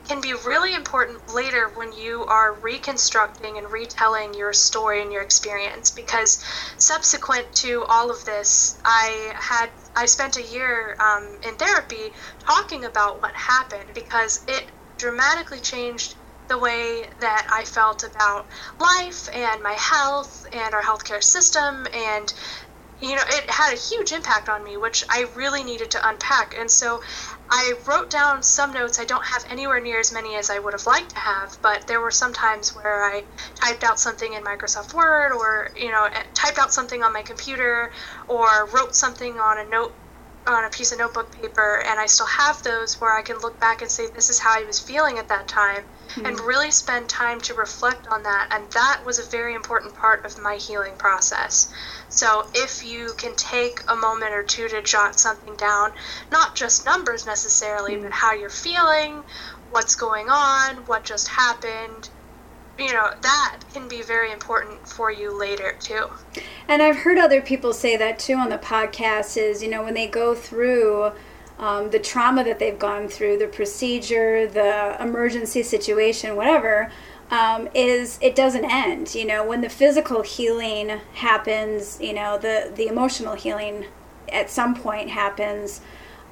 can 0.07 0.19
be 0.19 0.33
really 0.45 0.73
important 0.75 1.33
later 1.33 1.71
when 1.75 1.93
you 1.93 2.25
are 2.25 2.53
reconstructing 2.61 3.57
and 3.57 3.71
retelling 3.71 4.33
your 4.33 4.51
story 4.51 5.01
and 5.01 5.11
your 5.11 5.21
experience 5.21 5.89
because 5.89 6.43
subsequent 6.77 7.51
to 7.53 7.85
all 7.87 8.11
of 8.11 8.25
this 8.25 8.77
i 8.83 9.33
had 9.35 9.69
i 9.95 10.05
spent 10.05 10.35
a 10.37 10.43
year 10.43 10.95
um, 10.99 11.39
in 11.47 11.55
therapy 11.55 12.11
talking 12.39 12.83
about 12.83 13.21
what 13.21 13.33
happened 13.33 13.89
because 13.93 14.43
it 14.47 14.65
dramatically 14.97 15.59
changed 15.59 16.15
the 16.47 16.57
way 16.57 17.03
that 17.19 17.47
I 17.51 17.63
felt 17.63 18.03
about 18.03 18.45
life 18.79 19.27
and 19.33 19.63
my 19.63 19.73
health 19.73 20.45
and 20.51 20.73
our 20.73 20.81
healthcare 20.81 21.23
system 21.23 21.87
and 21.93 22.33
you 23.01 23.15
know, 23.15 23.21
it 23.27 23.49
had 23.49 23.73
a 23.73 23.77
huge 23.77 24.11
impact 24.11 24.47
on 24.47 24.63
me, 24.63 24.77
which 24.77 25.03
I 25.09 25.25
really 25.35 25.63
needed 25.63 25.91
to 25.91 26.09
unpack. 26.09 26.55
And 26.57 26.71
so 26.71 27.01
I 27.49 27.73
wrote 27.85 28.09
down 28.09 28.41
some 28.41 28.73
notes. 28.73 28.99
I 28.99 29.05
don't 29.05 29.25
have 29.25 29.45
anywhere 29.49 29.79
near 29.81 29.99
as 29.99 30.13
many 30.13 30.35
as 30.35 30.49
I 30.49 30.59
would 30.59 30.73
have 30.73 30.85
liked 30.85 31.09
to 31.11 31.19
have, 31.19 31.57
but 31.61 31.87
there 31.87 31.99
were 31.99 32.11
some 32.11 32.33
times 32.33 32.73
where 32.75 33.03
I 33.03 33.23
typed 33.55 33.83
out 33.83 33.99
something 33.99 34.33
in 34.33 34.43
Microsoft 34.43 34.93
Word 34.93 35.33
or, 35.33 35.69
you 35.75 35.91
know, 35.91 36.05
eh, 36.05 36.23
typed 36.33 36.57
out 36.57 36.73
something 36.73 37.03
on 37.03 37.11
my 37.11 37.21
computer 37.21 37.91
or 38.27 38.67
wrote 38.73 38.95
something 38.95 39.39
on 39.39 39.59
a 39.59 39.69
note 39.69 39.93
on 40.47 40.63
a 40.63 40.69
piece 40.69 40.91
of 40.91 40.99
notebook 40.99 41.31
paper 41.31 41.81
and 41.87 41.99
I 41.99 42.05
still 42.05 42.27
have 42.27 42.61
those 42.61 43.01
where 43.01 43.17
I 43.17 43.23
can 43.23 43.39
look 43.39 43.59
back 43.59 43.81
and 43.81 43.89
say 43.89 44.05
this 44.13 44.29
is 44.29 44.37
how 44.37 44.51
I 44.51 44.63
was 44.63 44.79
feeling 44.79 45.17
at 45.17 45.27
that 45.29 45.47
time 45.47 45.83
mm-hmm. 46.15 46.25
and 46.25 46.39
really 46.39 46.71
spend 46.71 47.09
time 47.09 47.39
to 47.41 47.53
reflect 47.53 48.07
on 48.07 48.23
that 48.23 48.47
and 48.51 48.69
that 48.71 49.01
was 49.05 49.19
a 49.19 49.29
very 49.29 49.53
important 49.53 49.93
part 49.93 50.25
of 50.25 50.41
my 50.41 50.55
healing 50.55 50.95
process. 50.97 51.71
So 52.09 52.47
if 52.53 52.85
you 52.85 53.13
can 53.17 53.35
take 53.35 53.81
a 53.87 53.95
moment 53.95 54.33
or 54.33 54.43
two 54.43 54.67
to 54.69 54.81
jot 54.81 55.19
something 55.19 55.55
down, 55.55 55.91
not 56.31 56.55
just 56.55 56.85
numbers 56.85 57.25
necessarily, 57.25 57.93
mm-hmm. 57.93 58.03
but 58.03 58.11
how 58.11 58.33
you're 58.33 58.49
feeling, 58.49 59.23
what's 59.71 59.95
going 59.95 60.29
on, 60.29 60.77
what 60.87 61.03
just 61.03 61.27
happened, 61.27 62.09
you 62.77 62.91
know 62.91 63.09
that 63.21 63.61
can 63.73 63.87
be 63.87 64.01
very 64.01 64.31
important 64.31 64.87
for 64.87 65.09
you 65.09 65.37
later 65.37 65.75
too 65.79 66.09
and 66.67 66.81
i've 66.81 66.97
heard 66.97 67.17
other 67.17 67.41
people 67.41 67.71
say 67.71 67.95
that 67.95 68.19
too 68.19 68.33
on 68.33 68.49
the 68.49 68.57
podcast 68.57 69.37
is 69.37 69.63
you 69.63 69.69
know 69.69 69.83
when 69.83 69.93
they 69.93 70.07
go 70.07 70.35
through 70.35 71.11
um, 71.59 71.89
the 71.91 71.99
trauma 71.99 72.43
that 72.43 72.59
they've 72.59 72.79
gone 72.79 73.07
through 73.07 73.37
the 73.37 73.47
procedure 73.47 74.47
the 74.47 75.01
emergency 75.01 75.63
situation 75.63 76.35
whatever 76.35 76.91
um, 77.31 77.67
is 77.73 78.19
it 78.21 78.35
doesn't 78.35 78.65
end 78.65 79.15
you 79.15 79.25
know? 79.25 79.45
When 79.45 79.61
the 79.61 79.69
physical 79.69 80.21
healing 80.21 80.89
happens 81.13 81.99
you 82.01 82.13
know 82.13 82.37
the 82.37 82.71
the 82.75 82.87
emotional 82.87 83.35
healing 83.35 83.85
at 84.29 84.49
some 84.49 84.75
point 84.75 85.09
happens 85.09 85.81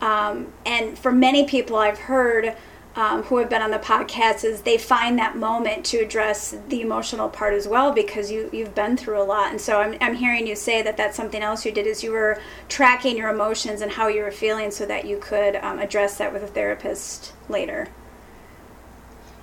um, 0.01 0.47
and 0.65 0.97
for 0.97 1.11
many 1.11 1.45
people 1.45 1.77
i've 1.77 1.99
heard 1.99 2.55
um, 2.95 3.23
who 3.23 3.37
have 3.37 3.49
been 3.49 3.61
on 3.61 3.71
the 3.71 3.79
podcast 3.79 4.43
is 4.43 4.61
they 4.61 4.77
find 4.77 5.17
that 5.17 5.35
moment 5.35 5.83
to 5.85 5.97
address 5.97 6.55
the 6.69 6.81
emotional 6.81 7.27
part 7.27 7.53
as 7.53 7.67
well 7.67 7.91
because 7.91 8.31
you 8.31 8.49
you've 8.53 8.75
been 8.75 8.95
through 8.95 9.21
a 9.21 9.23
lot. 9.23 9.49
And 9.49 9.59
so 9.59 9.81
I'm, 9.81 9.97
I'm 9.99 10.15
hearing 10.15 10.45
you 10.45 10.55
say 10.55 10.81
that 10.83 10.95
that's 10.95 11.17
something 11.17 11.41
else 11.41 11.65
you 11.65 11.71
did 11.71 11.87
is 11.87 12.03
you 12.03 12.11
were 12.11 12.39
tracking 12.69 13.17
your 13.17 13.29
emotions 13.29 13.81
and 13.81 13.91
how 13.91 14.07
you 14.07 14.21
were 14.21 14.31
feeling 14.31 14.69
so 14.69 14.85
that 14.85 15.05
you 15.05 15.17
could 15.17 15.55
um, 15.57 15.79
address 15.79 16.17
that 16.19 16.31
with 16.31 16.43
a 16.43 16.47
therapist 16.47 17.33
later. 17.49 17.89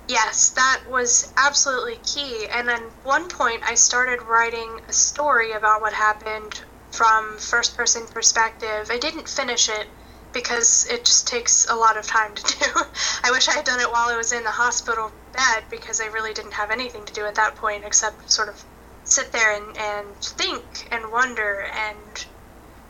Yes 0.07 0.49
that 0.51 0.81
was 0.89 1.33
absolutely 1.35 1.99
key. 2.05 2.47
And 2.51 2.67
then 2.67 2.81
one 3.03 3.27
point 3.27 3.61
i 3.63 3.75
started 3.75 4.21
writing 4.23 4.79
a 4.87 4.93
story 4.93 5.51
about 5.51 5.81
what 5.81 5.93
happened 5.93 6.61
from 6.91 7.37
first 7.37 7.75
person 7.75 8.05
perspective. 8.07 8.87
I 8.89 8.97
didn't 8.97 9.27
finish 9.27 9.67
it 9.67 9.87
because 10.33 10.87
it 10.89 11.05
just 11.05 11.27
takes 11.27 11.67
a 11.69 11.75
lot 11.75 11.97
of 11.97 12.05
time 12.07 12.33
to 12.35 12.43
do. 12.59 12.81
I 13.23 13.31
wish 13.31 13.47
I 13.47 13.53
had 13.53 13.65
done 13.65 13.79
it 13.79 13.91
while 13.91 14.09
I 14.09 14.17
was 14.17 14.31
in 14.31 14.43
the 14.43 14.51
hospital 14.51 15.11
bed 15.33 15.63
because 15.69 15.99
I 16.01 16.07
really 16.07 16.33
didn't 16.33 16.53
have 16.53 16.71
anything 16.71 17.05
to 17.05 17.13
do 17.13 17.25
at 17.25 17.35
that 17.35 17.55
point 17.55 17.83
except 17.85 18.31
sort 18.31 18.49
of 18.49 18.63
sit 19.03 19.31
there 19.31 19.55
and, 19.55 19.77
and 19.77 20.15
think 20.17 20.87
and 20.91 21.11
wonder 21.11 21.65
and 21.75 22.25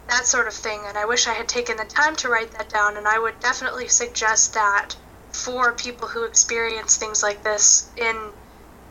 that 0.08 0.26
sort 0.26 0.48
of 0.48 0.54
thing. 0.54 0.82
And 0.88 0.98
I 0.98 1.06
wish 1.06 1.28
I 1.28 1.34
had 1.34 1.48
taken 1.48 1.78
the 1.78 1.86
time 1.86 2.16
to 2.18 2.30
write 2.30 2.52
that 2.58 2.70
down. 2.70 2.98
And 2.98 3.08
I 3.08 3.18
would 3.18 3.39
definitely 3.39 3.88
suggest 3.88 4.54
that 4.54 4.96
for 5.32 5.74
people 5.74 6.08
who 6.08 6.24
experience 6.26 6.98
things 6.98 7.24
like 7.24 7.44
this 7.44 7.89
in 7.96 8.32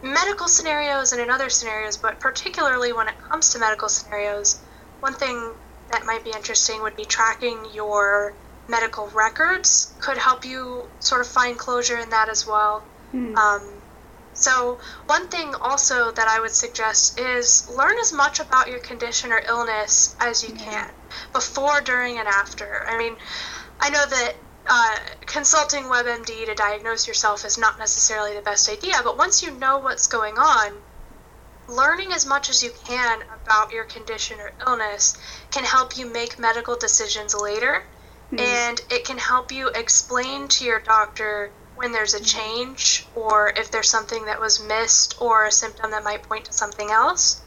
medical 0.03 0.49
scenarios 0.49 1.13
and 1.13 1.21
in 1.21 1.31
other 1.31 1.51
scenarios, 1.51 1.99
but 1.99 2.21
particularly 2.21 2.93
when 2.93 3.09
it 3.09 3.15
comes 3.31 3.51
to 3.51 3.59
medical 3.59 3.89
scenarios, 3.89 4.61
one 5.01 5.15
thing 5.15 5.55
that 5.91 6.05
might 6.07 6.25
be 6.25 6.31
interesting 6.31 6.83
would 6.83 6.97
be 6.97 7.05
tracking 7.05 7.59
your 7.73 8.35
medical 8.69 9.09
records 9.09 9.93
could 10.01 10.17
help 10.17 10.45
you 10.45 10.85
sort 11.01 11.21
of 11.21 11.27
find 11.27 11.59
closure 11.59 11.99
in 11.99 12.09
that 12.11 12.29
as 12.29 12.47
well. 12.47 12.83
Mm. 13.13 13.37
Um, 13.37 13.63
so, 14.33 14.79
one 15.07 15.29
thing 15.29 15.55
also 15.57 16.13
that 16.13 16.29
I 16.29 16.41
would 16.41 16.53
suggest 16.53 17.19
is 17.19 17.69
learn 17.69 17.99
as 17.99 18.13
much 18.13 18.39
about 18.39 18.69
your 18.69 18.79
condition 18.79 19.33
or 19.33 19.43
illness 19.47 20.15
as 20.21 20.43
you 20.43 20.55
yeah. 20.55 20.65
can 20.65 20.91
before, 21.33 21.81
during, 21.81 22.19
and 22.19 22.29
after. 22.29 22.87
I 22.87 22.97
mean, 22.97 23.17
I 23.81 23.91
know 23.91 24.07
that 24.07 24.35
uh, 24.69 24.97
consulting 25.27 25.85
WebMD 25.85 26.47
to 26.47 26.55
diagnose 26.55 27.09
yourself 27.09 27.45
is 27.45 27.59
not 27.59 27.79
necessarily 27.79 28.35
the 28.35 28.43
best 28.43 28.69
idea, 28.71 29.01
but 29.03 29.19
once 29.19 29.43
you 29.43 29.51
know 29.51 29.79
what's 29.79 30.07
going 30.07 30.39
on, 30.39 30.75
learning 31.71 32.13
as 32.13 32.27
much 32.27 32.51
as 32.51 32.63
you 32.63 32.71
can 32.85 33.23
about 33.43 33.73
your 33.73 33.85
condition 33.85 34.41
or 34.41 34.53
illness 34.67 35.17
can 35.51 35.65
help 35.65 35.97
you 35.97 36.07
make 36.07 36.39
medical 36.39 36.77
decisions 36.77 37.35
later. 37.35 37.85
Mm. 38.33 38.41
And 38.41 38.81
it 38.91 39.05
can 39.05 39.19
help 39.19 39.51
you 39.51 39.69
explain 39.69 40.49
to 40.49 40.65
your 40.65 40.81
doctor 40.81 41.51
when 41.81 41.93
there's 41.93 42.15
a 42.15 42.19
hmm. 42.19 42.25
change 42.25 43.07
or 43.15 43.55
if 43.57 43.71
there's 43.71 43.89
something 43.89 44.27
that 44.27 44.39
was 44.39 44.61
missed 44.61 45.17
or 45.21 45.47
a 45.47 45.51
symptom 45.51 45.91
that 45.93 46.05
might 46.05 46.23
point 46.23 46.45
to 46.45 46.53
something 46.53 46.91
else. 46.91 47.41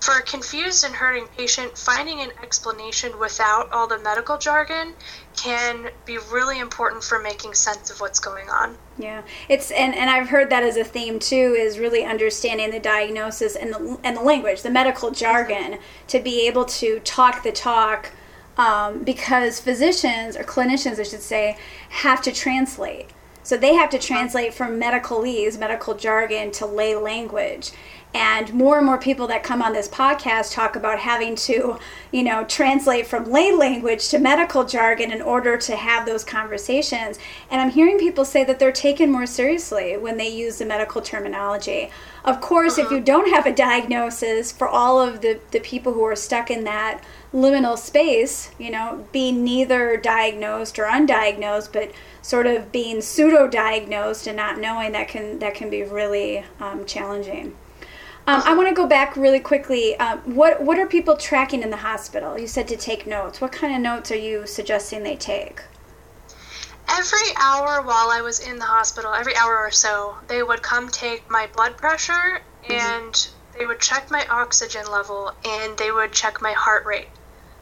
For 0.00 0.18
a 0.18 0.22
confused 0.22 0.84
and 0.84 0.94
hurting 0.94 1.26
patient, 1.36 1.76
finding 1.76 2.20
an 2.20 2.30
explanation 2.42 3.18
without 3.18 3.72
all 3.72 3.86
the 3.86 3.98
medical 3.98 4.36
jargon 4.36 4.92
can 5.36 5.90
be 6.04 6.18
really 6.30 6.60
important 6.60 7.02
for 7.02 7.18
making 7.18 7.54
sense 7.54 7.90
of 7.90 8.00
what's 8.00 8.20
going 8.20 8.48
on. 8.48 8.76
Yeah, 8.98 9.22
it's 9.48 9.70
and, 9.70 9.94
and 9.94 10.10
I've 10.10 10.28
heard 10.28 10.50
that 10.50 10.62
as 10.62 10.76
a 10.76 10.84
theme 10.84 11.18
too 11.18 11.56
is 11.58 11.78
really 11.78 12.04
understanding 12.04 12.70
the 12.70 12.78
diagnosis 12.78 13.56
and 13.56 13.72
the 13.72 13.98
and 14.04 14.16
the 14.16 14.22
language, 14.22 14.62
the 14.62 14.70
medical 14.70 15.10
jargon, 15.10 15.78
to 16.08 16.20
be 16.20 16.46
able 16.46 16.66
to 16.66 17.00
talk 17.00 17.42
the 17.42 17.52
talk, 17.52 18.12
um, 18.58 19.02
because 19.02 19.60
physicians 19.60 20.36
or 20.36 20.44
clinicians, 20.44 21.00
I 21.00 21.04
should 21.04 21.22
say, 21.22 21.58
have 21.88 22.22
to 22.22 22.32
translate. 22.32 23.10
So 23.42 23.56
they 23.56 23.74
have 23.74 23.90
to 23.90 23.98
translate 23.98 24.54
from 24.54 24.80
medicalese, 24.80 25.56
medical 25.56 25.94
jargon, 25.94 26.50
to 26.52 26.66
lay 26.66 26.96
language 26.96 27.70
and 28.16 28.54
more 28.54 28.78
and 28.78 28.86
more 28.86 28.96
people 28.96 29.26
that 29.26 29.42
come 29.42 29.60
on 29.60 29.74
this 29.74 29.88
podcast 29.88 30.54
talk 30.54 30.74
about 30.74 30.98
having 30.98 31.36
to 31.36 31.78
you 32.12 32.22
know 32.22 32.44
translate 32.44 33.06
from 33.06 33.30
lay 33.30 33.52
language 33.52 34.08
to 34.08 34.18
medical 34.18 34.64
jargon 34.64 35.12
in 35.12 35.20
order 35.20 35.58
to 35.58 35.76
have 35.76 36.06
those 36.06 36.24
conversations. 36.24 37.18
And 37.50 37.60
i'm 37.60 37.70
hearing 37.70 37.98
people 37.98 38.24
say 38.24 38.42
that 38.44 38.58
they're 38.58 38.72
taken 38.72 39.12
more 39.12 39.26
seriously 39.26 39.98
when 39.98 40.16
they 40.16 40.28
use 40.28 40.56
the 40.56 40.64
medical 40.64 41.02
terminology. 41.02 41.90
Of 42.24 42.40
course 42.40 42.78
uh-huh. 42.78 42.86
if 42.86 42.90
you 42.90 43.00
don't 43.00 43.28
have 43.28 43.44
a 43.44 43.54
diagnosis 43.54 44.50
for 44.50 44.66
all 44.66 44.98
of 44.98 45.20
the, 45.20 45.38
the 45.50 45.60
people 45.60 45.92
who 45.92 46.04
are 46.04 46.16
stuck 46.16 46.50
in 46.50 46.64
that 46.64 47.04
liminal 47.34 47.76
space 47.76 48.50
you 48.58 48.70
know 48.70 49.06
being 49.12 49.44
neither 49.44 49.98
diagnosed 49.98 50.78
or 50.78 50.84
undiagnosed 50.84 51.70
but 51.70 51.92
sort 52.22 52.46
of 52.46 52.72
being 52.72 53.02
pseudo 53.02 53.46
diagnosed 53.46 54.26
and 54.26 54.38
not 54.38 54.58
knowing 54.58 54.92
that 54.92 55.06
can 55.06 55.38
that 55.38 55.54
can 55.54 55.68
be 55.68 55.82
really 55.82 56.42
um, 56.60 56.86
challenging 56.86 57.54
Um, 58.28 58.42
I 58.44 58.54
want 58.54 58.68
to 58.68 58.74
go 58.74 58.88
back 58.88 59.16
really 59.16 59.38
quickly. 59.38 59.96
Um, 59.98 60.18
what 60.34 60.60
what 60.60 60.78
are 60.78 60.86
people 60.86 61.16
tracking 61.16 61.62
in 61.62 61.70
the 61.70 61.76
hospital? 61.76 62.36
You 62.38 62.48
said 62.48 62.66
to 62.68 62.76
take 62.76 63.06
notes. 63.06 63.40
What 63.40 63.52
kind 63.52 63.72
of 63.74 63.80
notes 63.80 64.10
are 64.10 64.16
you 64.16 64.46
suggesting 64.46 65.04
they 65.04 65.14
take? 65.16 65.62
Every 66.88 67.28
hour 67.36 67.82
while 67.82 68.10
I 68.10 68.20
was 68.22 68.40
in 68.40 68.58
the 68.58 68.64
hospital, 68.64 69.12
every 69.12 69.36
hour 69.36 69.58
or 69.58 69.70
so, 69.70 70.16
they 70.26 70.42
would 70.42 70.62
come 70.62 70.88
take 70.88 71.28
my 71.30 71.48
blood 71.54 71.76
pressure 71.76 72.40
mm-hmm. 72.64 72.72
and 72.72 73.28
they 73.56 73.64
would 73.64 73.80
check 73.80 74.10
my 74.10 74.26
oxygen 74.28 74.90
level 74.90 75.32
and 75.44 75.78
they 75.78 75.92
would 75.92 76.12
check 76.12 76.42
my 76.42 76.52
heart 76.52 76.84
rate. 76.84 77.08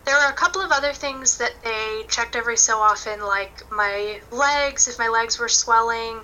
There 0.05 0.15
were 0.15 0.31
a 0.31 0.35
couple 0.35 0.61
of 0.61 0.73
other 0.73 0.93
things 0.93 1.39
that 1.39 1.55
they 1.63 2.05
checked 2.09 2.37
every 2.37 2.59
so 2.59 2.79
often, 2.79 3.21
like 3.21 3.71
my 3.71 4.21
legs, 4.31 4.89
if 4.89 4.99
my 4.99 5.09
legs 5.09 5.39
were 5.39 5.49
swelling, 5.49 6.21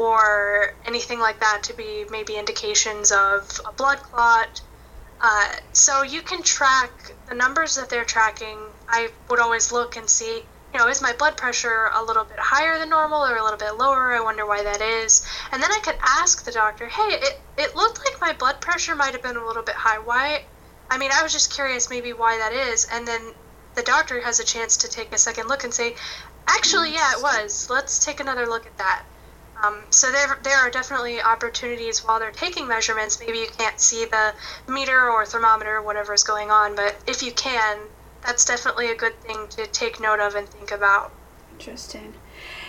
or 0.00 0.72
anything 0.86 1.20
like 1.20 1.38
that 1.40 1.62
to 1.64 1.74
be 1.74 2.04
maybe 2.10 2.36
indications 2.36 3.12
of 3.12 3.60
a 3.68 3.72
blood 3.72 3.98
clot. 3.98 4.60
Uh, 5.20 5.52
so 5.72 6.02
you 6.02 6.22
can 6.22 6.42
track 6.42 6.90
the 7.28 7.34
numbers 7.34 7.76
that 7.76 7.90
they're 7.90 8.04
tracking. 8.04 8.58
I 8.88 9.10
would 9.28 9.38
always 9.38 9.70
look 9.70 9.96
and 9.96 10.08
see 10.08 10.42
you 10.72 10.78
know, 10.78 10.88
is 10.88 11.02
my 11.02 11.12
blood 11.12 11.36
pressure 11.36 11.90
a 11.94 12.02
little 12.02 12.24
bit 12.24 12.38
higher 12.38 12.78
than 12.78 12.90
normal 12.90 13.24
or 13.24 13.36
a 13.36 13.42
little 13.42 13.58
bit 13.58 13.76
lower? 13.76 14.12
I 14.12 14.20
wonder 14.20 14.46
why 14.46 14.62
that 14.62 14.80
is. 14.80 15.26
And 15.50 15.60
then 15.60 15.72
I 15.72 15.80
could 15.80 15.96
ask 16.00 16.44
the 16.44 16.52
doctor, 16.52 16.86
hey, 16.86 17.08
it, 17.10 17.40
it 17.58 17.74
looked 17.74 17.98
like 18.04 18.20
my 18.20 18.32
blood 18.32 18.60
pressure 18.60 18.94
might 18.94 19.12
have 19.12 19.22
been 19.22 19.36
a 19.36 19.44
little 19.44 19.64
bit 19.64 19.74
high. 19.74 19.98
Why? 19.98 20.44
I 20.88 20.98
mean, 20.98 21.10
I 21.12 21.22
was 21.22 21.32
just 21.32 21.52
curious 21.52 21.90
maybe 21.90 22.12
why 22.12 22.38
that 22.38 22.52
is. 22.52 22.86
And 22.92 23.06
then 23.06 23.20
the 23.74 23.82
doctor 23.82 24.20
has 24.20 24.38
a 24.38 24.44
chance 24.44 24.76
to 24.78 24.88
take 24.88 25.12
a 25.12 25.18
second 25.18 25.48
look 25.48 25.64
and 25.64 25.74
say, 25.74 25.96
actually, 26.46 26.92
yeah, 26.92 27.12
it 27.16 27.22
was. 27.22 27.68
Let's 27.68 28.04
take 28.04 28.20
another 28.20 28.46
look 28.46 28.66
at 28.66 28.78
that. 28.78 29.02
Um, 29.62 29.82
so 29.90 30.10
there, 30.10 30.38
there 30.42 30.56
are 30.56 30.70
definitely 30.70 31.20
opportunities 31.20 32.04
while 32.04 32.18
they're 32.18 32.30
taking 32.30 32.66
measurements. 32.66 33.20
Maybe 33.20 33.38
you 33.38 33.48
can't 33.58 33.78
see 33.78 34.06
the 34.06 34.34
meter 34.68 35.10
or 35.10 35.26
thermometer, 35.26 35.82
whatever 35.82 36.14
is 36.14 36.22
going 36.22 36.50
on, 36.50 36.74
but 36.74 36.96
if 37.06 37.22
you 37.22 37.32
can, 37.32 37.78
that's 38.24 38.44
definitely 38.44 38.90
a 38.90 38.96
good 38.96 39.18
thing 39.20 39.48
to 39.50 39.66
take 39.66 40.00
note 40.00 40.20
of 40.20 40.34
and 40.34 40.48
think 40.48 40.70
about. 40.70 41.12
Interesting. 41.52 42.14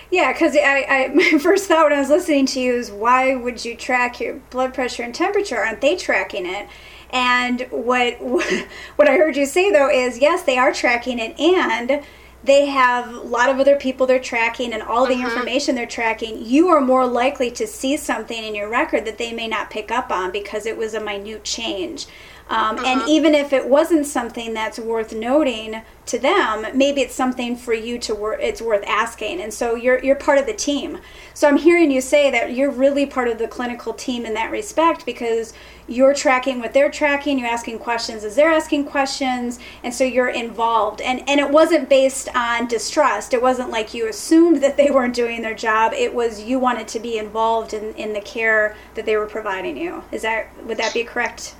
Yeah, 0.09 0.33
because 0.33 0.55
I, 0.55 0.85
I, 0.89 1.07
my 1.13 1.39
first 1.39 1.67
thought 1.67 1.85
when 1.85 1.93
I 1.93 1.99
was 1.99 2.09
listening 2.09 2.45
to 2.47 2.59
you 2.59 2.73
is 2.73 2.91
why 2.91 3.35
would 3.35 3.63
you 3.63 3.75
track 3.75 4.19
your 4.19 4.35
blood 4.49 4.73
pressure 4.73 5.03
and 5.03 5.15
temperature? 5.15 5.57
Aren't 5.57 5.81
they 5.81 5.95
tracking 5.95 6.45
it? 6.45 6.67
And 7.09 7.67
what 7.71 8.21
what 8.95 9.09
I 9.09 9.17
heard 9.17 9.35
you 9.35 9.45
say 9.45 9.71
though 9.71 9.89
is 9.89 10.19
yes, 10.19 10.43
they 10.43 10.57
are 10.57 10.73
tracking 10.73 11.19
it, 11.19 11.37
and 11.39 12.03
they 12.43 12.65
have 12.65 13.13
a 13.13 13.19
lot 13.19 13.49
of 13.49 13.59
other 13.59 13.75
people 13.75 14.07
they're 14.07 14.19
tracking 14.19 14.73
and 14.73 14.81
all 14.81 15.05
the 15.05 15.13
uh-huh. 15.13 15.27
information 15.27 15.75
they're 15.75 15.85
tracking. 15.85 16.43
You 16.43 16.69
are 16.69 16.81
more 16.81 17.05
likely 17.05 17.51
to 17.51 17.67
see 17.67 17.97
something 17.97 18.43
in 18.43 18.55
your 18.55 18.69
record 18.69 19.05
that 19.05 19.17
they 19.17 19.31
may 19.31 19.47
not 19.47 19.69
pick 19.69 19.91
up 19.91 20.11
on 20.11 20.31
because 20.31 20.65
it 20.65 20.77
was 20.77 20.93
a 20.93 20.99
minute 20.99 21.43
change. 21.43 22.07
Um, 22.51 22.75
uh-huh. 22.75 22.85
And 22.85 23.09
even 23.09 23.33
if 23.33 23.53
it 23.53 23.65
wasn't 23.65 24.05
something 24.05 24.53
that's 24.53 24.77
worth 24.77 25.13
noting 25.13 25.81
to 26.07 26.19
them, 26.19 26.77
maybe 26.77 26.99
it's 26.99 27.15
something 27.15 27.55
for 27.55 27.73
you 27.73 27.97
to 27.99 28.13
work. 28.13 28.39
It's 28.41 28.61
worth 28.61 28.83
asking, 28.85 29.39
and 29.39 29.53
so 29.53 29.75
you're 29.75 30.03
you're 30.03 30.17
part 30.17 30.37
of 30.37 30.45
the 30.45 30.53
team. 30.53 30.99
So 31.33 31.47
I'm 31.47 31.55
hearing 31.55 31.91
you 31.91 32.01
say 32.01 32.29
that 32.29 32.53
you're 32.53 32.69
really 32.69 33.05
part 33.05 33.29
of 33.29 33.37
the 33.37 33.47
clinical 33.47 33.93
team 33.93 34.25
in 34.25 34.33
that 34.33 34.51
respect 34.51 35.05
because 35.05 35.53
you're 35.87 36.13
tracking 36.13 36.59
what 36.59 36.73
they're 36.73 36.91
tracking. 36.91 37.39
You're 37.39 37.47
asking 37.47 37.79
questions 37.79 38.25
as 38.25 38.35
they're 38.35 38.51
asking 38.51 38.83
questions, 38.85 39.57
and 39.81 39.93
so 39.93 40.03
you're 40.03 40.27
involved. 40.27 40.99
And 40.99 41.23
and 41.29 41.39
it 41.39 41.49
wasn't 41.49 41.87
based 41.87 42.27
on 42.35 42.67
distrust. 42.67 43.33
It 43.33 43.41
wasn't 43.41 43.69
like 43.69 43.93
you 43.93 44.09
assumed 44.09 44.61
that 44.61 44.75
they 44.75 44.91
weren't 44.91 45.15
doing 45.15 45.41
their 45.41 45.55
job. 45.55 45.93
It 45.93 46.13
was 46.13 46.41
you 46.41 46.59
wanted 46.59 46.89
to 46.89 46.99
be 46.99 47.17
involved 47.17 47.73
in 47.73 47.93
in 47.93 48.11
the 48.11 48.21
care 48.21 48.75
that 48.95 49.05
they 49.05 49.15
were 49.15 49.27
providing 49.27 49.77
you. 49.77 50.03
Is 50.11 50.23
that 50.23 50.49
would 50.65 50.75
that 50.79 50.93
be 50.93 51.05
correct? 51.05 51.55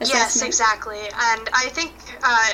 Yes, 0.00 0.42
exactly. 0.42 0.98
And 0.98 1.48
I 1.52 1.68
think, 1.70 1.92
uh, 2.22 2.52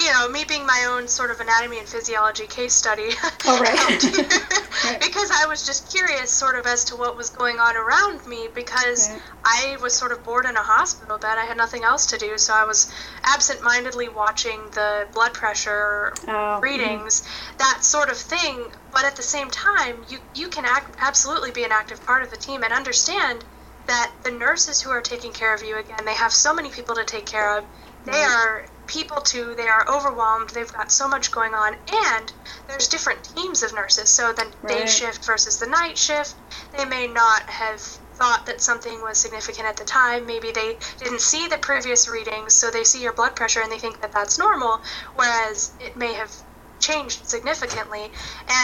you 0.00 0.10
know, 0.12 0.28
me 0.28 0.44
being 0.44 0.64
my 0.64 0.86
own 0.88 1.08
sort 1.08 1.30
of 1.30 1.40
anatomy 1.40 1.78
and 1.78 1.88
physiology 1.88 2.46
case 2.46 2.72
study 2.72 3.10
oh, 3.46 3.60
right. 4.84 5.00
because 5.00 5.30
I 5.30 5.46
was 5.46 5.66
just 5.66 5.90
curious 5.90 6.30
sort 6.30 6.56
of 6.56 6.66
as 6.66 6.84
to 6.86 6.96
what 6.96 7.16
was 7.16 7.30
going 7.30 7.58
on 7.58 7.76
around 7.76 8.24
me 8.26 8.48
because 8.54 9.10
right. 9.10 9.20
I 9.44 9.76
was 9.82 9.94
sort 9.94 10.12
of 10.12 10.22
bored 10.24 10.44
in 10.44 10.56
a 10.56 10.62
hospital 10.62 11.18
bed. 11.18 11.38
I 11.38 11.44
had 11.44 11.56
nothing 11.56 11.84
else 11.84 12.06
to 12.06 12.18
do, 12.18 12.38
so 12.38 12.52
I 12.52 12.64
was 12.64 12.92
absent-mindedly 13.22 14.08
watching 14.10 14.60
the 14.72 15.06
blood 15.14 15.34
pressure 15.34 16.12
oh, 16.22 16.26
mm-hmm. 16.26 16.62
readings, 16.62 17.22
mm-hmm. 17.22 17.58
that 17.58 17.84
sort 17.84 18.08
of 18.08 18.16
thing. 18.16 18.66
But 18.92 19.04
at 19.04 19.16
the 19.16 19.22
same 19.22 19.50
time, 19.50 20.04
you 20.08 20.18
you 20.34 20.48
can 20.48 20.64
act, 20.64 20.96
absolutely 21.00 21.50
be 21.50 21.64
an 21.64 21.72
active 21.72 22.04
part 22.04 22.22
of 22.22 22.30
the 22.30 22.36
team 22.36 22.62
and 22.62 22.72
understand– 22.72 23.44
that 23.88 24.12
the 24.22 24.30
nurses 24.30 24.80
who 24.80 24.90
are 24.90 25.00
taking 25.00 25.32
care 25.32 25.54
of 25.54 25.62
you 25.62 25.78
again 25.78 26.04
they 26.04 26.14
have 26.14 26.32
so 26.32 26.54
many 26.54 26.70
people 26.70 26.94
to 26.94 27.04
take 27.04 27.26
care 27.26 27.58
of. 27.58 27.64
They 28.04 28.22
are 28.22 28.64
people 28.86 29.20
too. 29.20 29.54
They 29.56 29.68
are 29.68 29.84
overwhelmed. 29.88 30.50
They've 30.50 30.72
got 30.72 30.90
so 30.90 31.08
much 31.08 31.30
going 31.30 31.52
on. 31.52 31.74
And 32.08 32.32
there's 32.68 32.88
different 32.88 33.22
teams 33.22 33.62
of 33.62 33.74
nurses. 33.74 34.08
So 34.08 34.32
the 34.32 34.44
right. 34.62 34.78
day 34.78 34.86
shift 34.86 35.24
versus 35.26 35.58
the 35.58 35.66
night 35.66 35.98
shift 35.98 36.34
they 36.76 36.84
may 36.84 37.06
not 37.06 37.42
have 37.48 37.80
thought 37.80 38.46
that 38.46 38.60
something 38.60 39.00
was 39.02 39.18
significant 39.18 39.66
at 39.66 39.76
the 39.76 39.84
time. 39.84 40.26
Maybe 40.26 40.52
they 40.52 40.76
didn't 40.98 41.20
see 41.20 41.48
the 41.48 41.58
previous 41.58 42.08
readings 42.08 42.54
so 42.54 42.70
they 42.70 42.84
see 42.84 43.02
your 43.02 43.12
blood 43.12 43.36
pressure 43.36 43.60
and 43.60 43.70
they 43.70 43.78
think 43.78 44.00
that 44.00 44.12
that's 44.12 44.38
normal 44.38 44.80
whereas 45.14 45.72
it 45.80 45.96
may 45.96 46.14
have 46.14 46.34
changed 46.80 47.26
significantly. 47.28 48.10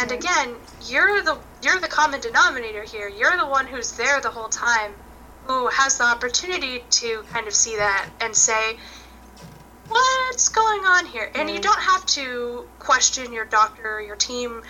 And 0.01 0.13
again 0.13 0.57
you're 0.81 1.23
the 1.23 1.39
you're 1.63 1.81
the 1.81 1.89
common 1.89 2.21
denominator 2.21 2.85
here. 2.85 3.09
You're 3.09 3.37
the 3.37 3.47
one 3.47 3.67
who's 3.67 3.93
there 3.93 4.21
the 4.21 4.31
whole 4.31 4.49
time 4.49 4.93
who 5.47 5.69
has 5.69 5.99
the 5.99 6.05
opportunity 6.05 6.85
to 6.91 7.23
kind 7.33 7.47
of 7.47 7.55
see 7.55 7.77
that 7.77 8.09
and 8.21 8.35
say, 8.35 8.77
what's 9.89 10.49
going 10.49 10.81
on 10.85 11.07
here? 11.07 11.31
And 11.35 11.51
you 11.51 11.61
don't 11.61 11.81
have 11.81 12.05
to 12.07 12.67
question 12.79 13.33
your 13.33 13.45
doctor 13.45 13.97
or 13.97 14.01
your 14.01 14.17
team. 14.17 14.63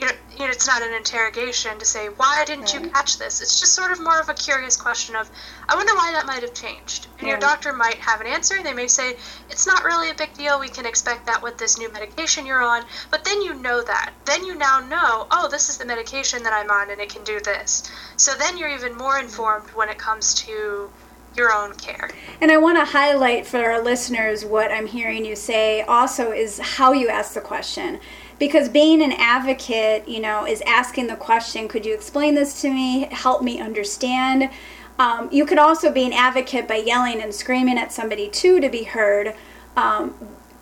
You 0.00 0.06
know, 0.06 0.12
you 0.32 0.38
know, 0.46 0.50
it's 0.50 0.66
not 0.66 0.82
an 0.82 0.94
interrogation 0.94 1.78
to 1.78 1.84
say, 1.84 2.06
why 2.06 2.44
didn't 2.46 2.72
you 2.72 2.88
catch 2.88 3.18
this? 3.18 3.42
It's 3.42 3.60
just 3.60 3.74
sort 3.74 3.92
of 3.92 4.00
more 4.00 4.18
of 4.18 4.30
a 4.30 4.34
curious 4.34 4.74
question 4.74 5.14
of, 5.14 5.30
I 5.68 5.74
wonder 5.74 5.94
why 5.94 6.12
that 6.12 6.24
might 6.24 6.42
have 6.42 6.54
changed. 6.54 7.08
And 7.18 7.28
your 7.28 7.38
doctor 7.38 7.74
might 7.74 7.96
have 7.96 8.22
an 8.22 8.26
answer. 8.26 8.62
They 8.62 8.72
may 8.72 8.86
say, 8.86 9.16
it's 9.50 9.66
not 9.66 9.84
really 9.84 10.08
a 10.08 10.14
big 10.14 10.32
deal. 10.32 10.58
We 10.58 10.70
can 10.70 10.86
expect 10.86 11.26
that 11.26 11.42
with 11.42 11.58
this 11.58 11.78
new 11.78 11.92
medication 11.92 12.46
you're 12.46 12.62
on. 12.62 12.84
But 13.10 13.24
then 13.24 13.42
you 13.42 13.54
know 13.54 13.82
that. 13.82 14.14
Then 14.24 14.46
you 14.46 14.54
now 14.54 14.80
know, 14.80 15.26
oh, 15.30 15.48
this 15.50 15.68
is 15.68 15.76
the 15.76 15.84
medication 15.84 16.42
that 16.44 16.54
I'm 16.54 16.70
on 16.70 16.90
and 16.90 17.00
it 17.00 17.10
can 17.10 17.22
do 17.24 17.38
this. 17.40 17.90
So 18.16 18.34
then 18.34 18.56
you're 18.56 18.70
even 18.70 18.96
more 18.96 19.16
mm-hmm. 19.16 19.26
informed 19.26 19.68
when 19.70 19.90
it 19.90 19.98
comes 19.98 20.32
to 20.46 20.90
your 21.36 21.52
own 21.52 21.74
care. 21.74 22.10
And 22.40 22.50
I 22.50 22.56
want 22.56 22.78
to 22.78 22.84
highlight 22.84 23.46
for 23.46 23.58
our 23.58 23.80
listeners 23.80 24.44
what 24.44 24.72
I'm 24.72 24.86
hearing 24.86 25.24
you 25.24 25.36
say 25.36 25.82
also 25.82 26.32
is 26.32 26.58
how 26.58 26.92
you 26.92 27.08
ask 27.08 27.34
the 27.34 27.40
question. 27.40 28.00
Because 28.40 28.68
being 28.68 29.02
an 29.02 29.12
advocate, 29.12 30.08
you 30.08 30.18
know, 30.18 30.44
is 30.44 30.62
asking 30.62 31.06
the 31.06 31.14
question, 31.14 31.68
could 31.68 31.86
you 31.86 31.94
explain 31.94 32.34
this 32.34 32.60
to 32.62 32.70
me? 32.70 33.06
Help 33.12 33.42
me 33.42 33.60
understand. 33.60 34.50
Um, 34.98 35.28
you 35.30 35.46
could 35.46 35.58
also 35.58 35.92
be 35.92 36.04
an 36.04 36.12
advocate 36.12 36.66
by 36.66 36.76
yelling 36.76 37.22
and 37.22 37.32
screaming 37.32 37.78
at 37.78 37.92
somebody 37.92 38.28
too 38.28 38.58
to 38.58 38.68
be 38.68 38.82
heard. 38.82 39.34
Um, 39.76 40.10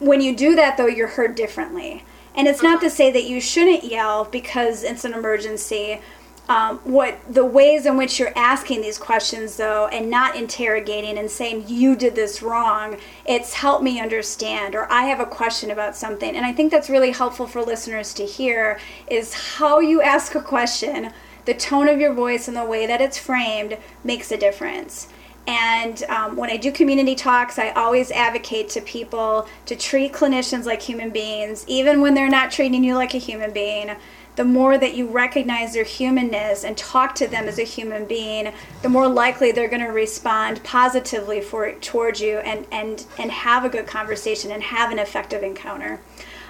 when 0.01 0.20
you 0.20 0.37
do 0.37 0.55
that, 0.57 0.76
though, 0.76 0.87
you're 0.87 1.09
heard 1.09 1.35
differently. 1.35 2.05
And 2.35 2.47
it's 2.47 2.62
not 2.62 2.81
to 2.83 2.91
say 2.91 3.11
that 3.11 3.24
you 3.24 3.41
shouldn't 3.41 3.85
yell 3.85 4.24
because 4.24 4.85
it's 4.85 5.05
an 5.05 5.14
emergency, 5.14 6.01
um, 6.49 6.78
what 6.78 7.20
the 7.28 7.44
ways 7.44 7.84
in 7.84 7.96
which 7.96 8.18
you're 8.18 8.32
asking 8.36 8.80
these 8.80 8.99
questions 8.99 9.57
though 9.57 9.86
and 9.88 10.09
not 10.09 10.34
interrogating 10.34 11.18
and 11.18 11.30
saying 11.30 11.64
you 11.68 11.94
did 11.94 12.14
this 12.14 12.42
wrong 12.42 12.96
it's 13.26 13.53
help 13.53 13.82
me 13.82 14.01
understand 14.01 14.74
or 14.74 14.90
i 14.90 15.03
have 15.03 15.20
a 15.20 15.26
question 15.26 15.70
about 15.70 15.94
something. 15.94 16.34
And 16.34 16.46
i 16.46 16.53
think 16.53 16.70
that's 16.70 16.88
really 16.88 17.11
helpful 17.11 17.46
for 17.46 17.62
listeners 17.62 18.14
to 18.14 18.24
hear 18.24 18.80
is 19.09 19.34
how 19.34 19.80
you 19.80 20.01
ask 20.01 20.34
a 20.34 20.42
question 20.42 21.12
the 21.49 21.55
tone 21.55 21.88
of 21.88 21.99
your 21.99 22.12
voice 22.12 22.46
and 22.46 22.55
the 22.55 22.64
way 22.64 22.86
that 22.86 23.01
it's 23.01 23.16
framed 23.16 23.78
makes 24.05 24.30
a 24.30 24.36
difference. 24.36 25.09
And 25.46 26.03
um, 26.11 26.36
when 26.36 26.51
I 26.51 26.59
do 26.59 26.70
community 26.70 27.14
talks, 27.14 27.59
I 27.59 27.70
always 27.70 28.11
advocate 28.11 28.68
to 28.70 28.82
people 28.82 29.49
to 29.64 29.74
treat 29.74 30.12
clinicians 30.12 30.66
like 30.66 30.82
human 30.82 31.09
beings, 31.09 31.64
even 31.66 32.03
when 32.03 32.12
they're 32.12 32.28
not 32.28 32.51
treating 32.51 32.84
you 32.84 32.96
like 32.96 33.14
a 33.14 33.18
human 33.18 33.55
being 33.55 33.96
the 34.39 34.45
more 34.45 34.78
that 34.78 34.95
you 34.95 35.09
recognize 35.09 35.72
their 35.72 35.82
humanness 35.82 36.62
and 36.62 36.76
talk 36.76 37.12
to 37.12 37.26
them 37.26 37.49
as 37.49 37.59
a 37.59 37.64
human 37.64 38.05
being, 38.05 38.53
the 38.82 38.89
more 38.89 39.09
likely 39.09 39.51
they're 39.51 39.68
going 39.68 39.84
to 39.84 39.89
respond 39.89 40.62
positively 40.62 41.41
for 41.41 41.72
towards 41.80 42.20
you 42.20 42.39
and 42.39 42.64
and 42.70 43.05
and 43.18 43.32
have 43.32 43.64
a 43.64 43.68
good 43.68 43.89
conversation 43.89 44.53
and 44.53 44.62
have 44.62 44.93
an 44.93 45.01
effective 45.01 45.43
encounter. 45.43 46.01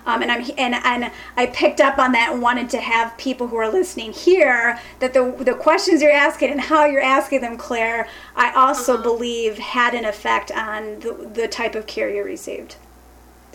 Um, 0.04 0.20
and 0.20 0.30
I'm 0.30 0.44
and 0.58 0.74
and 0.74 1.10
I 1.38 1.46
picked 1.46 1.80
up 1.80 1.96
on 1.98 2.12
that 2.12 2.30
and 2.30 2.42
wanted 2.42 2.68
to 2.70 2.78
have 2.78 3.16
people 3.16 3.48
who 3.48 3.56
are 3.56 3.72
listening 3.72 4.12
hear 4.12 4.78
that 4.98 5.14
the 5.14 5.34
the 5.38 5.54
questions 5.54 6.02
you're 6.02 6.12
asking 6.12 6.50
and 6.50 6.60
how 6.60 6.84
you're 6.84 7.00
asking 7.00 7.40
them, 7.40 7.56
Claire, 7.56 8.06
I 8.36 8.52
also 8.52 8.94
uh-huh. 8.94 9.02
believe 9.02 9.56
had 9.56 9.94
an 9.94 10.04
effect 10.04 10.50
on 10.50 11.00
the, 11.00 11.30
the 11.32 11.48
type 11.48 11.74
of 11.74 11.86
care 11.86 12.10
you 12.10 12.22
received. 12.22 12.76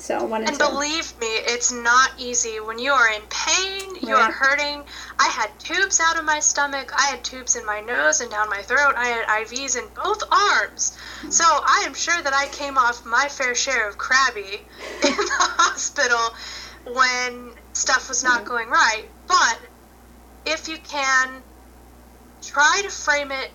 So 0.04 0.34
and 0.34 0.46
to... 0.46 0.58
believe 0.58 1.18
me, 1.22 1.28
it's 1.28 1.72
not 1.72 2.12
easy 2.18 2.60
when 2.60 2.78
you 2.78 2.92
are 2.92 3.10
in 3.10 3.22
pain, 3.30 3.96
you 4.02 4.14
are 4.14 4.34
hurting. 4.34 4.84
I 5.18 5.30
had 5.30 5.58
tubes 5.60 6.02
out 6.02 6.20
of 6.20 6.26
my 6.26 6.42
stomach, 6.42 6.92
I 6.94 7.04
had 7.04 7.24
tubes 7.24 7.56
in 7.56 7.66
my 7.66 7.80
nose 7.80 8.20
and 8.20 8.30
down 8.30 8.50
my 8.50 8.62
throat, 8.64 8.96
I 8.98 9.06
had 9.06 9.26
IVs 9.46 9.78
in 9.78 9.86
both 9.96 10.22
arms. 10.30 10.98
So 11.30 11.46
I 11.46 11.84
am 11.86 11.94
sure 11.94 12.22
that 12.22 12.34
I 12.34 12.48
came 12.48 12.78
off 12.78 13.06
my 13.06 13.30
fair 13.30 13.56
share 13.56 13.88
of 13.88 13.98
crabby 13.98 14.68
in 15.06 15.16
the 15.16 15.38
hospital 15.40 16.36
when 16.94 17.54
stuff 17.72 18.10
was 18.10 18.26
not 18.26 18.40
mm-hmm. 18.40 18.50
going 18.50 18.70
right. 18.70 19.06
But 19.28 19.58
if 20.46 20.68
you 20.68 20.80
can 20.80 21.42
try 22.42 22.82
to 22.84 22.90
frame 22.90 23.32
it 23.32 23.52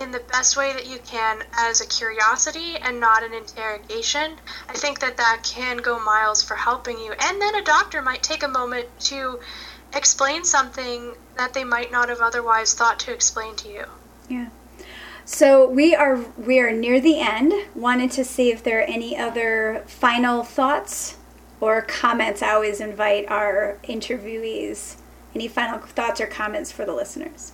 in 0.00 0.10
the 0.10 0.20
best 0.30 0.56
way 0.56 0.72
that 0.72 0.86
you 0.86 0.98
can 1.04 1.42
as 1.52 1.80
a 1.80 1.86
curiosity 1.86 2.76
and 2.76 2.98
not 2.98 3.22
an 3.22 3.32
interrogation, 3.34 4.36
I 4.68 4.72
think 4.72 5.00
that 5.00 5.16
that 5.16 5.42
can 5.44 5.76
go 5.78 6.02
miles 6.02 6.42
for 6.42 6.54
helping 6.54 6.98
you. 6.98 7.12
And 7.18 7.40
then 7.40 7.54
a 7.54 7.62
doctor 7.62 8.02
might 8.02 8.22
take 8.22 8.42
a 8.42 8.48
moment 8.48 8.88
to 9.00 9.38
explain 9.94 10.44
something 10.44 11.14
that 11.36 11.54
they 11.54 11.64
might 11.64 11.92
not 11.92 12.08
have 12.08 12.20
otherwise 12.20 12.74
thought 12.74 12.98
to 13.00 13.12
explain 13.12 13.54
to 13.56 13.68
you. 13.68 13.84
Yeah. 14.28 14.48
So 15.24 15.68
we 15.68 15.94
are 15.94 16.16
we 16.36 16.58
are 16.58 16.72
near 16.72 17.00
the 17.00 17.20
end. 17.20 17.52
Wanted 17.74 18.10
to 18.12 18.24
see 18.24 18.50
if 18.50 18.62
there 18.62 18.80
are 18.80 18.82
any 18.82 19.16
other 19.16 19.84
final 19.86 20.42
thoughts 20.42 21.16
or 21.60 21.80
comments. 21.82 22.42
I 22.42 22.50
always 22.50 22.80
invite 22.80 23.28
our 23.28 23.78
interviewees. 23.84 24.96
Any 25.34 25.48
final 25.48 25.78
thoughts 25.78 26.20
or 26.20 26.26
comments 26.26 26.72
for 26.72 26.84
the 26.84 26.92
listeners? 26.92 27.52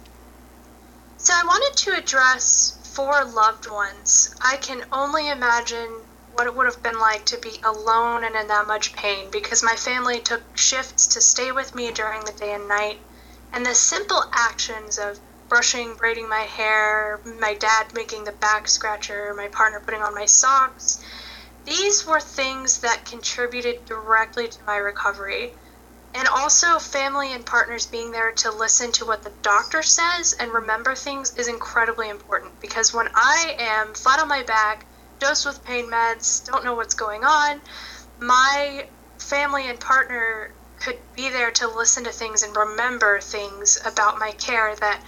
So 1.21 1.35
I 1.35 1.43
wanted 1.43 1.77
to 1.79 1.95
address 1.95 2.79
for 2.85 3.25
loved 3.25 3.69
ones. 3.69 4.31
I 4.41 4.57
can 4.57 4.87
only 4.93 5.29
imagine 5.29 6.07
what 6.31 6.47
it 6.47 6.55
would 6.55 6.67
have 6.67 6.81
been 6.81 7.01
like 7.01 7.27
to 7.27 7.37
be 7.39 7.61
alone 7.65 8.23
and 8.23 8.37
in 8.37 8.47
that 8.47 8.69
much 8.69 8.95
pain 8.95 9.29
because 9.33 9.61
my 9.61 9.75
family 9.75 10.21
took 10.21 10.57
shifts 10.57 11.09
to 11.09 11.21
stay 11.21 11.51
with 11.51 11.75
me 11.75 11.91
during 11.91 12.25
the 12.25 12.33
day 12.33 12.55
and 12.55 12.69
night. 12.69 13.01
And 13.53 13.67
the 13.67 13.75
simple 13.75 14.23
actions 14.33 14.97
of 14.97 15.19
brushing, 15.49 15.97
braiding 15.97 16.29
my 16.29 16.43
hair, 16.43 17.21
my 17.25 17.55
dad 17.55 17.93
making 17.95 18.23
the 18.23 18.33
back 18.33 18.69
scratcher, 18.69 19.35
my 19.35 19.49
partner 19.49 19.81
putting 19.81 20.03
on 20.03 20.15
my 20.15 20.27
socks, 20.27 21.01
these 21.65 22.07
were 22.07 22.21
things 22.21 22.79
that 22.79 23.05
contributed 23.05 23.85
directly 23.87 24.47
to 24.47 24.59
my 24.67 24.77
recovery 24.77 25.53
and 26.15 26.27
also 26.29 26.79
family 26.79 27.33
and 27.33 27.45
partners 27.45 27.87
being 27.87 28.11
there 28.11 28.33
to 28.33 28.51
listen 28.51 28.91
to 28.93 29.05
what 29.05 29.23
the 29.23 29.33
doctor 29.43 29.83
says 29.83 30.35
and 30.41 30.53
remember 30.53 30.95
things 30.95 31.35
is 31.37 31.49
incredibly 31.49 32.09
important 32.09 32.59
because 32.61 32.95
when 32.95 33.09
I 33.15 33.57
am 33.59 33.95
flat 33.95 34.21
on 34.21 34.29
my 34.29 34.43
back, 34.43 34.87
dosed 35.21 35.47
with 35.47 35.65
pain 35.65 35.91
meds, 35.91 36.45
don't 36.47 36.65
know 36.65 36.75
what's 36.75 36.95
going 36.95 37.25
on, 37.25 37.61
my 38.19 38.89
family 39.19 39.69
and 39.69 39.79
partner 39.79 40.51
could 40.81 40.99
be 41.15 41.29
there 41.29 41.51
to 41.51 41.69
listen 41.69 42.05
to 42.05 42.13
things 42.13 42.43
and 42.43 42.57
remember 42.57 43.21
things 43.21 43.79
about 43.85 44.19
my 44.19 44.31
care 44.33 44.75
that 44.77 45.03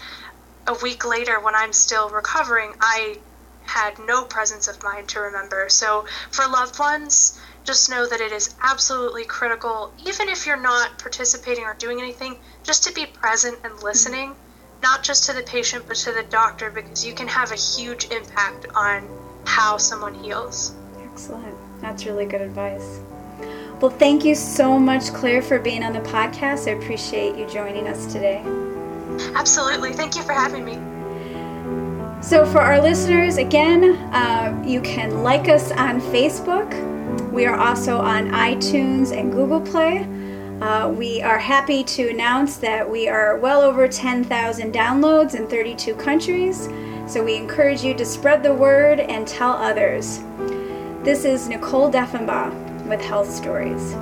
a 0.66 0.74
week 0.82 1.04
later 1.04 1.40
when 1.40 1.54
I'm 1.54 1.72
still 1.72 2.10
recovering, 2.10 2.72
I 2.80 3.16
had 3.62 3.98
no 3.98 4.24
presence 4.24 4.68
of 4.68 4.82
mind 4.82 5.08
to 5.08 5.20
remember. 5.20 5.68
So 5.68 6.04
for 6.30 6.46
loved 6.48 6.78
ones, 6.78 7.38
just 7.64 7.90
know 7.90 8.08
that 8.08 8.20
it 8.20 8.32
is 8.32 8.54
absolutely 8.62 9.24
critical, 9.24 9.92
even 10.06 10.28
if 10.28 10.46
you're 10.46 10.60
not 10.60 10.98
participating 10.98 11.64
or 11.64 11.74
doing 11.74 12.00
anything, 12.00 12.36
just 12.62 12.84
to 12.84 12.92
be 12.92 13.06
present 13.06 13.58
and 13.64 13.82
listening, 13.82 14.34
not 14.82 15.02
just 15.02 15.24
to 15.26 15.32
the 15.32 15.42
patient, 15.42 15.84
but 15.86 15.96
to 15.98 16.12
the 16.12 16.22
doctor, 16.24 16.70
because 16.70 17.04
you 17.04 17.14
can 17.14 17.28
have 17.28 17.52
a 17.52 17.56
huge 17.56 18.06
impact 18.10 18.66
on 18.74 19.08
how 19.44 19.76
someone 19.76 20.14
heals. 20.14 20.74
Excellent. 21.02 21.56
That's 21.80 22.06
really 22.06 22.26
good 22.26 22.40
advice. 22.40 23.00
Well, 23.80 23.90
thank 23.90 24.24
you 24.24 24.34
so 24.34 24.78
much, 24.78 25.12
Claire, 25.12 25.42
for 25.42 25.58
being 25.58 25.82
on 25.82 25.92
the 25.92 26.00
podcast. 26.00 26.68
I 26.68 26.72
appreciate 26.72 27.36
you 27.36 27.46
joining 27.48 27.86
us 27.86 28.12
today. 28.12 28.42
Absolutely. 29.34 29.92
Thank 29.92 30.16
you 30.16 30.22
for 30.22 30.32
having 30.32 30.64
me. 30.64 30.78
So, 32.22 32.44
for 32.44 32.60
our 32.60 32.80
listeners, 32.80 33.38
again, 33.38 33.96
uh, 34.12 34.62
you 34.66 34.82
can 34.82 35.22
like 35.22 35.48
us 35.48 35.72
on 35.72 36.00
Facebook 36.02 36.89
we 37.32 37.46
are 37.46 37.56
also 37.56 37.98
on 37.98 38.28
iTunes 38.30 39.16
and 39.16 39.32
Google 39.32 39.60
Play. 39.60 40.06
Uh, 40.60 40.90
we 40.90 41.22
are 41.22 41.38
happy 41.38 41.82
to 41.84 42.10
announce 42.10 42.56
that 42.58 42.88
we 42.88 43.08
are 43.08 43.38
well 43.38 43.62
over 43.62 43.88
10,000 43.88 44.72
downloads 44.72 45.34
in 45.34 45.46
32 45.48 45.94
countries, 45.94 46.68
so 47.06 47.24
we 47.24 47.36
encourage 47.36 47.82
you 47.82 47.94
to 47.94 48.04
spread 48.04 48.42
the 48.42 48.52
word 48.52 49.00
and 49.00 49.26
tell 49.26 49.52
others. 49.52 50.20
This 51.02 51.24
is 51.24 51.48
Nicole 51.48 51.90
Defenbaugh 51.90 52.86
with 52.86 53.00
Health 53.00 53.30
Stories. 53.30 53.94